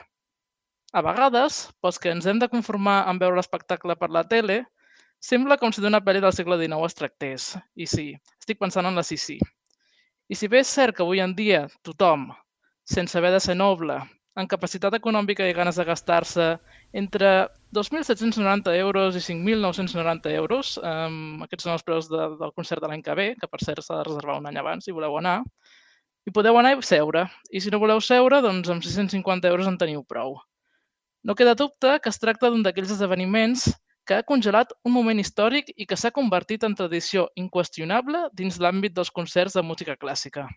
A 0.90 1.02
vegades, 1.06 1.58
pels 1.86 2.00
que 2.02 2.10
ens 2.10 2.26
hem 2.26 2.40
de 2.42 2.48
conformar 2.50 3.04
amb 3.10 3.22
veure 3.22 3.38
l'espectacle 3.38 3.94
per 3.96 4.08
la 4.10 4.24
tele, 4.30 4.64
sembla 5.22 5.58
com 5.62 5.70
si 5.70 5.84
d'una 5.84 6.00
pel·li 6.02 6.24
del 6.24 6.34
segle 6.34 6.58
XIX 6.58 6.88
es 6.88 6.98
tractés. 6.98 7.46
I 7.78 7.86
sí, 7.92 8.06
estic 8.42 8.58
pensant 8.58 8.90
en 8.90 8.98
la 8.98 9.04
Sissi. 9.06 9.38
I 10.34 10.38
si 10.40 10.50
bé 10.50 10.64
és 10.64 10.72
cert 10.80 10.98
que 10.98 11.06
avui 11.06 11.22
en 11.22 11.36
dia 11.38 11.68
tothom, 11.86 12.26
sense 12.90 13.20
haver 13.20 13.36
de 13.36 13.44
ser 13.46 13.58
noble, 13.62 14.00
en 14.42 14.50
capacitat 14.50 14.98
econòmica 14.98 15.46
i 15.46 15.54
ganes 15.54 15.78
de 15.78 15.86
gastar-se 15.86 16.50
entre 17.04 17.30
2.790 17.78 18.74
euros 18.82 19.14
i 19.14 19.22
5.990 19.30 20.36
euros, 20.42 20.76
um, 20.82 21.42
aquests 21.46 21.70
són 21.70 21.78
els 21.78 21.86
preus 21.86 22.10
de, 22.10 22.32
del 22.42 22.58
concert 22.58 22.82
de 22.82 22.90
l'any 22.90 23.06
que 23.06 23.20
ve, 23.20 23.30
que 23.38 23.52
per 23.52 23.62
cert 23.62 23.86
s'ha 23.86 24.02
de 24.02 24.10
reservar 24.10 24.42
un 24.42 24.50
any 24.50 24.58
abans 24.58 24.90
si 24.90 24.96
voleu 24.96 25.22
anar, 25.22 25.44
i 26.26 26.34
podeu 26.34 26.58
anar 26.58 26.74
i 26.74 26.82
seure. 26.82 27.28
I 27.54 27.62
si 27.62 27.70
no 27.70 27.78
voleu 27.78 28.02
seure, 28.02 28.42
doncs 28.42 28.74
amb 28.74 28.82
650 28.82 29.54
euros 29.54 29.70
en 29.70 29.78
teniu 29.78 30.02
prou. 30.02 30.40
No 31.28 31.36
queda 31.40 31.54
dubte 31.60 31.90
que 32.04 32.12
es 32.14 32.20
tracta 32.24 32.50
d'un 32.52 32.62
d'aquells 32.66 32.92
esdeveniments 32.96 33.66
que 34.08 34.16
ha 34.18 34.26
congelat 34.32 34.72
un 34.90 34.94
moment 34.98 35.20
històric 35.24 35.74
i 35.76 35.88
que 35.90 35.98
s'ha 36.00 36.12
convertit 36.20 36.64
en 36.68 36.78
tradició 36.80 37.26
inqüestionable 37.44 38.22
dins 38.42 38.60
l'àmbit 38.64 38.96
dels 38.96 39.12
concerts 39.20 39.58
de 39.60 39.66
música 39.72 39.98
clàssica. 40.06 40.48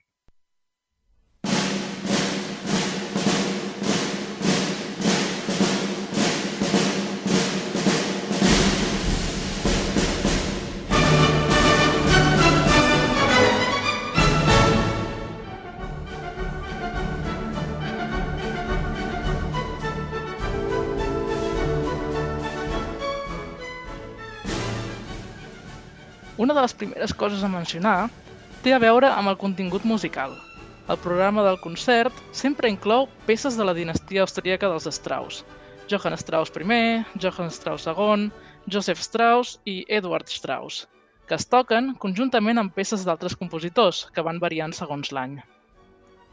Una 26.42 26.54
de 26.54 26.62
les 26.64 26.72
primeres 26.74 27.12
coses 27.14 27.42
a 27.46 27.48
mencionar 27.50 28.08
té 28.64 28.72
a 28.74 28.80
veure 28.82 29.06
amb 29.14 29.30
el 29.30 29.36
contingut 29.38 29.84
musical. 29.86 30.32
El 30.90 30.98
programa 31.04 31.44
del 31.46 31.60
concert 31.62 32.16
sempre 32.34 32.70
inclou 32.72 33.06
peces 33.28 33.54
de 33.60 33.66
la 33.68 33.74
dinastia 33.76 34.24
austríaca 34.24 34.70
dels 34.72 34.88
Strauss, 34.96 35.44
Johann 35.92 36.18
Strauss 36.18 36.50
I, 36.58 37.04
Johann 37.22 37.54
Strauss 37.54 37.86
II, 37.86 38.26
Joseph 38.66 39.04
Strauss 39.06 39.60
i 39.64 39.84
Edward 39.86 40.26
Strauss, 40.34 40.88
que 41.28 41.38
es 41.38 41.46
toquen 41.46 41.94
conjuntament 42.02 42.58
amb 42.58 42.74
peces 42.74 43.06
d'altres 43.06 43.38
compositors, 43.38 44.08
que 44.12 44.26
van 44.26 44.42
variant 44.42 44.74
segons 44.74 45.12
l'any. 45.14 45.38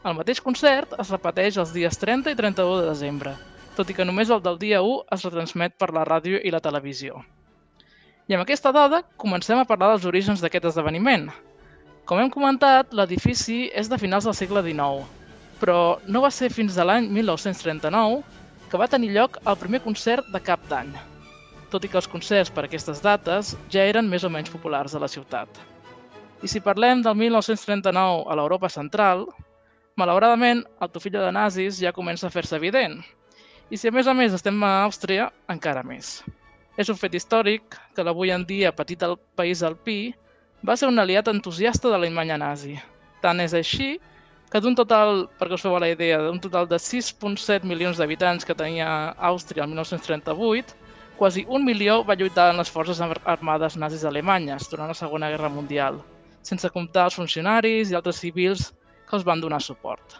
El 0.02 0.16
mateix 0.18 0.40
concert 0.42 0.96
es 0.98 1.14
repeteix 1.14 1.60
els 1.62 1.70
dies 1.76 2.02
30 2.02 2.34
i 2.34 2.40
31 2.40 2.80
de 2.82 2.88
desembre, 2.90 3.36
tot 3.78 3.86
i 3.86 3.94
que 3.94 4.08
només 4.10 4.34
el 4.34 4.42
del 4.42 4.58
dia 4.58 4.82
1 4.82 5.04
es 5.14 5.28
retransmet 5.30 5.78
per 5.78 5.94
la 5.94 6.02
ràdio 6.02 6.42
i 6.42 6.50
la 6.50 6.66
televisió. 6.66 7.22
I 8.30 8.36
amb 8.36 8.44
aquesta 8.44 8.70
dada 8.70 9.00
comencem 9.18 9.58
a 9.58 9.66
parlar 9.66 9.88
dels 9.90 10.04
orígens 10.06 10.38
d'aquest 10.38 10.68
esdeveniment. 10.68 11.24
Com 12.06 12.20
hem 12.22 12.28
comentat, 12.30 12.92
l'edifici 12.94 13.64
és 13.74 13.90
de 13.90 13.98
finals 13.98 14.28
del 14.28 14.36
segle 14.38 14.62
XIX, 14.62 15.02
però 15.58 15.98
no 16.06 16.22
va 16.22 16.30
ser 16.30 16.52
fins 16.54 16.78
a 16.78 16.86
l'any 16.86 17.08
1939 17.10 18.22
que 18.70 18.78
va 18.78 18.86
tenir 18.94 19.10
lloc 19.16 19.40
el 19.42 19.58
primer 19.58 19.82
concert 19.82 20.30
de 20.30 20.44
cap 20.46 20.62
d'any, 20.70 20.94
tot 21.74 21.82
i 21.82 21.90
que 21.90 21.98
els 21.98 22.06
concerts 22.14 22.54
per 22.54 22.68
aquestes 22.68 23.02
dates 23.02 23.56
ja 23.74 23.90
eren 23.90 24.06
més 24.06 24.22
o 24.22 24.30
menys 24.30 24.54
populars 24.54 24.94
a 24.94 25.02
la 25.02 25.10
ciutat. 25.10 25.50
I 26.38 26.46
si 26.46 26.62
parlem 26.62 27.02
del 27.02 27.18
1939 27.18 28.28
a 28.30 28.38
l'Europa 28.38 28.70
central, 28.70 29.26
malauradament 29.98 30.62
el 30.78 30.94
tofillo 30.94 31.26
de 31.26 31.34
nazis 31.34 31.82
ja 31.82 31.98
comença 31.98 32.30
a 32.30 32.36
fer-se 32.38 32.54
evident. 32.62 33.00
I 33.74 33.76
si 33.76 33.90
a 33.90 33.98
més 33.98 34.06
a 34.06 34.14
més 34.14 34.38
estem 34.38 34.62
a 34.62 34.84
Àustria, 34.84 35.32
encara 35.50 35.82
més. 35.82 36.20
És 36.80 36.88
un 36.88 36.96
fet 36.96 37.12
històric 37.18 37.76
que 37.96 38.04
l'avui 38.06 38.30
en 38.32 38.46
dia 38.48 38.70
petit 38.72 39.02
al 39.04 39.18
país 39.36 39.60
alpí 39.66 40.14
va 40.64 40.76
ser 40.80 40.88
un 40.88 40.98
aliat 41.02 41.28
entusiasta 41.28 41.88
de 41.88 41.92
l'Alemanya 41.96 42.38
nazi. 42.40 42.78
Tant 43.20 43.40
és 43.44 43.52
així 43.58 43.98
que 44.50 44.60
d'un 44.64 44.74
total, 44.78 45.26
perquè 45.38 45.58
us 45.58 45.64
feu 45.66 45.76
la 45.78 45.90
idea, 45.92 46.22
d'un 46.24 46.40
total 46.40 46.66
de 46.70 46.78
6,7 46.80 47.68
milions 47.68 48.00
d'habitants 48.00 48.48
que 48.48 48.56
tenia 48.56 48.88
Àustria 49.30 49.66
el 49.66 49.70
1938, 49.74 50.74
quasi 51.20 51.44
un 51.48 51.66
milió 51.68 52.00
va 52.08 52.16
lluitar 52.16 52.48
en 52.50 52.58
les 52.62 52.72
forces 52.72 53.00
ar- 53.04 53.20
armades 53.28 53.76
nazis 53.76 54.06
alemanyes 54.08 54.70
durant 54.72 54.88
la 54.88 54.96
Segona 54.96 55.28
Guerra 55.30 55.52
Mundial, 55.52 56.00
sense 56.42 56.72
comptar 56.72 57.10
els 57.10 57.20
funcionaris 57.20 57.92
i 57.92 57.98
altres 57.98 58.18
civils 58.24 58.70
que 59.06 59.16
els 59.20 59.26
van 59.28 59.44
donar 59.44 59.60
suport. 59.60 60.16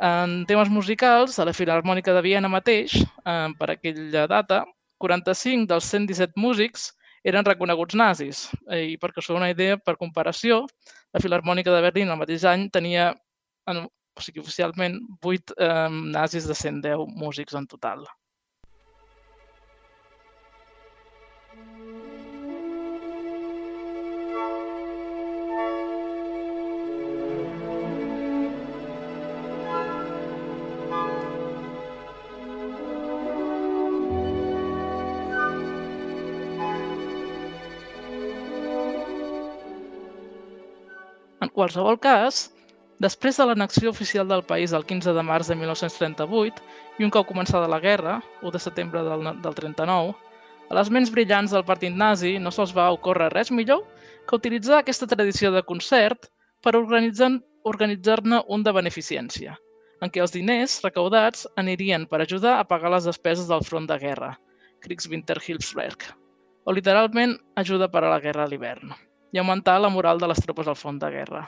En 0.00 0.46
temes 0.48 0.72
musicals, 0.72 1.36
a 1.38 1.44
la 1.44 1.52
Filarmònica 1.52 2.14
de 2.16 2.22
Viena 2.24 2.48
mateix, 2.48 2.96
eh, 3.04 3.48
per 3.60 3.74
aquella 3.76 4.26
data, 4.26 4.64
45 5.00 5.68
dels 5.70 5.88
117 5.92 6.40
músics 6.40 6.90
eren 7.24 7.44
reconeguts 7.44 7.96
nazis. 7.96 8.44
Eh, 8.68 8.94
I 8.94 8.98
perquè 9.00 9.22
us 9.22 9.30
una 9.34 9.50
idea, 9.52 9.78
per 9.78 9.96
comparació, 10.00 10.62
la 11.12 11.22
Filarmònica 11.24 11.72
de 11.74 11.82
Berlín 11.84 12.12
el 12.12 12.20
mateix 12.20 12.46
any 12.48 12.68
tenia, 12.72 13.10
en, 13.70 13.84
o 13.84 14.24
sigui, 14.24 14.44
oficialment, 14.44 15.00
8 15.20 15.56
eh, 15.56 15.88
nazis 16.16 16.48
de 16.48 16.56
110 16.56 17.06
músics 17.20 17.56
en 17.58 17.68
total. 17.68 18.06
Qualsevol 41.60 41.98
cas, 42.00 42.48
després 43.04 43.36
de 43.36 43.44
l'annexió 43.44 43.90
oficial 43.92 44.28
del 44.28 44.42
país 44.48 44.72
el 44.76 44.86
15 44.88 45.12
de 45.16 45.24
març 45.24 45.50
de 45.50 45.56
1938 45.60 46.62
i 47.00 47.04
un 47.04 47.12
cop 47.12 47.28
començada 47.28 47.68
la 47.68 47.80
guerra, 47.82 48.20
1 48.40 48.52
de 48.54 48.60
setembre 48.64 49.02
del, 49.04 49.26
del 49.44 49.56
39, 49.58 50.14
a 50.70 50.76
les 50.78 50.90
ments 50.94 51.10
brillants 51.12 51.52
del 51.52 51.66
partit 51.68 51.92
nazi 51.92 52.38
no 52.38 52.52
se'ls 52.54 52.72
va 52.76 52.90
ocórrer 52.96 53.28
res 53.34 53.50
millor 53.52 53.82
que 54.28 54.38
utilitzar 54.38 54.78
aquesta 54.78 55.08
tradició 55.10 55.50
de 55.52 55.64
concert 55.72 56.30
per 56.64 56.76
organitzar- 56.78 57.40
organitzar-ne 57.68 58.40
un 58.48 58.64
de 58.64 58.72
beneficència, 58.72 59.58
en 60.00 60.08
què 60.08 60.24
els 60.24 60.32
diners 60.32 60.78
recaudats 60.86 61.44
anirien 61.60 62.08
per 62.08 62.22
ajudar 62.22 62.56
a 62.56 62.64
pagar 62.64 62.94
les 62.94 63.10
despeses 63.10 63.52
del 63.52 63.66
front 63.68 63.90
de 63.90 64.00
guerra, 64.00 64.32
Kriegswinterhilfswerk, 64.86 66.08
o 66.64 66.72
literalment 66.72 67.36
ajuda 67.60 67.92
per 67.92 68.06
a 68.06 68.16
la 68.16 68.20
guerra 68.24 68.48
a 68.48 68.52
l'hivern 68.52 68.96
i 69.32 69.38
augmentar 69.38 69.80
la 69.80 69.90
moral 69.92 70.18
de 70.18 70.28
les 70.30 70.40
tropes 70.42 70.68
al 70.68 70.78
front 70.78 71.00
de 71.02 71.10
guerra. 71.10 71.42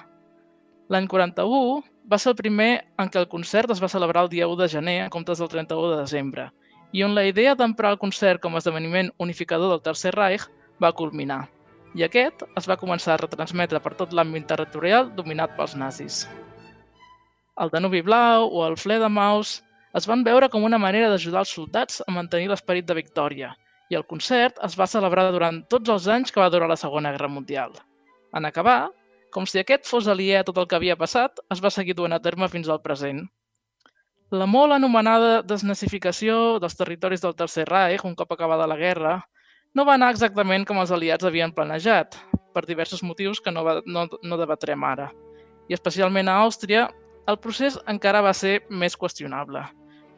L'any 0.92 1.06
41 1.08 1.82
va 2.10 2.18
ser 2.18 2.32
el 2.32 2.38
primer 2.38 2.70
en 3.00 3.10
què 3.10 3.20
el 3.22 3.30
concert 3.30 3.70
es 3.70 3.80
va 3.82 3.90
celebrar 3.90 4.26
el 4.26 4.32
dia 4.32 4.48
1 4.50 4.58
de 4.60 4.68
gener 4.68 4.98
en 5.04 5.10
comptes 5.14 5.38
del 5.38 5.48
31 5.48 5.92
de 5.92 6.00
desembre, 6.02 6.50
i 6.92 7.02
on 7.06 7.14
la 7.16 7.24
idea 7.24 7.54
d'emprar 7.56 7.94
el 7.94 8.00
concert 8.02 8.42
com 8.42 8.54
a 8.54 8.60
esdeveniment 8.60 9.10
unificador 9.18 9.72
del 9.72 9.82
Tercer 9.82 10.12
Reich 10.14 10.44
va 10.82 10.92
culminar. 10.92 11.46
I 11.94 12.04
aquest 12.06 12.44
es 12.56 12.68
va 12.68 12.78
començar 12.80 13.14
a 13.14 13.20
retransmetre 13.20 13.80
per 13.84 13.94
tot 13.96 14.12
l'àmbit 14.12 14.46
territorial 14.48 15.10
dominat 15.16 15.56
pels 15.56 15.76
nazis. 15.76 16.22
El 17.60 17.72
Danubi 17.72 18.00
Blau 18.04 18.48
o 18.48 18.64
el 18.66 18.78
Fledermaus 18.80 19.60
es 19.96 20.08
van 20.08 20.24
veure 20.24 20.48
com 20.48 20.64
una 20.64 20.80
manera 20.80 21.10
d'ajudar 21.12 21.44
els 21.44 21.52
soldats 21.56 22.00
a 22.06 22.12
mantenir 22.12 22.48
l'esperit 22.48 22.86
de 22.88 22.96
victòria, 22.96 23.52
i 23.92 23.98
el 23.98 24.06
concert 24.08 24.58
es 24.64 24.74
va 24.80 24.88
celebrar 24.88 25.28
durant 25.34 25.60
tots 25.72 25.92
els 25.92 26.08
anys 26.08 26.32
que 26.32 26.40
va 26.40 26.50
durar 26.52 26.70
la 26.70 26.80
Segona 26.80 27.12
Guerra 27.12 27.28
Mundial. 27.28 27.74
En 28.32 28.48
acabar, 28.48 28.88
com 29.34 29.44
si 29.48 29.60
aquest 29.60 29.88
fos 29.88 30.08
aliè 30.08 30.40
a 30.40 30.46
tot 30.48 30.58
el 30.62 30.68
que 30.68 30.78
havia 30.78 30.96
passat, 30.96 31.42
es 31.52 31.60
va 31.64 31.72
seguir 31.74 31.96
duent 31.98 32.16
a 32.16 32.20
terme 32.24 32.48
fins 32.52 32.70
al 32.72 32.80
present. 32.84 33.26
La 34.32 34.48
molt 34.48 34.72
anomenada 34.72 35.42
desnazificació 35.44 36.58
dels 36.62 36.78
territoris 36.78 37.20
del 37.20 37.36
Tercer 37.36 37.66
Reich, 37.68 38.06
un 38.08 38.16
cop 38.16 38.32
acabada 38.32 38.68
la 38.70 38.80
guerra, 38.80 39.18
no 39.76 39.84
va 39.88 39.98
anar 39.98 40.10
exactament 40.14 40.64
com 40.68 40.80
els 40.80 40.92
aliats 40.92 41.28
havien 41.28 41.52
planejat, 41.52 42.16
per 42.56 42.64
diversos 42.64 43.04
motius 43.04 43.40
que 43.44 43.52
no, 43.52 43.64
va, 43.64 43.78
no, 43.84 44.06
no 44.08 44.40
debatrem 44.40 44.84
ara. 44.88 45.10
I 45.68 45.76
especialment 45.76 46.32
a 46.32 46.40
Àustria, 46.46 46.88
el 47.28 47.38
procés 47.44 47.76
encara 47.92 48.24
va 48.24 48.32
ser 48.36 48.58
més 48.68 48.96
qüestionable, 48.96 49.66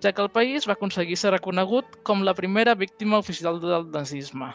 ja 0.05 0.13
que 0.13 0.23
el 0.23 0.31
país 0.31 0.69
va 0.69 0.77
aconseguir 0.77 1.17
ser 1.17 1.33
reconegut 1.35 1.99
com 2.05 2.23
la 2.23 2.35
primera 2.37 2.75
víctima 2.75 3.19
oficial 3.19 3.61
del 3.61 3.89
nazisme, 3.93 4.53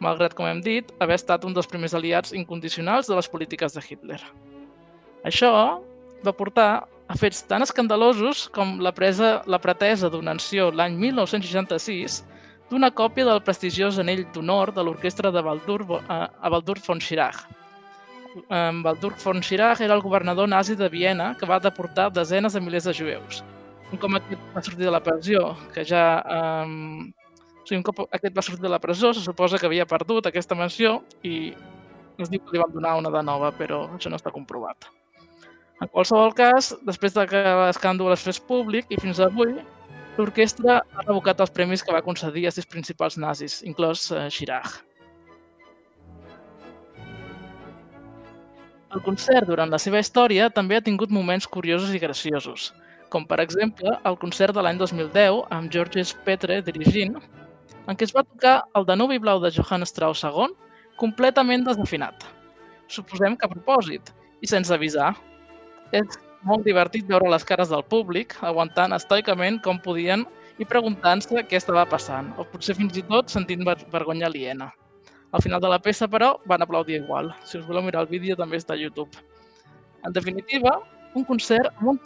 malgrat, 0.00 0.34
com 0.36 0.48
hem 0.48 0.62
dit, 0.64 0.92
haver 1.00 1.18
estat 1.20 1.44
un 1.44 1.56
dels 1.56 1.68
primers 1.68 1.94
aliats 1.94 2.32
incondicionals 2.36 3.10
de 3.10 3.16
les 3.18 3.28
polítiques 3.28 3.76
de 3.76 3.84
Hitler. 3.84 4.20
Això 5.28 5.52
va 6.24 6.32
portar 6.32 6.70
a 7.08 7.16
fets 7.18 7.44
tan 7.46 7.62
escandalosos 7.62 8.46
com 8.54 8.78
la, 8.82 8.92
presa, 8.92 9.42
la 9.46 9.60
pretesa 9.62 10.10
donació 10.10 10.70
l'any 10.74 10.96
1966 10.98 12.22
d'una 12.70 12.90
còpia 12.90 13.26
del 13.28 13.42
prestigiós 13.46 14.00
anell 14.02 14.24
d'honor 14.34 14.72
de 14.74 14.82
l'orquestra 14.82 15.30
de 15.30 15.42
Waldurf, 15.42 15.92
a, 16.08 16.26
a 16.26 16.50
Waldurf 16.50 16.88
von 16.88 17.00
Schirach. 17.00 17.44
Um, 18.50 18.82
Waldurf 18.84 19.22
von 19.22 19.40
Schirach 19.42 19.80
era 19.80 19.94
el 19.94 20.02
governador 20.02 20.48
nazi 20.48 20.74
de 20.76 20.88
Viena 20.88 21.34
que 21.38 21.46
va 21.46 21.60
deportar 21.62 22.10
desenes 22.12 22.58
de 22.58 22.60
milers 22.60 22.90
de 22.90 22.94
jueus. 22.94 23.44
Cop 23.94 24.12
aquest 24.18 24.42
va 24.52 24.60
sortir 24.66 24.84
de 24.84 24.92
la 24.92 25.00
pressió, 25.00 25.54
que 25.72 25.84
ja... 25.86 26.02
Um, 26.26 27.12
o 27.66 27.68
sigui, 27.68 27.78
un 27.80 27.86
cop 27.86 28.02
aquest 28.14 28.34
va 28.34 28.42
sortir 28.46 28.62
de 28.62 28.70
la 28.70 28.78
presó, 28.82 29.12
se 29.14 29.22
suposa 29.22 29.58
que 29.58 29.66
havia 29.66 29.86
perdut 29.90 30.26
aquesta 30.28 30.54
menció 30.58 31.00
i 31.26 31.50
es 32.22 32.30
diu 32.30 32.38
que 32.42 32.54
li 32.54 32.60
van 32.62 32.70
donar 32.74 32.92
una 33.00 33.10
de 33.10 33.22
nova, 33.26 33.50
però 33.54 33.80
això 33.96 34.12
no 34.12 34.18
està 34.20 34.30
comprovat. 34.34 34.86
En 35.82 35.90
qualsevol 35.92 36.30
cas, 36.38 36.70
després 36.86 37.16
de 37.16 37.26
que 37.28 37.42
l'escàndol 37.60 38.14
es 38.14 38.22
fes 38.22 38.38
públic 38.38 38.86
i 38.94 39.00
fins 39.02 39.18
avui, 39.20 39.56
l'orquestra 40.16 40.78
ha 40.78 41.06
revocat 41.08 41.42
els 41.42 41.52
premis 41.58 41.82
que 41.82 41.92
va 41.92 42.04
concedir 42.06 42.46
a 42.46 42.54
sis 42.54 42.70
principals 42.70 43.18
nazis, 43.18 43.58
inclòs 43.66 44.06
eh, 44.14 44.28
Schirach. 44.30 44.78
El 48.94 49.02
concert, 49.04 49.50
durant 49.50 49.74
la 49.74 49.82
seva 49.82 50.00
història, 50.00 50.48
també 50.48 50.78
ha 50.78 50.86
tingut 50.86 51.10
moments 51.12 51.50
curiosos 51.50 51.92
i 51.92 52.00
graciosos, 52.00 52.70
com 53.12 53.26
per 53.28 53.38
exemple 53.42 53.96
el 54.08 54.18
concert 54.22 54.56
de 54.56 54.62
l'any 54.64 54.78
2010 54.80 55.42
amb 55.54 55.72
Georges 55.72 56.14
Petre 56.26 56.60
dirigint, 56.66 57.16
en 57.86 57.96
què 57.98 58.06
es 58.06 58.14
va 58.14 58.24
tocar 58.26 58.56
el 58.78 58.86
Danubi 58.88 59.18
Blau 59.22 59.40
de 59.42 59.52
Johann 59.54 59.86
Strauss 59.86 60.24
II 60.26 60.54
completament 61.00 61.66
desafinat. 61.66 62.24
Suposem 62.88 63.36
que 63.36 63.46
a 63.46 63.52
propòsit 63.52 64.12
i 64.42 64.50
sense 64.50 64.72
avisar. 64.74 65.12
És 65.94 66.18
molt 66.46 66.66
divertit 66.66 67.06
veure 67.10 67.30
les 67.30 67.44
cares 67.46 67.70
del 67.70 67.84
públic 67.86 68.34
aguantant 68.46 68.94
estoicament 68.96 69.60
com 69.62 69.78
podien 69.82 70.24
i 70.58 70.64
preguntant-se 70.64 71.44
què 71.50 71.58
estava 71.60 71.84
passant, 71.88 72.32
o 72.40 72.46
potser 72.48 72.76
fins 72.78 72.96
i 72.96 73.04
tot 73.06 73.30
sentint 73.32 73.64
ver 73.66 73.76
vergonya 73.92 74.30
aliena. 74.30 74.70
Al 75.36 75.42
final 75.44 75.60
de 75.60 75.68
la 75.68 75.80
peça, 75.82 76.08
però, 76.08 76.36
van 76.48 76.62
aplaudir 76.64 77.02
igual. 77.02 77.32
Si 77.44 77.58
us 77.58 77.66
voleu 77.66 77.84
mirar 77.84 78.06
el 78.06 78.12
vídeo, 78.12 78.38
també 78.38 78.56
està 78.56 78.72
a 78.72 78.80
YouTube. 78.80 79.20
En 80.06 80.14
definitiva, 80.16 80.78
un 81.16 81.24
concert 81.24 81.72
amb 81.80 81.94
un 81.94 81.98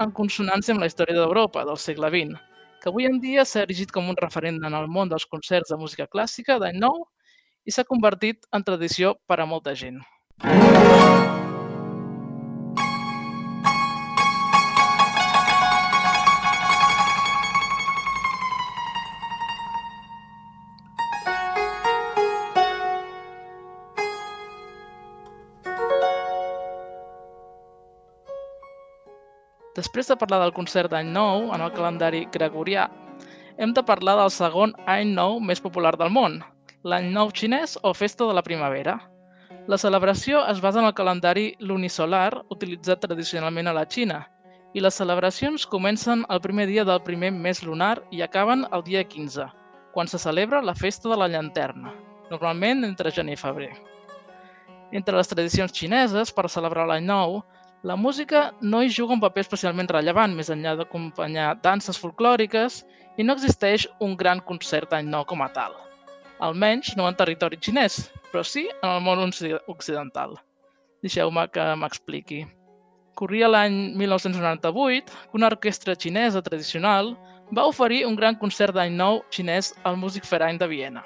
en 0.00 0.12
consonància 0.16 0.72
amb 0.74 0.80
la 0.80 0.88
història 0.88 1.18
d'Europa 1.20 1.64
del 1.68 1.80
segle 1.80 2.10
XX, 2.14 2.40
que 2.80 2.88
avui 2.88 3.08
en 3.08 3.20
dia 3.20 3.44
s'ha 3.44 3.64
erigit 3.66 3.92
com 3.92 4.08
un 4.08 4.18
referent 4.20 4.62
en 4.64 4.78
el 4.80 4.88
món 4.88 5.12
dels 5.12 5.28
concerts 5.28 5.72
de 5.72 5.80
música 5.80 6.08
clàssica 6.08 6.58
d'any 6.58 6.80
nou 6.80 7.04
i 7.64 7.72
s'ha 7.72 7.84
convertit 7.88 8.48
en 8.52 8.64
tradició 8.64 9.16
per 9.28 9.40
a 9.40 9.48
molta 9.48 9.76
gent. 9.76 10.00
Després 29.84 30.08
de 30.08 30.14
parlar 30.16 30.38
del 30.40 30.54
concert 30.56 30.88
d'any 30.88 31.10
nou 31.12 31.50
en 31.52 31.60
el 31.60 31.72
calendari 31.76 32.22
gregorià, 32.32 32.86
hem 33.60 33.74
de 33.76 33.82
parlar 33.84 34.14
del 34.16 34.30
segon 34.32 34.70
any 34.88 35.10
nou 35.12 35.36
més 35.44 35.60
popular 35.60 35.90
del 36.00 36.08
món, 36.14 36.38
l'any 36.88 37.10
nou 37.12 37.28
xinès 37.36 37.76
o 37.84 37.92
festa 37.92 38.24
de 38.24 38.32
la 38.32 38.42
primavera. 38.46 38.94
La 39.68 39.76
celebració 39.76 40.40
es 40.48 40.62
basa 40.64 40.80
en 40.80 40.88
el 40.88 40.96
calendari 40.96 41.50
lunisolar 41.60 42.30
utilitzat 42.56 43.04
tradicionalment 43.04 43.68
a 43.68 43.76
la 43.76 43.84
Xina 43.84 44.22
i 44.72 44.80
les 44.80 44.96
celebracions 44.96 45.68
comencen 45.68 46.24
el 46.32 46.40
primer 46.40 46.64
dia 46.72 46.88
del 46.88 47.04
primer 47.04 47.34
mes 47.36 47.60
lunar 47.62 47.98
i 48.10 48.24
acaben 48.24 48.64
el 48.72 48.88
dia 48.88 49.04
15, 49.04 49.50
quan 49.92 50.08
se 50.08 50.18
celebra 50.18 50.64
la 50.64 50.74
festa 50.74 51.12
de 51.12 51.20
la 51.20 51.28
llanterna, 51.28 51.92
normalment 52.32 52.88
entre 52.88 53.12
gener 53.12 53.36
i 53.36 53.42
febrer. 53.44 53.74
Entre 54.96 55.20
les 55.20 55.28
tradicions 55.28 55.76
xineses, 55.76 56.32
per 56.32 56.48
celebrar 56.48 56.88
l'any 56.88 57.04
nou, 57.04 57.42
la 57.84 57.96
música 58.00 58.54
no 58.64 58.80
hi 58.82 58.88
juga 58.88 59.12
un 59.14 59.20
paper 59.20 59.42
especialment 59.44 59.90
rellevant, 59.92 60.32
més 60.34 60.48
enllà 60.52 60.72
d'acompanyar 60.78 61.50
danses 61.62 61.98
folclòriques, 62.00 62.80
i 63.20 63.22
no 63.26 63.34
existeix 63.36 63.84
un 64.00 64.16
gran 64.16 64.40
concert 64.40 64.90
d'any 64.90 65.06
nou 65.12 65.26
com 65.28 65.42
a 65.44 65.50
tal. 65.52 65.76
Almenys 66.42 66.94
no 66.96 67.06
en 67.08 67.14
territori 67.18 67.58
xinès, 67.60 67.98
però 68.32 68.42
sí 68.42 68.64
en 68.82 68.88
el 68.88 69.02
món 69.04 69.20
occi- 69.28 69.58
occidental. 69.70 70.34
Deixeu-me 71.04 71.44
que 71.52 71.66
m'expliqui. 71.78 72.40
Corria 73.14 73.46
l'any 73.52 73.76
1998 74.00 75.12
que 75.30 75.38
una 75.38 75.52
orquestra 75.52 75.94
xinesa 75.94 76.42
tradicional 76.42 77.12
va 77.54 77.68
oferir 77.68 78.06
un 78.08 78.16
gran 78.16 78.34
concert 78.40 78.74
d'any 78.74 78.96
nou 78.96 79.20
xinès 79.30 79.74
al 79.84 80.00
Musikverein 80.00 80.58
de 80.58 80.66
Viena. 80.66 81.04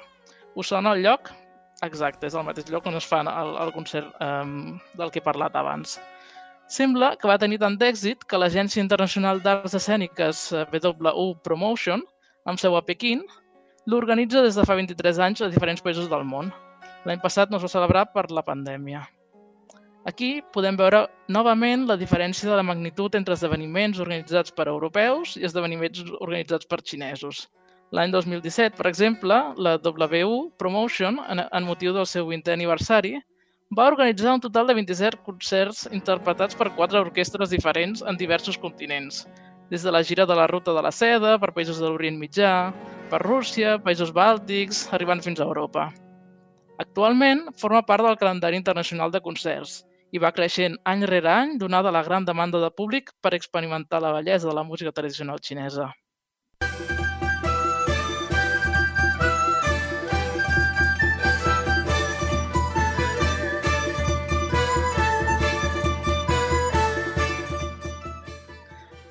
Us 0.55 0.71
sona 0.71 0.95
el 0.95 1.03
lloc? 1.03 1.29
Exacte, 1.85 2.27
és 2.27 2.35
el 2.35 2.47
mateix 2.47 2.71
lloc 2.71 2.87
on 2.89 2.97
es 2.97 3.05
fa 3.07 3.19
el, 3.21 3.53
el 3.67 3.75
concert 3.75 4.09
um, 4.23 4.79
del 4.97 5.11
que 5.11 5.19
he 5.21 5.27
parlat 5.27 5.55
abans. 5.55 5.99
Sembla 6.69 7.15
que 7.17 7.25
va 7.25 7.39
tenir 7.41 7.57
tant 7.61 7.75
d'èxit 7.81 8.25
que 8.29 8.37
l'Agència 8.37 8.83
Internacional 8.83 9.39
d'Arts 9.41 9.73
Escèniques 9.79 10.41
eh, 10.53 10.65
WU 10.85 11.31
Promotion, 11.47 12.03
amb 12.45 12.61
seu 12.61 12.75
a 12.77 12.81
Pequín, 12.85 13.23
l'organitza 13.89 14.43
des 14.45 14.59
de 14.59 14.65
fa 14.69 14.75
23 14.77 15.21
anys 15.25 15.41
a 15.41 15.49
diferents 15.49 15.81
països 15.81 16.11
del 16.11 16.27
món. 16.29 16.51
L'any 17.09 17.23
passat 17.23 17.49
no 17.49 17.57
es 17.57 17.65
va 17.65 17.71
celebrar 17.73 18.03
per 18.13 18.27
la 18.29 18.43
pandèmia. 18.45 19.01
Aquí 20.11 20.29
podem 20.53 20.77
veure 20.77 21.07
novament 21.27 21.87
la 21.89 21.97
diferència 21.97 22.51
de 22.51 22.61
la 22.61 22.67
magnitud 22.69 23.17
entre 23.17 23.33
esdeveniments 23.33 23.97
organitzats 24.05 24.53
per 24.53 24.67
europeus 24.69 25.39
i 25.41 25.49
esdeveniments 25.49 26.05
organitzats 26.19 26.69
per 26.69 26.83
xinesos. 26.83 27.47
L'any 27.97 28.13
2017, 28.13 28.77
per 28.77 28.85
exemple, 28.85 29.41
la 29.57 29.79
WU 29.81 30.37
Promotion, 30.61 31.17
en, 31.33 31.41
en 31.49 31.65
motiu 31.65 31.97
del 31.97 32.05
seu 32.05 32.29
20è 32.29 32.53
aniversari, 32.53 33.17
va 33.77 33.85
organitzar 33.87 34.33
un 34.33 34.41
total 34.41 34.67
de 34.67 34.73
27 34.73 35.19
concerts 35.25 35.83
interpretats 35.93 36.57
per 36.57 36.71
quatre 36.77 36.99
orquestres 36.99 37.51
diferents 37.53 38.01
en 38.01 38.17
diversos 38.17 38.57
continents, 38.57 39.27
des 39.69 39.85
de 39.85 39.91
la 39.93 40.01
gira 40.01 40.25
de 40.25 40.35
la 40.35 40.47
Ruta 40.49 40.73
de 40.73 40.81
la 40.81 40.91
Seda, 40.91 41.35
per 41.37 41.51
països 41.53 41.77
de 41.77 41.85
l'Orient 41.85 42.17
Mitjà, 42.17 42.73
per 43.11 43.21
Rússia, 43.21 43.77
països 43.85 44.11
bàltics, 44.15 44.87
arribant 44.97 45.21
fins 45.21 45.39
a 45.39 45.45
Europa. 45.45 45.91
Actualment 46.81 47.45
forma 47.61 47.83
part 47.85 48.05
del 48.05 48.17
calendari 48.17 48.57
internacional 48.57 49.13
de 49.13 49.21
concerts 49.21 49.83
i 50.11 50.17
va 50.17 50.33
creixent 50.33 50.79
any 50.89 51.05
rere 51.05 51.29
any 51.29 51.57
donada 51.61 51.93
la 51.93 52.01
gran 52.03 52.25
demanda 52.25 52.61
de 52.63 52.71
públic 52.73 53.13
per 53.21 53.35
experimentar 53.37 54.01
la 54.01 54.15
bellesa 54.17 54.49
de 54.49 54.55
la 54.57 54.63
música 54.63 54.91
tradicional 54.91 55.37
xinesa. 55.45 55.91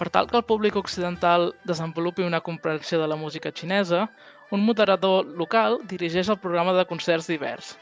Per 0.08 0.12
tal 0.12 0.28
que 0.30 0.38
el 0.38 0.44
públic 0.48 0.76
occidental 0.80 1.42
desenvolupi 1.68 2.24
una 2.24 2.40
comprensió 2.40 2.98
de 2.98 3.06
la 3.12 3.16
música 3.22 3.50
xinesa, 3.52 4.06
un 4.50 4.62
moderador 4.64 5.26
local 5.36 5.76
dirigeix 5.90 6.30
el 6.32 6.38
programa 6.44 6.72
de 6.72 6.86
concerts 6.88 7.28
divers, 7.28 7.74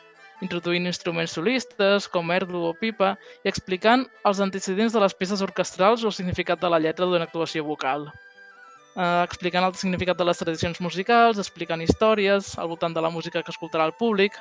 introduint 0.42 0.90
instruments 0.90 1.36
solistes 1.38 2.08
com 2.10 2.34
erdu 2.34 2.64
o 2.66 2.72
pipa 2.80 3.12
i 3.44 3.52
explicant 3.52 4.02
els 4.26 4.42
antecedents 4.42 4.98
de 4.98 5.04
les 5.06 5.14
peces 5.14 5.46
orquestrals 5.48 6.02
o 6.02 6.10
el 6.10 6.16
significat 6.18 6.58
de 6.58 6.72
la 6.74 6.82
lletra 6.82 7.06
d'una 7.06 7.30
actuació 7.30 7.62
vocal. 7.70 8.10
Eh, 8.10 9.22
explicant 9.22 9.70
el 9.70 9.78
significat 9.78 10.18
de 10.18 10.26
les 10.26 10.42
tradicions 10.42 10.82
musicals, 10.82 11.38
explicant 11.38 11.86
històries 11.86 12.56
al 12.58 12.74
voltant 12.74 12.98
de 12.98 13.06
la 13.06 13.14
música 13.20 13.46
que 13.46 13.54
escoltarà 13.54 13.86
el 13.86 13.94
públic, 14.02 14.34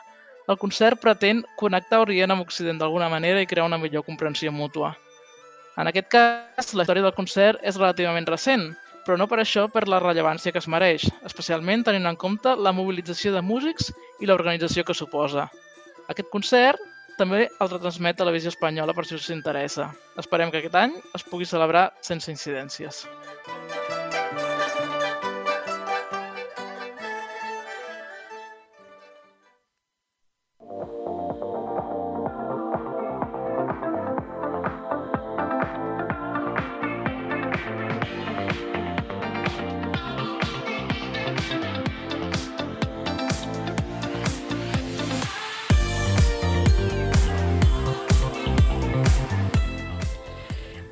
el 0.49 0.57
concert 0.57 1.05
pretén 1.05 1.45
connectar 1.61 2.01
Orient 2.09 2.33
amb 2.33 2.49
Occident 2.49 2.81
d'alguna 2.81 3.13
manera 3.13 3.45
i 3.45 3.53
crear 3.53 3.69
una 3.69 3.77
millor 3.77 4.09
comprensió 4.09 4.49
mútua. 4.49 4.95
En 5.75 5.89
aquest 5.91 6.07
cas, 6.07 6.71
la 6.73 6.85
història 6.85 7.03
del 7.03 7.15
concert 7.17 7.59
és 7.61 7.75
relativament 7.75 8.27
recent, 8.29 8.69
però 9.05 9.17
no 9.19 9.27
per 9.29 9.41
això 9.41 9.67
per 9.71 9.85
la 9.91 9.99
rellevància 10.01 10.53
que 10.55 10.61
es 10.63 10.69
mereix, 10.71 11.05
especialment 11.27 11.83
tenint 11.85 12.07
en 12.09 12.17
compte 12.17 12.55
la 12.55 12.73
mobilització 12.73 13.35
de 13.35 13.43
músics 13.45 13.91
i 14.23 14.29
l'organització 14.29 14.85
que 14.87 14.97
suposa. 14.97 15.49
Aquest 16.09 16.31
concert 16.33 16.81
també 17.19 17.45
el 17.47 17.69
retransmet 17.71 18.17
Televisió 18.19 18.51
Espanyola 18.51 18.95
per 18.95 19.05
si 19.07 19.15
us 19.19 19.29
interessa. 19.35 19.91
Esperem 20.19 20.51
que 20.51 20.63
aquest 20.63 20.79
any 20.79 20.97
es 21.15 21.27
pugui 21.27 21.47
celebrar 21.47 21.89
sense 22.03 22.31
incidències. 22.31 23.05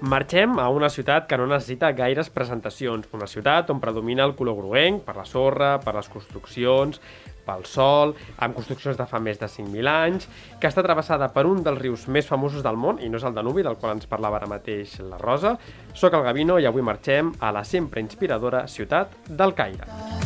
Marxem 0.03 0.57
a 0.59 0.65
una 0.67 0.89
ciutat 0.91 1.29
que 1.29 1.37
no 1.39 1.45
necessita 1.47 1.93
gaires 1.95 2.27
presentacions, 2.27 3.05
una 3.15 3.23
ciutat 3.23 3.69
on 3.71 3.79
predomina 3.79 4.25
el 4.27 4.33
color 4.35 4.57
groenc 4.57 5.05
per 5.05 5.15
la 5.15 5.23
sorra, 5.23 5.77
per 5.79 5.93
les 5.95 6.09
construccions, 6.11 6.99
pel 7.47 7.63
sol, 7.63 8.11
amb 8.35 8.51
construccions 8.57 8.99
de 8.99 9.07
fa 9.07 9.21
més 9.23 9.39
de 9.39 9.47
5.000 9.47 9.91
anys, 9.93 10.27
que 10.59 10.67
està 10.67 10.83
travessada 10.83 11.31
per 11.31 11.45
un 11.47 11.63
dels 11.63 11.79
rius 11.79 12.03
més 12.11 12.27
famosos 12.27 12.67
del 12.67 12.75
món, 12.75 12.99
i 12.99 13.07
no 13.07 13.21
és 13.21 13.23
el 13.23 13.39
Danubi, 13.39 13.63
del 13.63 13.79
qual 13.79 13.95
ens 13.95 14.11
parlava 14.11 14.41
ara 14.41 14.51
mateix 14.51 14.99
la 15.07 15.21
Rosa. 15.23 15.55
Soc 15.95 16.19
el 16.19 16.27
Gavino 16.27 16.59
i 16.59 16.67
avui 16.67 16.83
marxem 16.83 17.31
a 17.39 17.55
la 17.55 17.63
sempre 17.63 18.03
inspiradora 18.03 18.67
ciutat 18.67 19.15
del 19.31 19.55
Caire. 19.55 20.22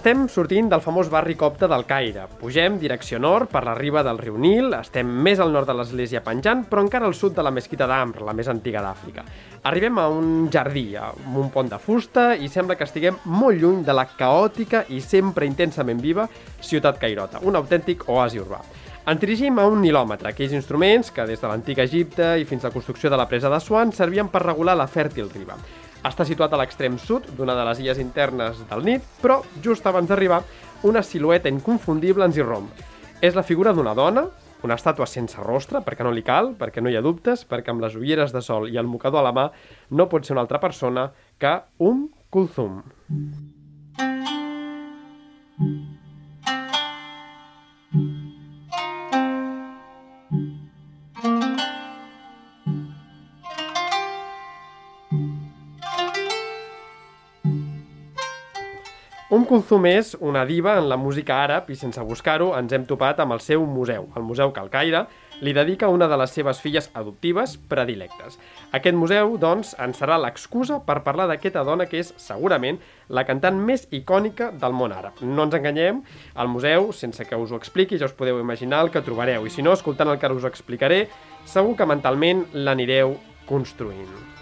Estem 0.00 0.22
sortint 0.32 0.70
del 0.72 0.80
famós 0.80 1.10
barri 1.12 1.34
copte 1.36 1.68
del 1.68 1.82
Caire. 1.84 2.22
Pugem 2.40 2.78
direcció 2.80 3.18
nord 3.20 3.50
per 3.52 3.60
la 3.66 3.74
riba 3.76 4.00
del 4.00 4.16
riu 4.16 4.38
Nil, 4.40 4.70
estem 4.78 5.10
més 5.26 5.42
al 5.44 5.50
nord 5.52 5.68
de 5.68 5.74
l'església 5.76 6.22
penjant, 6.24 6.62
però 6.70 6.80
encara 6.80 7.04
al 7.04 7.12
sud 7.12 7.34
de 7.36 7.44
la 7.44 7.52
mesquita 7.52 7.84
d'Amr, 7.84 8.22
la 8.24 8.32
més 8.32 8.48
antiga 8.48 8.80
d'Àfrica. 8.80 9.26
Arribem 9.68 10.00
a 10.00 10.06
un 10.08 10.46
jardí, 10.48 10.94
amb 10.96 11.36
un 11.42 11.50
pont 11.52 11.68
de 11.68 11.76
fusta, 11.76 12.30
i 12.32 12.48
sembla 12.48 12.78
que 12.80 12.88
estiguem 12.88 13.18
molt 13.28 13.60
lluny 13.60 13.82
de 13.84 13.98
la 13.98 14.06
caòtica 14.08 14.86
i 14.88 15.02
sempre 15.04 15.44
intensament 15.44 16.00
viva 16.00 16.24
ciutat 16.64 16.96
cairota, 17.04 17.44
un 17.44 17.60
autèntic 17.60 18.08
oasi 18.08 18.40
urbà. 18.40 18.62
Ens 19.04 19.20
dirigim 19.20 19.60
a 19.60 19.68
un 19.68 19.84
nilòmetre, 19.84 20.32
aquells 20.32 20.56
instruments 20.56 21.12
que 21.12 21.28
des 21.28 21.44
de 21.44 21.52
l'antic 21.52 21.84
Egipte 21.84 22.38
i 22.40 22.48
fins 22.48 22.64
a 22.64 22.72
la 22.72 22.78
construcció 22.78 23.12
de 23.12 23.20
la 23.20 23.28
presa 23.28 23.52
de 23.52 23.60
Swan 23.60 23.92
servien 23.92 24.32
per 24.32 24.46
regular 24.48 24.80
la 24.80 24.88
fèrtil 24.88 25.28
riba. 25.28 25.60
Està 26.00 26.24
situat 26.24 26.52
a 26.54 26.58
l'extrem 26.60 26.94
sud 26.96 27.26
d'una 27.36 27.52
de 27.58 27.64
les 27.68 27.80
illes 27.82 27.98
internes 28.00 28.62
del 28.70 28.84
Nit, 28.86 29.04
però 29.20 29.42
just 29.60 29.84
abans 29.86 30.08
d'arribar, 30.08 30.40
una 30.88 31.02
silueta 31.04 31.52
inconfundible 31.52 32.24
ens 32.24 32.38
hi 32.38 32.46
romp. 32.46 32.70
És 33.20 33.36
la 33.36 33.44
figura 33.44 33.74
d'una 33.76 33.92
dona, 33.92 34.24
una 34.64 34.78
estàtua 34.80 35.04
sense 35.08 35.36
rostre, 35.44 35.82
perquè 35.84 36.04
no 36.04 36.12
li 36.16 36.24
cal, 36.24 36.54
perquè 36.56 36.80
no 36.80 36.88
hi 36.88 36.96
ha 36.96 37.04
dubtes, 37.04 37.44
perquè 37.44 37.74
amb 37.74 37.84
les 37.84 38.00
ulleres 38.00 38.32
de 38.32 38.40
sol 38.40 38.70
i 38.72 38.80
el 38.80 38.88
mocador 38.88 39.20
a 39.20 39.28
la 39.28 39.36
mà 39.36 39.46
no 39.92 40.08
pot 40.08 40.24
ser 40.24 40.36
una 40.36 40.46
altra 40.46 40.60
persona 40.60 41.10
que 41.38 41.58
un 41.84 42.08
Kulthum. 42.30 42.80
Kulthum 59.30 59.84
és 59.86 60.16
una 60.18 60.40
diva 60.42 60.72
en 60.80 60.88
la 60.90 60.96
música 60.98 61.36
àrab 61.44 61.68
i 61.70 61.76
sense 61.78 62.02
buscar-ho 62.02 62.48
ens 62.58 62.72
hem 62.74 62.82
topat 62.82 63.20
amb 63.22 63.36
el 63.36 63.38
seu 63.44 63.62
museu. 63.62 64.08
El 64.18 64.24
Museu 64.26 64.50
que 64.50 64.58
el 64.58 64.72
Caire 64.72 65.04
li 65.38 65.52
dedica 65.54 65.86
una 65.88 66.08
de 66.10 66.18
les 66.18 66.34
seves 66.34 66.58
filles 66.58 66.88
adoptives 66.98 67.54
predilectes. 67.70 68.40
Aquest 68.74 68.98
museu, 68.98 69.36
doncs, 69.38 69.76
ens 69.78 70.02
serà 70.02 70.18
l'excusa 70.18 70.80
per 70.82 71.04
parlar 71.06 71.28
d'aquesta 71.30 71.62
dona 71.62 71.86
que 71.86 72.02
és, 72.02 72.10
segurament, 72.18 72.82
la 73.06 73.22
cantant 73.28 73.62
més 73.70 73.86
icònica 73.94 74.50
del 74.50 74.74
món 74.74 74.96
àrab. 74.98 75.22
No 75.22 75.46
ens 75.46 75.54
enganyem, 75.54 76.02
al 76.34 76.50
museu, 76.50 76.90
sense 76.90 77.22
que 77.22 77.38
us 77.38 77.54
ho 77.54 77.62
expliqui, 77.62 78.02
ja 78.02 78.10
us 78.10 78.18
podeu 78.18 78.42
imaginar 78.42 78.82
el 78.82 78.90
que 78.90 79.06
trobareu. 79.06 79.46
I 79.46 79.54
si 79.54 79.62
no, 79.62 79.78
escoltant 79.78 80.10
el 80.10 80.18
que 80.18 80.34
us 80.34 80.50
explicaré, 80.50 81.04
segur 81.46 81.78
que 81.78 81.86
mentalment 81.86 82.48
l'anireu 82.66 83.14
construint. 83.46 84.39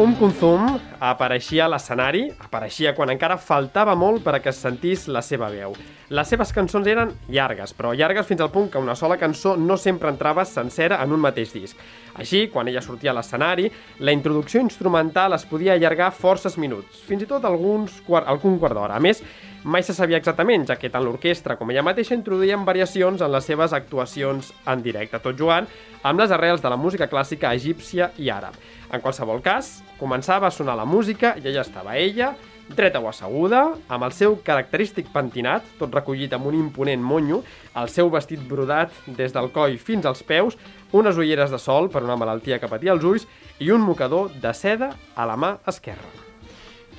Un 0.00 0.14
Kulthum 0.14 0.78
apareixia 1.00 1.64
a 1.64 1.70
l'escenari, 1.72 2.26
apareixia 2.44 2.92
quan 2.94 3.10
encara 3.10 3.38
faltava 3.40 3.94
molt 3.96 4.20
per 4.22 4.34
a 4.36 4.40
que 4.44 4.52
es 4.52 4.60
sentís 4.60 5.06
la 5.08 5.22
seva 5.24 5.48
veu. 5.48 5.72
Les 6.12 6.28
seves 6.28 6.52
cançons 6.52 6.86
eren 6.90 7.14
llargues, 7.32 7.72
però 7.72 7.94
llargues 7.96 8.26
fins 8.28 8.42
al 8.44 8.50
punt 8.52 8.68
que 8.70 8.82
una 8.82 8.96
sola 8.98 9.16
cançó 9.16 9.56
no 9.56 9.78
sempre 9.80 10.10
entrava 10.12 10.44
sencera 10.44 10.98
en 11.00 11.14
un 11.16 11.22
mateix 11.24 11.54
disc. 11.56 11.78
Així, 12.20 12.48
quan 12.52 12.68
ella 12.68 12.82
sortia 12.84 13.14
a 13.14 13.16
l'escenari, 13.16 13.70
la 14.04 14.12
introducció 14.12 14.60
instrumental 14.60 15.32
es 15.32 15.46
podia 15.48 15.72
allargar 15.78 16.10
forces 16.12 16.58
minuts, 16.58 17.00
fins 17.06 17.24
i 17.24 17.30
tot 17.30 17.46
alguns 17.48 18.02
quart, 18.04 18.28
algun 18.28 18.58
quart 18.60 18.76
d'hora. 18.76 18.98
A 18.98 19.00
més, 19.00 19.22
mai 19.64 19.84
se 19.86 19.94
sabia 19.96 20.18
exactament, 20.20 20.66
ja 20.68 20.76
que 20.76 20.90
tant 20.92 21.06
l'orquestra 21.06 21.56
com 21.56 21.70
ella 21.70 21.86
mateixa 21.86 22.16
introduïen 22.18 22.66
variacions 22.66 23.22
en 23.22 23.32
les 23.32 23.46
seves 23.46 23.72
actuacions 23.72 24.52
en 24.66 24.82
directe, 24.84 25.22
tot 25.22 25.38
jugant 25.38 25.68
amb 26.02 26.20
les 26.20 26.34
arrels 26.34 26.60
de 26.60 26.72
la 26.72 26.80
música 26.80 27.08
clàssica 27.08 27.54
egípcia 27.54 28.10
i 28.18 28.28
àrab. 28.34 28.58
En 28.90 28.98
qualsevol 28.98 29.38
cas, 29.44 29.84
començava 30.00 30.48
a 30.48 30.50
sonar 30.50 30.74
la 30.74 30.88
música 30.90 31.36
i 31.38 31.46
allà 31.46 31.62
estava 31.62 31.96
ella, 31.96 32.34
dreta 32.70 33.00
o 33.00 33.08
asseguda, 33.10 33.64
amb 33.90 34.06
el 34.06 34.14
seu 34.14 34.36
característic 34.46 35.10
pentinat, 35.14 35.66
tot 35.78 35.94
recollit 35.94 36.32
amb 36.36 36.46
un 36.50 36.58
imponent 36.58 37.02
monyo, 37.02 37.42
el 37.80 37.90
seu 37.90 38.10
vestit 38.12 38.42
brodat 38.46 38.94
des 39.06 39.34
del 39.34 39.50
coll 39.54 39.76
fins 39.78 40.06
als 40.06 40.22
peus, 40.26 40.58
unes 40.92 41.18
ulleres 41.18 41.50
de 41.50 41.58
sol 41.58 41.90
per 41.90 42.04
una 42.06 42.18
malaltia 42.18 42.60
que 42.62 42.70
patia 42.70 42.94
els 42.94 43.06
ulls 43.06 43.28
i 43.58 43.70
un 43.74 43.86
mocador 43.86 44.34
de 44.42 44.54
seda 44.54 44.94
a 45.14 45.26
la 45.26 45.38
mà 45.38 45.56
esquerra. 45.70 46.10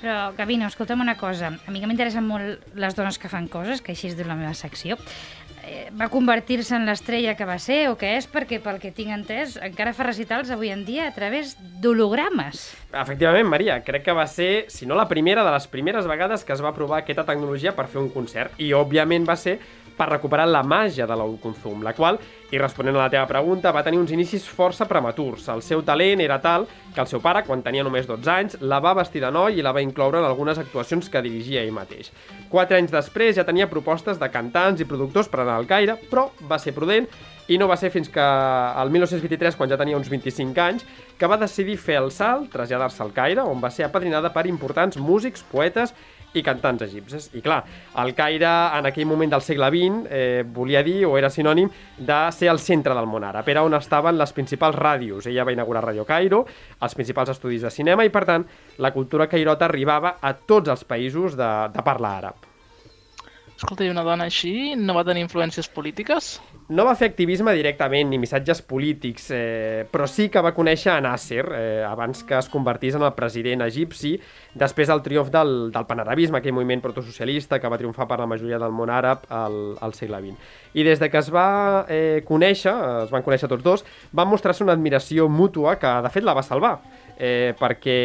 Però, 0.02 0.32
Gavino, 0.34 0.66
escolta'm 0.66 1.04
una 1.04 1.14
cosa. 1.14 1.52
A 1.54 1.72
mi 1.72 1.78
que 1.78 1.86
m'interessen 1.86 2.26
molt 2.26 2.74
les 2.74 2.96
dones 2.98 3.20
que 3.22 3.30
fan 3.30 3.46
coses, 3.52 3.84
que 3.86 3.94
així 3.94 4.10
es 4.10 4.16
diu 4.18 4.26
la 4.26 4.38
meva 4.40 4.56
secció. 4.58 4.98
Eh, 5.72 5.88
va 5.96 6.10
convertir-se 6.12 6.76
en 6.76 6.84
l'estrella 6.84 7.38
que 7.40 7.46
va 7.48 7.56
ser 7.62 7.86
o 7.88 7.94
que 7.96 8.10
és 8.18 8.26
perquè, 8.28 8.58
pel 8.60 8.82
que 8.82 8.90
tinc 8.92 9.14
entès, 9.16 9.54
encara 9.64 9.94
fa 9.96 10.04
recitals 10.04 10.50
avui 10.52 10.68
en 10.74 10.82
dia 10.84 11.06
a 11.08 11.14
través 11.16 11.54
d'hologrames. 11.80 12.66
Efectivament, 12.92 13.48
Maria, 13.48 13.78
crec 13.88 14.04
que 14.10 14.16
va 14.18 14.26
ser, 14.28 14.66
si 14.68 14.84
no 14.90 14.98
la 15.00 15.08
primera, 15.08 15.46
de 15.48 15.54
les 15.56 15.70
primeres 15.72 16.10
vegades 16.12 16.44
que 16.44 16.52
es 16.52 16.64
va 16.66 16.74
provar 16.76 17.06
aquesta 17.06 17.24
tecnologia 17.24 17.72
per 17.78 17.88
fer 17.88 18.02
un 18.04 18.12
concert. 18.12 18.60
I, 18.60 18.74
òbviament, 18.76 19.24
va 19.24 19.38
ser 19.40 19.62
per 19.96 20.10
recuperar 20.12 20.50
la 20.50 20.66
màgia 20.68 21.08
de 21.08 21.16
l'Oukonzum, 21.16 21.86
la 21.88 21.96
qual, 21.96 22.20
i 22.52 22.60
responent 22.60 22.98
a 22.98 23.06
la 23.06 23.10
teva 23.10 23.26
pregunta, 23.30 23.72
va 23.72 23.84
tenir 23.84 24.00
uns 24.02 24.12
inicis 24.12 24.44
força 24.52 24.86
prematurs. 24.88 25.48
El 25.54 25.64
seu 25.64 25.82
talent 25.88 26.20
era 26.20 26.42
tal 26.44 26.68
que 26.94 27.00
el 27.00 27.08
seu 27.08 27.22
pare, 27.24 27.46
quan 27.48 27.64
tenia 27.64 27.86
només 27.88 28.08
12 28.10 28.32
anys, 28.32 28.58
la 28.60 28.82
va 28.84 28.96
vestir 28.98 29.24
de 29.24 29.32
noi 29.32 29.60
i 29.60 29.64
la 29.64 29.72
va 29.72 29.84
incloure 29.84 30.20
en 30.20 30.28
algunes 30.28 30.60
actuacions 30.60 31.08
que 31.10 31.24
dirigia 31.24 31.64
ell 31.64 31.72
mateix. 31.72 32.12
Quatre 32.52 32.78
anys 32.78 32.92
després 32.92 33.38
ja 33.40 33.48
tenia 33.48 33.70
propostes 33.72 34.20
de 34.20 34.32
cantants 34.32 34.84
i 34.84 34.90
productors 34.90 35.32
per 35.32 35.46
anar 35.46 35.56
al 35.62 35.70
Caire, 35.70 35.96
però 36.12 36.28
va 36.50 36.60
ser 36.60 36.76
prudent 36.76 37.08
i 37.52 37.58
no 37.58 37.68
va 37.68 37.78
ser 37.80 37.90
fins 37.92 38.12
que 38.12 38.22
el 38.22 38.92
1923, 38.92 39.56
quan 39.56 39.72
ja 39.72 39.80
tenia 39.80 39.98
uns 39.98 40.12
25 40.12 40.62
anys, 40.62 40.86
que 41.18 41.28
va 41.28 41.40
decidir 41.40 41.78
fer 41.80 41.98
el 42.00 42.12
salt, 42.12 42.52
traslladar-se 42.52 43.04
al 43.04 43.16
Caire, 43.16 43.48
on 43.48 43.64
va 43.64 43.72
ser 43.72 43.88
apadrinada 43.88 44.32
per 44.36 44.46
importants 44.48 45.00
músics, 45.00 45.44
poetes 45.52 45.96
i 46.34 46.44
cantants 46.44 46.86
egipcis. 46.86 47.30
I 47.38 47.42
clar, 47.44 47.62
el 48.04 48.14
Caire 48.16 48.52
en 48.78 48.88
aquell 48.90 49.08
moment 49.10 49.34
del 49.34 49.44
segle 49.46 49.72
XX 49.74 50.06
eh, 50.10 50.44
volia 50.48 50.84
dir, 50.84 51.06
o 51.08 51.18
era 51.20 51.32
sinònim, 51.34 51.70
de 51.98 52.20
ser 52.36 52.52
el 52.52 52.62
centre 52.64 52.96
del 52.98 53.10
món 53.10 53.26
àrab. 53.28 53.48
Era 53.52 53.66
on 53.68 53.76
estaven 53.78 54.18
les 54.20 54.36
principals 54.36 54.78
ràdios. 54.78 55.28
Ella 55.28 55.48
va 55.48 55.56
inaugurar 55.56 55.86
Radio 55.86 56.06
Cairo, 56.06 56.46
els 56.82 56.96
principals 56.96 57.34
estudis 57.36 57.66
de 57.68 57.74
cinema, 57.74 58.06
i 58.06 58.14
per 58.14 58.26
tant, 58.30 58.48
la 58.80 58.94
cultura 58.96 59.28
cairota 59.32 59.68
arribava 59.68 60.18
a 60.22 60.34
tots 60.34 60.72
els 60.72 60.88
països 60.88 61.38
de, 61.40 61.52
de 61.74 61.86
parla 61.86 62.16
àrab. 62.22 62.51
Escolta, 63.62 63.86
i 63.86 63.92
una 63.94 64.02
dona 64.02 64.26
així 64.26 64.74
no 64.74 64.96
va 64.98 65.04
tenir 65.06 65.22
influències 65.22 65.68
polítiques? 65.70 66.32
No 66.74 66.82
va 66.88 66.96
fer 66.98 67.12
activisme 67.12 67.54
directament 67.54 68.08
ni 68.10 68.18
missatges 68.18 68.64
polítics, 68.66 69.28
eh, 69.38 69.84
però 69.92 70.08
sí 70.10 70.32
que 70.34 70.42
va 70.42 70.50
conèixer 70.56 70.90
a 70.96 71.02
Nasser 71.06 71.44
eh, 71.54 71.84
abans 71.86 72.24
que 72.26 72.40
es 72.40 72.50
convertís 72.50 72.98
en 72.98 73.06
el 73.06 73.14
president 73.14 73.62
egipci, 73.68 74.16
després 74.58 74.90
del 74.90 75.04
triomf 75.06 75.30
del, 75.30 75.54
del 75.76 75.86
panarabisme, 75.86 76.40
aquell 76.42 76.56
moviment 76.58 76.82
protosocialista 76.82 77.60
que 77.62 77.70
va 77.70 77.78
triomfar 77.78 78.08
per 78.10 78.18
la 78.24 78.28
majoria 78.32 78.58
del 78.58 78.74
món 78.74 78.90
àrab 78.90 79.30
al, 79.30 79.60
al 79.78 79.94
segle 79.94 80.24
XX. 80.26 80.50
I 80.74 80.88
des 80.90 81.04
de 81.04 81.12
que 81.14 81.22
es 81.22 81.30
va 81.30 81.46
eh, 81.86 82.24
conèixer, 82.26 82.74
es 83.04 83.14
van 83.14 83.22
conèixer 83.22 83.52
tots 83.52 83.68
dos, 83.68 83.86
van 84.10 84.32
mostrar-se 84.32 84.66
una 84.66 84.74
admiració 84.74 85.30
mútua 85.30 85.78
que 85.78 85.94
de 86.02 86.14
fet 86.18 86.26
la 86.26 86.34
va 86.34 86.42
salvar, 86.48 86.80
eh, 87.22 87.54
perquè 87.62 88.00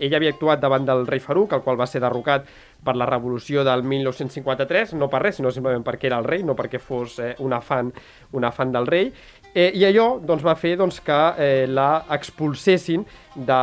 ell 0.00 0.18
havia 0.18 0.34
actuat 0.34 0.58
davant 0.58 0.82
del 0.88 1.06
rei 1.06 1.22
Farouk, 1.22 1.54
el 1.54 1.62
qual 1.62 1.78
va 1.78 1.86
ser 1.86 2.02
derrocat 2.02 2.50
per 2.84 2.96
la 2.96 3.06
revolució 3.08 3.64
del 3.66 3.82
1953, 3.84 4.94
no 4.98 5.10
per 5.12 5.22
res, 5.24 5.38
sinó 5.40 5.52
simplement 5.52 5.84
perquè 5.86 6.08
era 6.08 6.20
el 6.20 6.28
rei, 6.28 6.44
no 6.46 6.56
perquè 6.58 6.80
fos 6.80 7.18
eh, 7.20 7.34
una, 7.44 7.60
fan, 7.60 7.92
una 8.36 8.50
fan 8.54 8.72
del 8.72 8.88
rei, 8.88 9.10
eh, 9.52 9.70
i 9.74 9.84
allò 9.84 10.14
doncs, 10.22 10.44
va 10.46 10.54
fer 10.56 10.76
doncs, 10.80 11.00
que 11.04 11.20
eh, 11.38 11.66
la 11.68 12.06
expulsessin 12.16 13.04
de, 13.34 13.60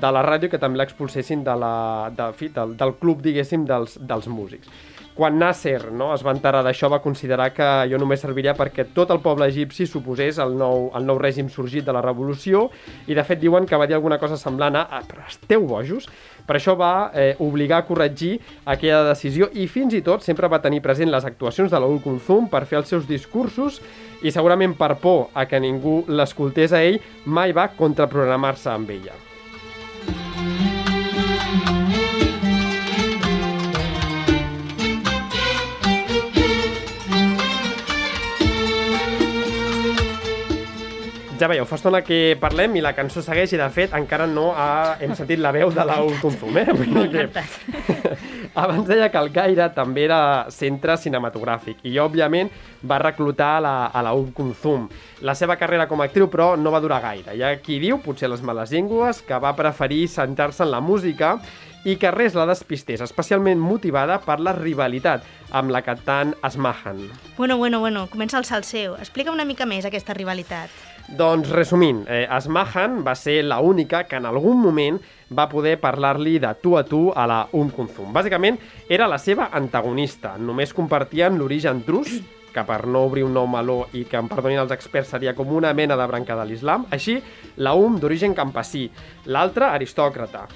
de 0.00 0.12
la 0.16 0.22
ràdio, 0.26 0.48
que 0.50 0.58
també 0.58 0.78
l'expulsessin 0.80 1.44
de 1.44 1.56
la, 1.56 1.74
de, 2.16 2.30
fi, 2.38 2.48
del, 2.54 2.76
del 2.76 2.94
club, 3.00 3.20
diguéssim, 3.22 3.66
dels, 3.68 3.98
dels 4.00 4.28
músics. 4.28 4.70
Quan 5.20 5.34
Nasser 5.36 5.90
no, 5.92 6.14
es 6.14 6.22
va 6.24 6.32
enterar 6.32 6.62
d'això 6.64 6.88
va 6.88 7.00
considerar 7.04 7.50
que 7.52 7.66
jo 7.90 7.98
només 7.98 8.22
serviria 8.22 8.54
perquè 8.56 8.86
tot 8.94 9.10
el 9.12 9.18
poble 9.20 9.48
egipci 9.50 9.84
s'oposés 9.84 10.38
al 10.40 10.54
nou, 10.56 10.86
al 10.96 11.04
nou 11.04 11.18
règim 11.20 11.50
sorgit 11.52 11.84
de 11.84 11.92
la 11.92 12.00
revolució 12.00 12.70
i 13.10 13.16
de 13.18 13.24
fet 13.26 13.42
diuen 13.42 13.66
que 13.68 13.76
va 13.76 13.88
dir 13.90 13.98
alguna 13.98 14.16
cosa 14.22 14.38
semblant 14.40 14.78
a 14.78 14.86
"Ah, 14.88 15.02
però 15.04 15.26
esteu 15.28 15.66
bojos? 15.66 16.08
Per 16.46 16.56
això 16.56 16.76
va 16.78 17.10
eh, 17.12 17.34
obligar 17.38 17.82
a 17.82 17.86
corregir 17.90 18.38
aquella 18.64 19.02
decisió 19.10 19.50
i 19.52 19.66
fins 19.68 19.92
i 19.98 20.00
tot 20.00 20.22
sempre 20.24 20.48
va 20.48 20.62
tenir 20.62 20.80
present 20.80 21.10
les 21.10 21.24
actuacions 21.26 21.70
de 21.70 21.80
l'Ul 21.82 22.00
Kulthum 22.00 22.48
per 22.48 22.64
fer 22.64 22.78
els 22.78 22.88
seus 22.88 23.06
discursos 23.06 23.82
i 24.22 24.30
segurament 24.30 24.72
per 24.78 24.94
por 25.02 25.28
a 25.34 25.44
que 25.44 25.60
ningú 25.60 26.04
l'escoltés 26.08 26.72
a 26.72 26.80
ell 26.82 27.00
mai 27.26 27.52
va 27.52 27.68
contraprogramar-se 27.76 28.70
amb 28.70 28.88
ella. 28.88 29.19
Ja 41.40 41.48
veieu, 41.48 41.64
fa 41.64 41.78
estona 41.78 42.02
que 42.04 42.34
parlem 42.36 42.74
i 42.76 42.82
la 42.84 42.90
cançó 42.92 43.22
segueix 43.24 43.54
i 43.54 43.58
de 43.60 43.68
fet 43.72 43.94
encara 43.96 44.26
no 44.28 44.50
ha... 44.52 44.98
hem 45.00 45.14
sentit 45.16 45.40
la 45.40 45.54
veu 45.56 45.70
de 45.72 45.86
l'Aul 45.88 46.18
Consum, 46.20 46.58
eh? 46.60 46.66
Que... 47.08 47.44
Abans 48.60 48.84
deia 48.84 49.08
que 49.08 49.22
el 49.22 49.30
Caire 49.32 49.70
també 49.72 50.04
era 50.04 50.18
centre 50.52 50.98
cinematogràfic 51.00 51.80
i 51.88 51.94
òbviament 52.02 52.50
va 52.84 53.00
reclutar 53.00 53.54
a 53.56 53.64
la, 53.64 53.74
a 53.86 54.04
la 54.04 54.12
Um 54.12 54.28
Consum. 54.36 54.84
La 55.24 55.32
seva 55.32 55.56
carrera 55.56 55.88
com 55.88 56.04
a 56.04 56.10
actriu 56.10 56.28
però 56.28 56.50
no 56.60 56.74
va 56.74 56.82
durar 56.84 57.00
gaire. 57.06 57.32
Hi 57.32 57.40
ha 57.40 57.54
qui 57.64 57.80
diu, 57.80 58.02
potser 58.04 58.28
les 58.28 58.44
males 58.44 58.76
llengües, 58.76 59.24
que 59.24 59.40
va 59.40 59.56
preferir 59.56 60.08
centrar-se 60.12 60.66
en 60.66 60.74
la 60.74 60.84
música 60.84 61.38
i 61.88 61.96
que 61.96 62.12
res 62.12 62.36
la 62.36 62.44
despistés, 62.44 63.00
especialment 63.00 63.60
motivada 63.60 64.20
per 64.20 64.36
la 64.44 64.52
rivalitat 64.56 65.24
amb 65.56 65.72
la 65.72 65.80
cantant 65.82 66.34
Asmahan. 66.44 67.06
Bueno, 67.38 67.56
bueno, 67.56 67.80
bueno, 67.80 68.06
comença 68.12 68.36
el 68.38 68.44
salseo. 68.44 68.96
Explica 69.00 69.32
una 69.32 69.48
mica 69.48 69.64
més 69.64 69.88
aquesta 69.88 70.12
rivalitat. 70.12 70.68
Doncs, 71.10 71.48
resumint, 71.50 72.04
eh, 72.06 72.26
Asmahan 72.30 73.00
va 73.02 73.16
ser 73.18 73.42
la 73.42 73.58
única 73.58 74.04
que 74.06 74.14
en 74.14 74.26
algun 74.28 74.60
moment 74.62 75.00
va 75.34 75.48
poder 75.50 75.80
parlar-li 75.82 76.38
de 76.38 76.52
tu 76.62 76.76
a 76.78 76.84
tu 76.86 77.10
a 77.10 77.26
la 77.26 77.48
Um 77.52 77.70
Kulthum. 77.70 78.12
Bàsicament, 78.14 78.60
era 78.88 79.08
la 79.10 79.18
seva 79.18 79.48
antagonista. 79.52 80.36
Només 80.38 80.72
compartien 80.72 81.36
l'origen 81.36 81.82
drus, 81.86 82.20
que 82.54 82.62
per 82.66 82.86
no 82.86 83.04
obrir 83.06 83.24
un 83.24 83.34
nou 83.34 83.46
meló 83.50 83.88
i 83.92 84.04
que 84.04 84.18
em 84.18 84.28
perdonin 84.30 84.62
els 84.62 84.72
experts 84.74 85.10
seria 85.10 85.34
com 85.34 85.50
una 85.54 85.74
mena 85.74 85.96
de 85.98 86.06
branca 86.06 86.36
de 86.38 86.46
l'islam. 86.46 86.86
Així, 86.90 87.20
la 87.56 87.74
Um 87.74 87.98
d'origen 87.98 88.34
campesí, 88.34 88.88
l'altra 89.26 89.72
aristòcrata. 89.74 90.46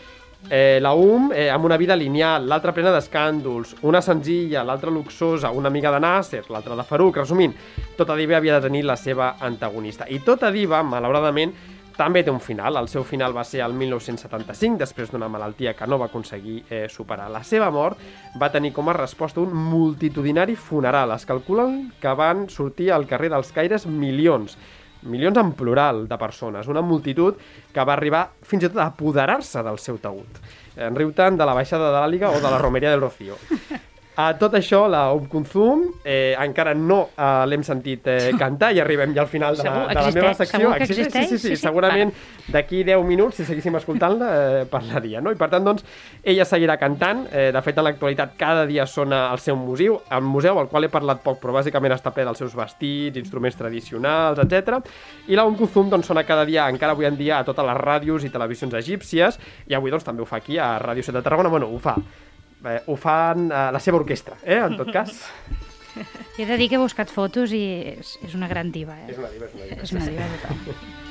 Eh, 0.51 0.79
la 0.81 0.93
UM 0.93 1.31
eh, 1.33 1.49
amb 1.49 1.65
una 1.65 1.79
vida 1.81 1.97
lineal, 1.97 2.45
l'altra 2.47 2.75
plena 2.77 2.91
d'escàndols, 2.93 3.79
una 3.89 4.03
senzilla, 4.05 4.63
l'altra 4.63 4.91
luxosa, 4.93 5.51
una 5.51 5.71
amiga 5.73 5.93
de 5.95 6.01
Nasser, 6.05 6.43
l'altra 6.53 6.77
de 6.77 6.85
Farouk, 6.85 7.17
resumint, 7.17 7.55
tota 7.97 8.17
diva 8.19 8.37
havia 8.37 8.59
de 8.59 8.69
tenir 8.69 8.85
la 8.85 8.99
seva 9.01 9.37
antagonista. 9.41 10.05
I 10.05 10.21
tota 10.21 10.51
diva, 10.53 10.83
malauradament, 10.85 11.55
també 11.97 12.25
té 12.27 12.31
un 12.31 12.43
final. 12.43 12.77
El 12.77 12.91
seu 12.93 13.07
final 13.07 13.33
va 13.37 13.45
ser 13.47 13.63
el 13.65 13.73
1975, 13.73 14.77
després 14.83 15.11
d'una 15.13 15.31
malaltia 15.33 15.73
que 15.79 15.87
no 15.89 15.99
va 15.99 16.11
aconseguir 16.11 16.61
eh, 16.69 16.87
superar. 16.91 17.31
La 17.33 17.45
seva 17.47 17.71
mort 17.73 17.99
va 18.41 18.51
tenir 18.53 18.75
com 18.75 18.91
a 18.91 18.99
resposta 18.99 19.41
un 19.41 19.55
multitudinari 19.55 20.57
funeral. 20.57 21.15
Es 21.15 21.25
calculen 21.25 21.93
que 22.03 22.15
van 22.19 22.49
sortir 22.51 22.91
al 22.93 23.07
carrer 23.07 23.31
dels 23.33 23.53
Caires 23.55 23.87
milions 23.87 24.59
milions 25.11 25.39
en 25.41 25.53
plural 25.57 26.05
de 26.09 26.19
persones, 26.21 26.69
una 26.69 26.83
multitud 26.85 27.39
que 27.73 27.85
va 27.85 27.97
arribar 27.97 28.27
fins 28.43 28.65
i 28.65 28.71
tot 28.71 28.81
a 28.83 28.91
apoderar-se 28.93 29.63
del 29.67 29.81
seu 29.83 30.01
taüt. 30.03 30.41
En 30.77 30.97
riu 30.99 31.13
tant 31.15 31.39
de 31.39 31.47
la 31.47 31.55
baixada 31.55 31.91
de 31.93 31.99
l'Àliga 32.01 32.33
o 32.35 32.41
de 32.41 32.51
la 32.51 32.59
romeria 32.59 32.95
del 32.95 33.05
Rocío. 33.05 33.39
A 34.17 34.29
tot 34.39 34.53
això, 34.55 34.85
la 34.87 35.09
Um 35.13 35.25
Kunzum, 35.27 35.81
eh, 36.05 36.37
encara 36.39 36.71
no 36.75 37.09
eh, 37.17 37.47
l'hem 37.51 37.65
sentit 37.67 38.07
eh, 38.07 38.31
cantar 38.39 38.69
i 38.71 38.79
arribem 38.79 39.11
ja 39.17 39.25
al 39.25 39.31
final 39.31 39.57
de 39.59 39.65
la, 39.65 39.73
Segur, 39.73 39.89
de 39.89 40.05
la 40.05 40.13
meva 40.15 40.35
secció. 40.39 40.61
Segur 40.61 40.77
que 40.77 40.85
Existeix? 40.87 41.29
Sí, 41.29 41.31
sí, 41.33 41.39
sí, 41.39 41.49
Sí, 41.49 41.57
sí. 41.57 41.63
segurament 41.65 42.13
d'aquí 42.55 42.85
10 42.87 43.03
minuts, 43.09 43.41
si 43.41 43.47
seguíssim 43.49 43.75
escoltant-la, 43.75 44.29
eh, 44.35 44.67
parlaria. 44.71 45.21
No? 45.21 45.33
I 45.35 45.39
per 45.41 45.49
tant, 45.51 45.67
doncs, 45.67 45.83
ella 46.23 46.47
seguirà 46.47 46.77
cantant. 46.79 47.25
Eh, 47.33 47.49
de 47.51 47.63
fet, 47.67 47.81
en 47.83 47.89
l'actualitat 47.89 48.37
cada 48.39 48.63
dia 48.71 48.87
sona 48.87 49.25
al 49.33 49.43
seu 49.43 49.57
museu, 49.59 49.99
el 50.15 50.23
museu 50.23 50.61
al 50.63 50.69
qual 50.71 50.87
he 50.87 50.93
parlat 50.93 51.25
poc, 51.25 51.41
però 51.43 51.57
bàsicament 51.59 51.97
està 51.97 52.13
ple 52.15 52.27
dels 52.29 52.39
seus 52.39 52.55
vestits, 52.55 53.19
instruments 53.19 53.59
tradicionals, 53.59 54.39
etc. 54.45 54.79
I 55.27 55.35
la 55.35 55.45
Um 55.45 55.59
Kunzum 55.59 55.91
doncs, 55.91 56.07
sona 56.07 56.23
cada 56.23 56.47
dia, 56.47 56.69
encara 56.71 56.95
avui 56.95 57.11
en 57.11 57.19
dia, 57.19 57.41
a 57.41 57.49
totes 57.49 57.67
les 57.67 57.83
ràdios 57.83 58.23
i 58.23 58.31
televisions 58.31 58.79
egípcies, 58.79 59.41
i 59.67 59.75
avui 59.75 59.91
doncs, 59.91 60.07
també 60.07 60.23
ho 60.23 60.29
fa 60.29 60.39
aquí 60.39 60.57
a 60.59 60.77
Ràdio 60.79 61.03
7 61.03 61.19
de 61.19 61.25
Tarragona. 61.27 61.51
Bueno, 61.51 61.67
ho 61.67 61.83
fa. 61.83 61.97
Eh, 62.65 62.81
ho 62.87 62.97
fan 62.97 63.51
eh, 63.51 63.71
la 63.77 63.81
seva 63.83 64.01
orquestra, 64.01 64.39
eh, 64.43 64.61
en 64.63 64.77
tot 64.81 64.91
cas. 64.93 65.13
He 66.39 66.47
de 66.49 66.57
dir 66.59 66.69
que 66.71 66.79
he 66.79 66.83
buscat 66.83 67.13
fotos 67.13 67.53
i 67.55 67.63
és, 67.95 68.17
és 68.27 68.35
una 68.35 68.49
gran 68.51 68.73
diva, 68.75 68.97
eh? 69.05 69.13
És 69.13 69.21
una 69.21 69.31
diva, 69.31 69.47
és 69.47 69.55
una 69.55 69.67
diva. 69.69 69.83
És 69.85 69.93
una 69.95 70.07
diva 70.09 70.31
total. 70.33 71.04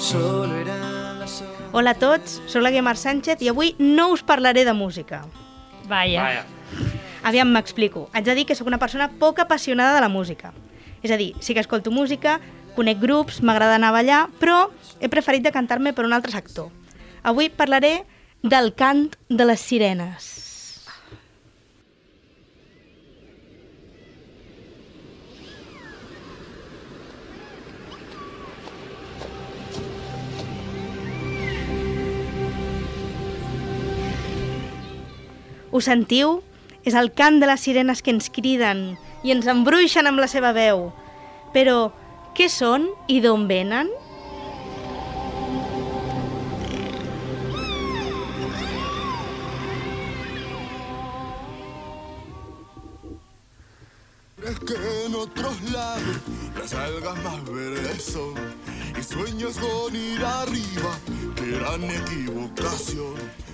Solo 0.00 0.56
eran 0.56 1.20
las 1.20 1.42
horas. 1.42 1.68
Hola 1.72 1.90
a 1.90 1.94
tots, 1.94 2.40
sóc 2.46 2.62
la 2.64 2.70
Guiamar 2.72 2.96
Sánchez 2.96 3.42
i 3.44 3.50
avui 3.52 3.74
no 3.78 4.08
us 4.14 4.22
parlaré 4.24 4.64
de 4.64 4.72
música. 4.72 5.20
Vaja. 5.90 6.22
Vaja. 6.22 6.44
Aviam, 7.22 7.52
m'explico. 7.52 8.08
Haig 8.14 8.24
de 8.24 8.34
dir 8.34 8.46
que 8.48 8.56
sóc 8.56 8.66
una 8.66 8.80
persona 8.80 9.10
poc 9.20 9.38
apassionada 9.44 9.94
de 9.94 10.00
la 10.00 10.08
música. 10.08 10.54
És 11.04 11.12
a 11.12 11.18
dir, 11.20 11.34
sí 11.44 11.52
que 11.52 11.60
escolto 11.60 11.92
música, 11.92 12.40
conec 12.76 12.98
grups, 12.98 13.42
m'agrada 13.44 13.76
anar 13.76 13.92
a 13.92 13.98
ballar, 14.00 14.22
però 14.40 14.70
he 15.00 15.12
preferit 15.12 15.44
de 15.44 15.52
cantar-me 15.52 15.92
per 15.92 16.08
un 16.08 16.16
altre 16.16 16.32
sector. 16.32 16.72
Avui 17.22 17.50
parlaré 17.52 18.06
del 18.42 18.72
cant 18.74 19.10
de 19.28 19.44
les 19.44 19.60
sirenes. 19.60 20.49
Ho 35.70 35.80
sentiu? 35.80 36.40
És 36.82 36.96
el 36.98 37.12
cant 37.14 37.38
de 37.38 37.46
les 37.46 37.62
sirenes 37.62 38.00
que 38.02 38.10
ens 38.10 38.30
criden 38.34 38.96
i 39.22 39.34
ens 39.34 39.46
embruixen 39.50 40.08
amb 40.08 40.18
la 40.18 40.26
seva 40.30 40.50
veu. 40.56 40.88
Però 41.54 41.90
què 42.34 42.48
són 42.50 42.88
i 43.08 43.20
d'on 43.22 43.46
venen? 43.50 43.90
Que 54.66 54.76
en 55.06 55.14
otros 55.14 55.60
lados 55.72 56.18
las 56.58 56.74
algas 56.74 57.22
más 57.24 57.44
verdes 57.44 58.02
son 58.04 58.34
y 58.98 59.02
sueños 59.02 59.56
con 59.56 59.94
ir 59.94 60.24
arriba, 60.24 60.98
gran 61.36 61.84
equivocación. 61.84 63.49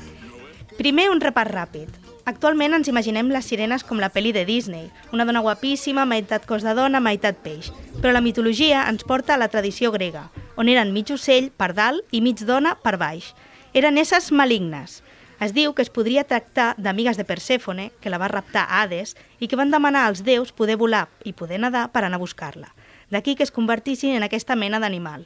Primer, 0.76 1.06
un 1.08 1.22
repàs 1.24 1.48
ràpid. 1.48 1.88
Actualment 2.28 2.74
ens 2.76 2.88
imaginem 2.90 3.30
les 3.32 3.46
sirenes 3.48 3.80
com 3.86 3.96
la 3.96 4.10
pel·li 4.12 4.34
de 4.36 4.42
Disney, 4.44 4.90
una 5.16 5.24
dona 5.24 5.40
guapíssima, 5.40 6.04
meitat 6.04 6.44
cos 6.44 6.66
de 6.66 6.74
dona, 6.76 7.00
meitat 7.00 7.38
peix. 7.40 7.70
Però 8.02 8.12
la 8.12 8.20
mitologia 8.20 8.82
ens 8.90 9.06
porta 9.08 9.32
a 9.34 9.40
la 9.40 9.48
tradició 9.48 9.88
grega, 9.94 10.26
on 10.60 10.68
eren 10.68 10.92
mig 10.92 11.08
ocell 11.14 11.48
per 11.48 11.70
dalt 11.72 12.04
i 12.12 12.20
mig 12.20 12.44
dona 12.44 12.74
per 12.82 12.98
baix. 13.00 13.30
Eren 13.72 13.96
éssers 13.96 14.28
malignes. 14.36 15.00
Es 15.40 15.56
diu 15.56 15.72
que 15.72 15.80
es 15.80 15.92
podria 15.92 16.26
tractar 16.28 16.74
d'amigues 16.76 17.16
de 17.16 17.24
Persèfone, 17.24 17.88
que 18.00 18.12
la 18.12 18.20
va 18.20 18.28
raptar 18.28 18.66
Hades, 18.68 19.16
i 19.40 19.48
que 19.48 19.56
van 19.56 19.72
demanar 19.72 20.04
als 20.04 20.24
déus 20.28 20.52
poder 20.52 20.76
volar 20.76 21.06
i 21.24 21.32
poder 21.32 21.62
nedar 21.64 21.88
per 21.88 22.04
anar 22.04 22.20
a 22.20 22.24
buscar-la. 22.26 22.74
D'aquí 23.08 23.34
que 23.34 23.48
es 23.48 23.52
convertissin 23.52 24.12
en 24.12 24.28
aquesta 24.28 24.60
mena 24.60 24.80
d'animal. 24.80 25.24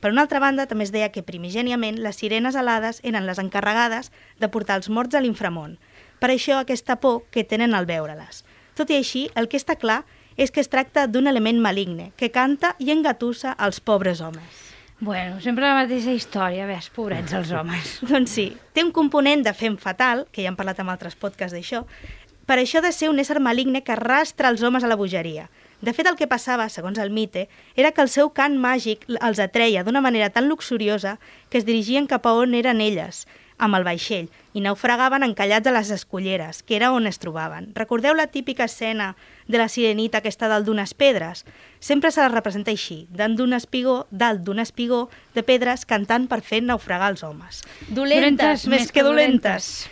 Per 0.00 0.10
una 0.12 0.22
altra 0.24 0.40
banda, 0.40 0.66
també 0.66 0.86
es 0.86 0.92
deia 0.94 1.10
que 1.12 1.24
primigèniament 1.24 1.98
les 2.00 2.16
sirenes 2.16 2.56
alades 2.56 3.02
eren 3.04 3.26
les 3.28 3.38
encarregades 3.38 4.08
de 4.40 4.48
portar 4.48 4.78
els 4.80 4.88
morts 4.88 5.14
a 5.14 5.20
l'inframont. 5.20 5.76
Per 6.20 6.30
això 6.32 6.56
aquesta 6.60 6.96
por 7.00 7.26
que 7.30 7.44
tenen 7.44 7.76
al 7.76 7.88
veure-les. 7.88 8.42
Tot 8.76 8.90
i 8.90 8.96
així, 8.96 9.28
el 9.36 9.48
que 9.48 9.60
està 9.60 9.76
clar 9.76 10.02
és 10.40 10.50
que 10.50 10.62
es 10.64 10.72
tracta 10.72 11.06
d'un 11.06 11.28
element 11.28 11.60
maligne 11.60 12.12
que 12.16 12.30
canta 12.32 12.74
i 12.78 12.90
engatussa 12.94 13.52
els 13.60 13.80
pobres 13.80 14.22
homes. 14.24 14.66
Bueno, 15.00 15.40
sempre 15.40 15.64
la 15.64 15.76
mateixa 15.78 16.12
història, 16.12 16.66
ves, 16.68 16.90
pobrets 16.92 17.32
els 17.36 17.52
homes. 17.56 17.98
Doncs 18.10 18.36
sí, 18.36 18.50
té 18.76 18.84
un 18.84 18.92
component 18.92 19.44
de 19.44 19.54
fem 19.56 19.78
fatal, 19.80 20.26
que 20.32 20.44
ja 20.44 20.52
hem 20.52 20.58
parlat 20.58 20.80
amb 20.80 20.92
altres 20.92 21.16
podcasts 21.16 21.56
d'això, 21.56 21.86
per 22.44 22.58
això 22.60 22.82
de 22.84 22.90
ser 22.92 23.08
un 23.08 23.20
ésser 23.22 23.40
maligne 23.40 23.80
que 23.84 23.94
arrastra 23.94 24.50
els 24.52 24.64
homes 24.66 24.84
a 24.84 24.90
la 24.90 24.98
bogeria. 25.00 25.48
De 25.80 25.94
fet, 25.96 26.06
el 26.06 26.16
que 26.16 26.28
passava, 26.28 26.68
segons 26.68 26.98
el 27.00 27.10
mite, 27.10 27.48
era 27.76 27.92
que 27.92 28.02
el 28.04 28.10
seu 28.12 28.30
cant 28.36 28.58
màgic 28.60 29.06
els 29.16 29.40
atreia 29.40 29.84
d'una 29.84 30.02
manera 30.04 30.28
tan 30.30 30.48
luxuriosa 30.48 31.18
que 31.48 31.58
es 31.58 31.64
dirigien 31.64 32.06
cap 32.06 32.26
a 32.28 32.34
on 32.36 32.54
eren 32.54 32.82
elles, 32.84 33.24
amb 33.60 33.76
el 33.76 33.84
vaixell, 33.84 34.28
i 34.56 34.62
naufragaven 34.64 35.24
encallats 35.24 35.68
a 35.68 35.74
les 35.74 35.90
escolleres, 35.94 36.62
que 36.64 36.76
era 36.76 36.90
on 36.92 37.06
es 37.06 37.20
trobaven. 37.22 37.70
Recordeu 37.76 38.16
la 38.16 38.28
típica 38.32 38.64
escena 38.64 39.14
de 39.46 39.60
la 39.60 39.68
sirenita 39.68 40.20
que 40.24 40.32
està 40.32 40.48
dalt 40.50 40.66
d'unes 40.66 40.94
pedres? 40.94 41.44
Sempre 41.78 42.10
se 42.10 42.24
la 42.24 42.32
representa 42.32 42.72
així, 42.74 43.04
dalt 43.08 43.38
d'un 43.38 43.56
espigó, 43.56 44.04
dalt 44.10 44.44
d'un 44.44 44.60
espigó 44.64 45.06
de 45.36 45.44
pedres 45.44 45.86
cantant 45.88 46.28
per 46.28 46.42
fer 46.44 46.64
naufragar 46.64 47.12
els 47.14 47.24
homes. 47.24 47.62
Dolentes, 47.88 48.66
més 48.68 48.92
que 48.92 49.06
dolentes. 49.06 49.88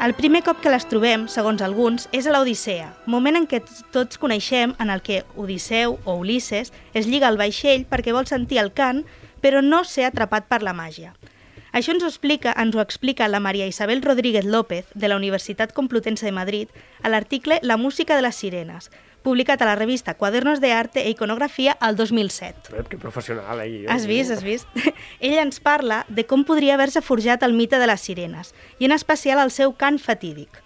El 0.00 0.14
primer 0.14 0.44
cop 0.46 0.60
que 0.62 0.70
les 0.70 0.84
trobem, 0.86 1.24
segons 1.26 1.62
alguns, 1.66 2.04
és 2.14 2.26
a 2.28 2.30
l'Odissea, 2.30 2.92
moment 3.10 3.34
en 3.34 3.48
què 3.50 3.58
tots 3.90 4.20
coneixem 4.22 4.76
en 4.78 4.92
el 4.94 5.00
que 5.02 5.24
Odisseu 5.34 5.96
o 6.04 6.14
Ulisses 6.20 6.70
es 6.94 7.08
lliga 7.10 7.26
al 7.26 7.38
vaixell 7.40 7.82
perquè 7.90 8.14
vol 8.14 8.28
sentir 8.30 8.60
el 8.62 8.70
cant, 8.70 9.00
però 9.42 9.58
no 9.58 9.82
ser 9.82 10.06
atrapat 10.06 10.46
per 10.46 10.60
la 10.62 10.76
màgia. 10.76 11.16
Això 11.74 11.90
ens 11.96 12.06
ho 12.06 12.12
explica, 12.12 12.54
ens 12.54 12.78
ho 12.78 12.84
explica 12.84 13.26
la 13.26 13.42
Maria 13.42 13.66
Isabel 13.66 14.04
Rodríguez 14.06 14.46
López, 14.46 14.86
de 14.94 15.10
la 15.10 15.18
Universitat 15.18 15.74
Complutense 15.74 16.30
de 16.30 16.32
Madrid, 16.32 16.70
a 17.02 17.10
l'article 17.10 17.58
La 17.62 17.76
música 17.76 18.14
de 18.14 18.22
les 18.22 18.38
sirenes, 18.38 18.92
publicat 19.22 19.62
a 19.62 19.66
la 19.66 19.74
revista 19.74 20.14
Cuadernos 20.14 20.60
de 20.60 20.72
Arte 20.72 21.06
e 21.06 21.10
Iconografia 21.10 21.76
el 21.80 21.96
2007. 21.96 22.76
Ep, 22.78 22.88
que 22.88 22.98
professional, 22.98 23.60
eh? 23.60 23.86
Has 23.88 24.06
vist, 24.06 24.30
has 24.30 24.42
vist? 24.42 24.68
Ella 25.20 25.42
ens 25.42 25.60
parla 25.60 26.04
de 26.08 26.24
com 26.26 26.44
podria 26.44 26.74
haver-se 26.74 27.02
forjat 27.02 27.42
el 27.42 27.52
mite 27.52 27.78
de 27.78 27.90
les 27.90 28.00
sirenes, 28.00 28.54
i 28.78 28.86
en 28.86 28.94
especial 28.96 29.42
el 29.42 29.50
seu 29.50 29.74
cant 29.76 29.98
fatídic. 29.98 30.62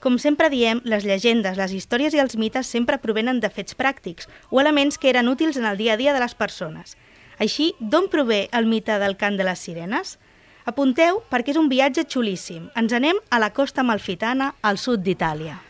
Com 0.00 0.16
sempre 0.16 0.48
diem, 0.48 0.80
les 0.88 1.04
llegendes, 1.04 1.58
les 1.60 1.72
històries 1.76 2.14
i 2.16 2.22
els 2.22 2.38
mites 2.40 2.66
sempre 2.66 2.96
provenen 2.98 3.40
de 3.40 3.50
fets 3.52 3.76
pràctics 3.76 4.30
o 4.48 4.60
elements 4.62 4.96
que 4.96 5.10
eren 5.12 5.28
útils 5.28 5.60
en 5.60 5.68
el 5.68 5.76
dia 5.76 5.92
a 5.94 6.00
dia 6.00 6.14
de 6.16 6.24
les 6.24 6.34
persones. 6.34 6.96
Així, 7.38 7.74
d'on 7.80 8.08
prové 8.08 8.48
el 8.56 8.66
mite 8.66 8.96
del 9.00 9.18
cant 9.20 9.36
de 9.36 9.44
les 9.44 9.60
sirenes? 9.60 10.16
Apunteu 10.64 11.20
perquè 11.28 11.52
és 11.52 11.60
un 11.60 11.68
viatge 11.68 12.08
xulíssim. 12.08 12.70
Ens 12.76 12.96
anem 12.96 13.20
a 13.28 13.40
la 13.40 13.52
costa 13.52 13.84
malfitana, 13.84 14.54
al 14.62 14.80
sud 14.80 15.04
d'Itàlia. 15.04 15.60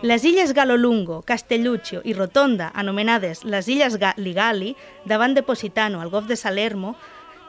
Les 0.00 0.22
illes 0.22 0.52
Galolungo, 0.54 1.22
Castelluccio 1.22 2.02
i 2.04 2.12
Rotonda, 2.14 2.68
anomenades 2.72 3.40
les 3.42 3.66
illes 3.66 3.96
Ga 3.98 4.12
Ligali, 4.16 4.76
davant 5.04 5.34
de 5.34 5.42
Positano, 5.42 6.00
al 6.00 6.08
golf 6.08 6.28
de 6.28 6.36
Salermo, 6.36 6.94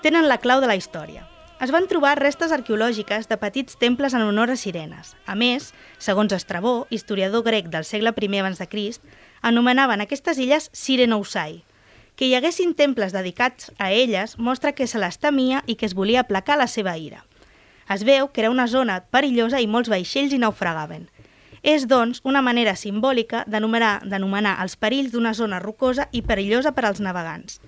tenen 0.01 0.25
la 0.27 0.39
clau 0.39 0.57
de 0.59 0.65
la 0.65 0.75
història. 0.75 1.27
Es 1.61 1.69
van 1.69 1.85
trobar 1.85 2.15
restes 2.17 2.49
arqueològiques 2.55 3.29
de 3.29 3.37
petits 3.37 3.77
temples 3.77 4.15
en 4.17 4.25
honor 4.25 4.49
a 4.49 4.55
sirenes. 4.57 5.13
A 5.29 5.35
més, 5.37 5.75
segons 6.01 6.33
Estrabó, 6.33 6.87
historiador 6.89 7.45
grec 7.45 7.69
del 7.69 7.85
segle 7.85 8.15
I 8.17 8.39
abans 8.39 8.57
de 8.57 8.67
Crist, 8.67 9.03
anomenaven 9.43 10.01
aquestes 10.01 10.39
illes 10.39 10.71
Sirenousai. 10.73 11.63
Que 12.15 12.25
hi 12.25 12.33
haguessin 12.33 12.73
temples 12.73 13.13
dedicats 13.13 13.71
a 13.77 13.91
elles 13.91 14.39
mostra 14.39 14.73
que 14.73 14.87
se 14.87 14.97
les 14.97 15.19
temia 15.19 15.61
i 15.67 15.75
que 15.75 15.85
es 15.85 15.93
volia 15.93 16.21
aplacar 16.21 16.57
la 16.57 16.67
seva 16.67 16.97
ira. 16.97 17.25
Es 17.87 18.03
veu 18.03 18.33
que 18.33 18.41
era 18.41 18.49
una 18.49 18.67
zona 18.67 19.03
perillosa 19.11 19.61
i 19.61 19.67
molts 19.67 19.89
vaixells 19.89 20.33
hi 20.33 20.41
naufragaven. 20.41 21.09
És, 21.63 21.87
doncs, 21.87 22.21
una 22.23 22.41
manera 22.41 22.75
simbòlica 22.75 23.43
d'anomenar 23.47 24.55
els 24.63 24.77
perills 24.79 25.11
d'una 25.11 25.33
zona 25.33 25.59
rocosa 25.59 26.07
i 26.11 26.21
perillosa 26.21 26.71
per 26.71 26.85
als 26.87 27.01
navegants. 27.03 27.59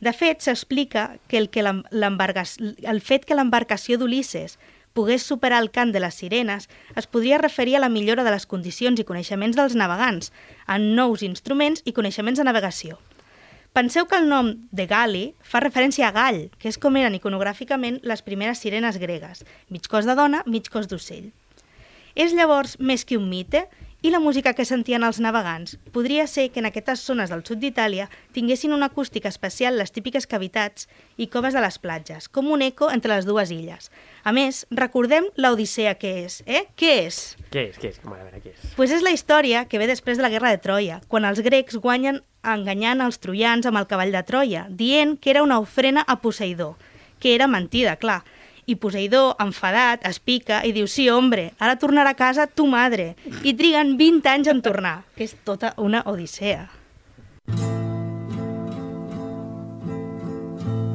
De 0.00 0.12
fet, 0.14 0.42
s'explica 0.42 1.18
que, 1.26 1.38
el, 1.38 1.48
que 1.50 1.64
el 1.64 3.00
fet 3.02 3.24
que 3.26 3.34
l'embarcació 3.34 3.98
d'Ulisses 3.98 4.56
pogués 4.94 5.22
superar 5.26 5.58
el 5.62 5.70
cant 5.74 5.92
de 5.94 6.00
les 6.02 6.14
sirenes 6.14 6.68
es 6.96 7.06
podria 7.06 7.38
referir 7.38 7.76
a 7.76 7.82
la 7.82 7.90
millora 7.90 8.24
de 8.24 8.32
les 8.34 8.46
condicions 8.46 8.98
i 8.98 9.06
coneixements 9.06 9.58
dels 9.58 9.74
navegants, 9.78 10.32
en 10.66 10.94
nous 10.94 11.22
instruments 11.26 11.82
i 11.84 11.94
coneixements 11.94 12.38
de 12.38 12.46
navegació. 12.46 12.98
Penseu 13.74 14.08
que 14.10 14.16
el 14.18 14.26
nom 14.30 14.54
de 14.74 14.86
Gali 14.90 15.24
fa 15.42 15.60
referència 15.62 16.08
a 16.08 16.14
Gall, 16.14 16.48
que 16.58 16.70
és 16.70 16.78
com 16.82 16.96
eren 16.98 17.14
iconogràficament 17.18 18.00
les 18.02 18.24
primeres 18.26 18.62
sirenes 18.64 18.98
gregues, 18.98 19.44
mig 19.68 19.86
cos 19.86 20.08
de 20.08 20.16
dona, 20.18 20.42
mig 20.46 20.70
cos 20.72 20.88
d'ocell. 20.90 21.28
És 22.14 22.32
llavors 22.32 22.78
més 22.78 23.04
que 23.04 23.18
un 23.18 23.28
mite 23.28 23.66
i 24.00 24.10
la 24.10 24.20
música 24.22 24.52
que 24.54 24.64
sentien 24.64 25.02
els 25.02 25.18
navegants. 25.18 25.74
Podria 25.90 26.28
ser 26.30 26.48
que 26.54 26.60
en 26.62 26.68
aquestes 26.68 27.02
zones 27.02 27.32
del 27.32 27.42
sud 27.46 27.58
d'Itàlia 27.58 28.06
tinguessin 28.36 28.72
una 28.72 28.86
acústica 28.92 29.28
especial 29.28 29.78
les 29.78 29.90
típiques 29.90 30.28
cavitats 30.30 30.86
i 31.16 31.26
coves 31.26 31.56
de 31.56 31.62
les 31.64 31.78
platges, 31.82 32.28
com 32.28 32.46
un 32.54 32.62
eco 32.62 32.92
entre 32.94 33.16
les 33.16 33.26
dues 33.26 33.50
illes. 33.50 33.90
A 34.22 34.30
més, 34.32 34.64
recordem 34.70 35.26
l'Odissea 35.36 35.96
que 35.98 36.14
és, 36.22 36.42
eh? 36.46 36.68
Què 36.78 36.94
és? 37.08 37.20
Què 37.50 37.66
és? 37.72 37.80
Què 37.82 37.90
és? 37.90 38.00
Mare, 38.06 38.22
a 38.22 38.30
veure, 38.30 38.42
què 38.44 38.54
és? 38.54 38.72
Pues 38.78 38.94
és 38.94 39.02
la 39.02 39.14
història 39.14 39.66
que 39.66 39.82
ve 39.82 39.90
després 39.90 40.18
de 40.20 40.26
la 40.26 40.30
guerra 40.30 40.54
de 40.54 40.62
Troia, 40.62 41.00
quan 41.08 41.26
els 41.26 41.42
grecs 41.42 41.80
guanyen 41.82 42.22
enganyant 42.46 43.02
els 43.02 43.18
troians 43.18 43.66
amb 43.66 43.82
el 43.82 43.90
cavall 43.90 44.14
de 44.14 44.22
Troia, 44.22 44.68
dient 44.70 45.18
que 45.18 45.34
era 45.34 45.42
una 45.42 45.58
ofrena 45.58 46.06
a 46.06 46.20
Poseidó, 46.22 46.76
que 47.18 47.34
era 47.34 47.50
mentida, 47.50 47.96
clar. 47.98 48.22
I 48.68 48.76
Poseidó, 48.76 49.32
enfadat, 49.40 50.02
es 50.04 50.18
pica 50.20 50.60
i 50.68 50.74
diu 50.76 50.84
«Sí, 50.92 51.06
hombre, 51.08 51.56
ara 51.56 51.78
tornarà 51.80 52.12
a 52.12 52.18
casa 52.18 52.44
tu 52.44 52.66
madre». 52.68 53.14
I 53.40 53.54
triguen 53.56 53.96
20 53.96 54.28
anys 54.28 54.50
en 54.52 54.60
tornar, 54.60 55.08
que 55.16 55.24
és 55.24 55.32
tota 55.40 55.72
una 55.80 56.02
odissea. 56.04 56.68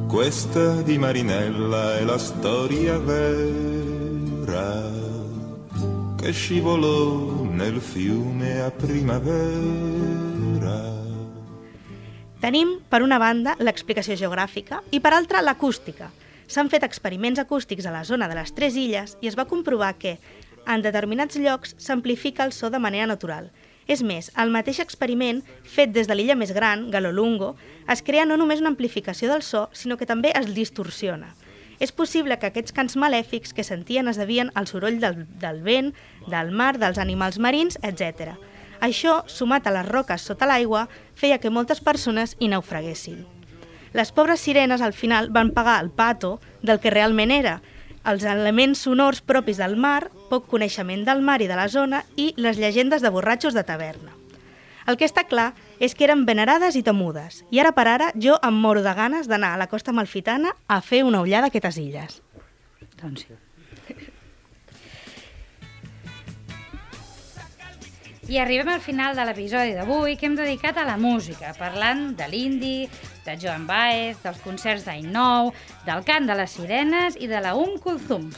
Questa 0.06 0.82
di 0.86 0.98
Marinella 1.02 1.98
è 1.98 2.04
la 2.06 2.18
storia 2.18 2.96
vera 2.98 4.78
che 6.14 6.30
scivolò 6.30 7.42
nel 7.42 7.80
fiume 7.80 8.60
a 8.60 8.70
primavera. 8.70 10.22
Tenim, 12.38 12.78
per 12.86 13.02
una 13.02 13.18
banda, 13.18 13.56
l'explicació 13.58 14.14
geogràfica 14.14 14.78
i, 14.90 15.00
per 15.00 15.12
altra, 15.12 15.42
l'acústica. 15.42 16.22
S'han 16.46 16.70
fet 16.70 16.84
experiments 16.84 17.40
acústics 17.40 17.86
a 17.86 17.92
la 17.94 18.04
zona 18.04 18.28
de 18.28 18.36
les 18.38 18.52
tres 18.54 18.76
illes 18.76 19.16
i 19.20 19.30
es 19.30 19.36
va 19.38 19.48
comprovar 19.50 19.94
que, 19.98 20.18
en 20.66 20.82
determinats 20.84 21.38
llocs, 21.40 21.74
s'amplifica 21.78 22.44
el 22.44 22.52
so 22.52 22.70
de 22.70 22.80
manera 22.80 23.06
natural. 23.06 23.50
És 23.86 24.00
més, 24.02 24.30
el 24.40 24.52
mateix 24.52 24.80
experiment, 24.80 25.42
fet 25.68 25.92
des 25.92 26.08
de 26.08 26.16
l'illa 26.16 26.36
més 26.40 26.54
gran, 26.56 26.88
Galolungo, 26.90 27.54
es 27.90 28.00
crea 28.02 28.24
no 28.24 28.38
només 28.40 28.62
una 28.62 28.72
amplificació 28.72 29.28
del 29.32 29.44
so, 29.44 29.68
sinó 29.72 29.98
que 30.00 30.08
també 30.08 30.32
es 30.36 30.54
distorsiona. 30.56 31.34
És 31.80 31.92
possible 31.92 32.38
que 32.38 32.48
aquests 32.48 32.72
cants 32.72 32.96
malèfics 32.96 33.52
que 33.52 33.66
sentien 33.66 34.08
es 34.08 34.16
devien 34.20 34.52
al 34.54 34.68
soroll 34.70 35.00
del, 35.02 35.26
del 35.40 35.60
vent, 35.66 35.92
del 36.30 36.52
mar, 36.52 36.78
dels 36.78 37.00
animals 37.02 37.38
marins, 37.38 37.76
etc. 37.82 38.38
Això, 38.80 39.22
sumat 39.28 39.66
a 39.66 39.74
les 39.74 39.88
roques 39.88 40.22
sota 40.22 40.48
l'aigua, 40.48 40.86
feia 41.14 41.40
que 41.42 41.52
moltes 41.52 41.82
persones 41.84 42.38
hi 42.38 42.48
naufraguessin. 42.52 43.24
Les 43.94 44.10
pobres 44.10 44.42
sirenes 44.42 44.82
al 44.82 44.92
final 44.92 45.30
van 45.30 45.52
pagar 45.54 45.78
el 45.80 45.88
pato 45.90 46.40
del 46.62 46.80
que 46.82 46.90
realment 46.90 47.30
era, 47.30 47.60
els 48.04 48.24
elements 48.26 48.82
sonors 48.84 49.22
propis 49.22 49.60
del 49.62 49.76
mar, 49.78 50.10
poc 50.32 50.48
coneixement 50.50 51.04
del 51.06 51.22
mar 51.22 51.38
i 51.40 51.46
de 51.46 51.54
la 51.54 51.68
zona 51.70 52.02
i 52.18 52.32
les 52.36 52.58
llegendes 52.58 53.06
de 53.06 53.12
borratxos 53.14 53.54
de 53.54 53.62
taverna. 53.62 54.10
El 54.90 54.98
que 54.98 55.06
està 55.06 55.24
clar 55.30 55.52
és 55.80 55.94
que 55.94 56.04
eren 56.08 56.26
venerades 56.26 56.74
i 56.76 56.82
temudes, 56.82 57.44
i 57.54 57.62
ara 57.62 57.70
per 57.72 57.86
ara 57.88 58.10
jo 58.18 58.34
em 58.42 58.58
moro 58.66 58.82
de 58.82 58.92
ganes 58.98 59.30
d'anar 59.30 59.54
a 59.54 59.62
la 59.62 59.70
costa 59.70 59.94
malfitana 59.96 60.52
a 60.66 60.82
fer 60.82 61.04
una 61.06 61.22
ullada 61.22 61.48
a 61.48 61.54
aquestes 61.54 61.78
illes. 61.78 62.20
Doncs 63.00 63.24
sí. 63.24 63.40
I 68.24 68.38
arribem 68.40 68.70
al 68.72 68.80
final 68.80 69.16
de 69.16 69.24
l'episodi 69.28 69.74
d'avui 69.76 70.16
que 70.16 70.26
hem 70.26 70.36
dedicat 70.36 70.78
a 70.80 70.86
la 70.88 70.96
música, 70.96 71.50
parlant 71.58 72.14
de 72.16 72.28
l'indi, 72.32 72.88
de 73.24 73.36
Joan 73.40 73.66
Baez, 73.66 74.18
dels 74.22 74.40
concerts 74.44 74.84
d'Any 74.86 75.06
Nou, 75.12 75.52
del 75.86 76.04
cant 76.04 76.26
de 76.28 76.34
les 76.38 76.50
sirenes 76.50 77.16
i 77.20 77.26
de 77.30 77.40
la 77.40 77.54
Um 77.56 77.78
Kulthum. 77.78 78.30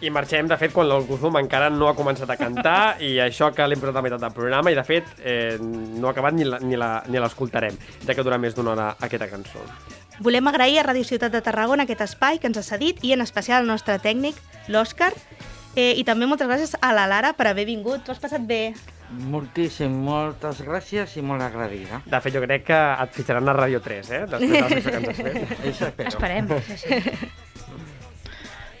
I 0.00 0.08
marxem, 0.08 0.46
de 0.48 0.56
fet, 0.56 0.72
quan 0.72 0.88
l'Olguzum 0.88 1.34
encara 1.36 1.68
no 1.68 1.88
ha 1.90 1.94
començat 1.94 2.30
a 2.32 2.36
cantar 2.40 2.96
i 3.04 3.18
això 3.20 3.50
que 3.52 3.66
l'hem 3.68 3.80
posat 3.82 3.98
a 4.00 4.02
meitat 4.06 4.22
del 4.22 4.32
programa 4.32 4.70
i, 4.72 4.74
de 4.78 4.84
fet, 4.86 5.04
eh, 5.22 5.58
no 5.60 6.08
ha 6.08 6.12
acabat 6.14 6.32
ni 6.38 6.44
la- 6.48 6.58
ni 6.62 6.76
la- 6.80 7.02
ni 7.06 7.20
l'escoltarem, 7.20 7.76
ja 8.06 8.14
que 8.14 8.22
dura 8.24 8.38
més 8.38 8.54
d'una 8.56 8.72
hora 8.72 8.86
aquesta 9.00 9.28
cançó. 9.28 9.60
Volem 10.20 10.48
agrair 10.48 10.78
a 10.80 10.84
Ràdio 10.84 11.04
Ciutat 11.04 11.32
de 11.32 11.40
Tarragona 11.44 11.84
aquest 11.84 12.00
espai 12.04 12.38
que 12.38 12.46
ens 12.48 12.56
ha 12.60 12.62
cedit 12.62 13.04
i 13.04 13.12
en 13.12 13.20
especial 13.20 13.60
al 13.62 13.68
nostre 13.68 13.98
tècnic, 13.98 14.36
l'Òscar, 14.68 15.12
eh, 15.76 15.94
i 15.96 16.04
també 16.04 16.26
moltes 16.26 16.48
gràcies 16.48 16.74
a 16.80 16.92
la 16.96 17.06
Lara 17.06 17.34
per 17.34 17.46
haver 17.48 17.64
vingut. 17.68 18.02
T'ho 18.04 18.12
has 18.12 18.18
passat 18.20 18.40
bé? 18.48 18.74
Moltíssim, 19.10 19.94
moltes 20.06 20.60
gràcies 20.62 21.16
i 21.18 21.22
molt 21.26 21.42
agradida. 21.42 21.98
De 22.06 22.20
fet, 22.22 22.34
jo 22.34 22.42
crec 22.44 22.66
que 22.68 22.78
et 22.78 23.16
fitxaran 23.16 23.50
a 23.50 23.54
Ràdio 23.56 23.80
3, 23.82 24.10
eh? 24.14 24.20
Després 24.30 24.52
de 24.52 24.60
la 24.60 24.68
secció 24.70 24.90
que 24.90 25.00
ens 25.00 25.08
has 25.10 25.22
fet. 25.26 25.54
Això 25.72 25.88
espero. 25.88 26.12
Esperem. 26.12 26.52
Sí, 26.68 26.76
sí. 26.84 27.30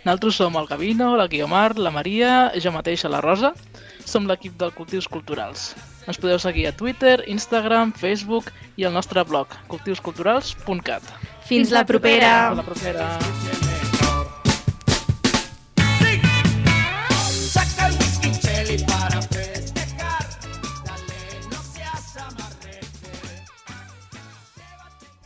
Nosaltres 0.00 0.38
som 0.40 0.56
el 0.56 0.68
Gavino, 0.70 1.12
la 1.18 1.26
Guiomar, 1.28 1.78
la 1.78 1.92
Maria, 1.92 2.34
jo 2.56 2.72
mateixa, 2.72 3.10
la 3.12 3.20
Rosa. 3.20 3.52
Som 4.06 4.28
l'equip 4.30 4.56
del 4.60 4.72
Cultius 4.72 5.10
Culturals. 5.10 5.74
Ens 6.08 6.18
podeu 6.18 6.38
seguir 6.40 6.68
a 6.70 6.72
Twitter, 6.76 7.18
Instagram, 7.28 7.92
Facebook 7.92 8.48
i 8.80 8.88
al 8.88 8.96
nostre 8.96 9.24
blog, 9.28 9.52
cultiusculturals.cat. 9.68 11.10
Fins 11.50 11.74
la 11.74 11.84
propera. 11.84 12.32
Fins 12.54 12.62
la 12.62 12.70
propera. 12.70 13.10
Saca 13.20 13.69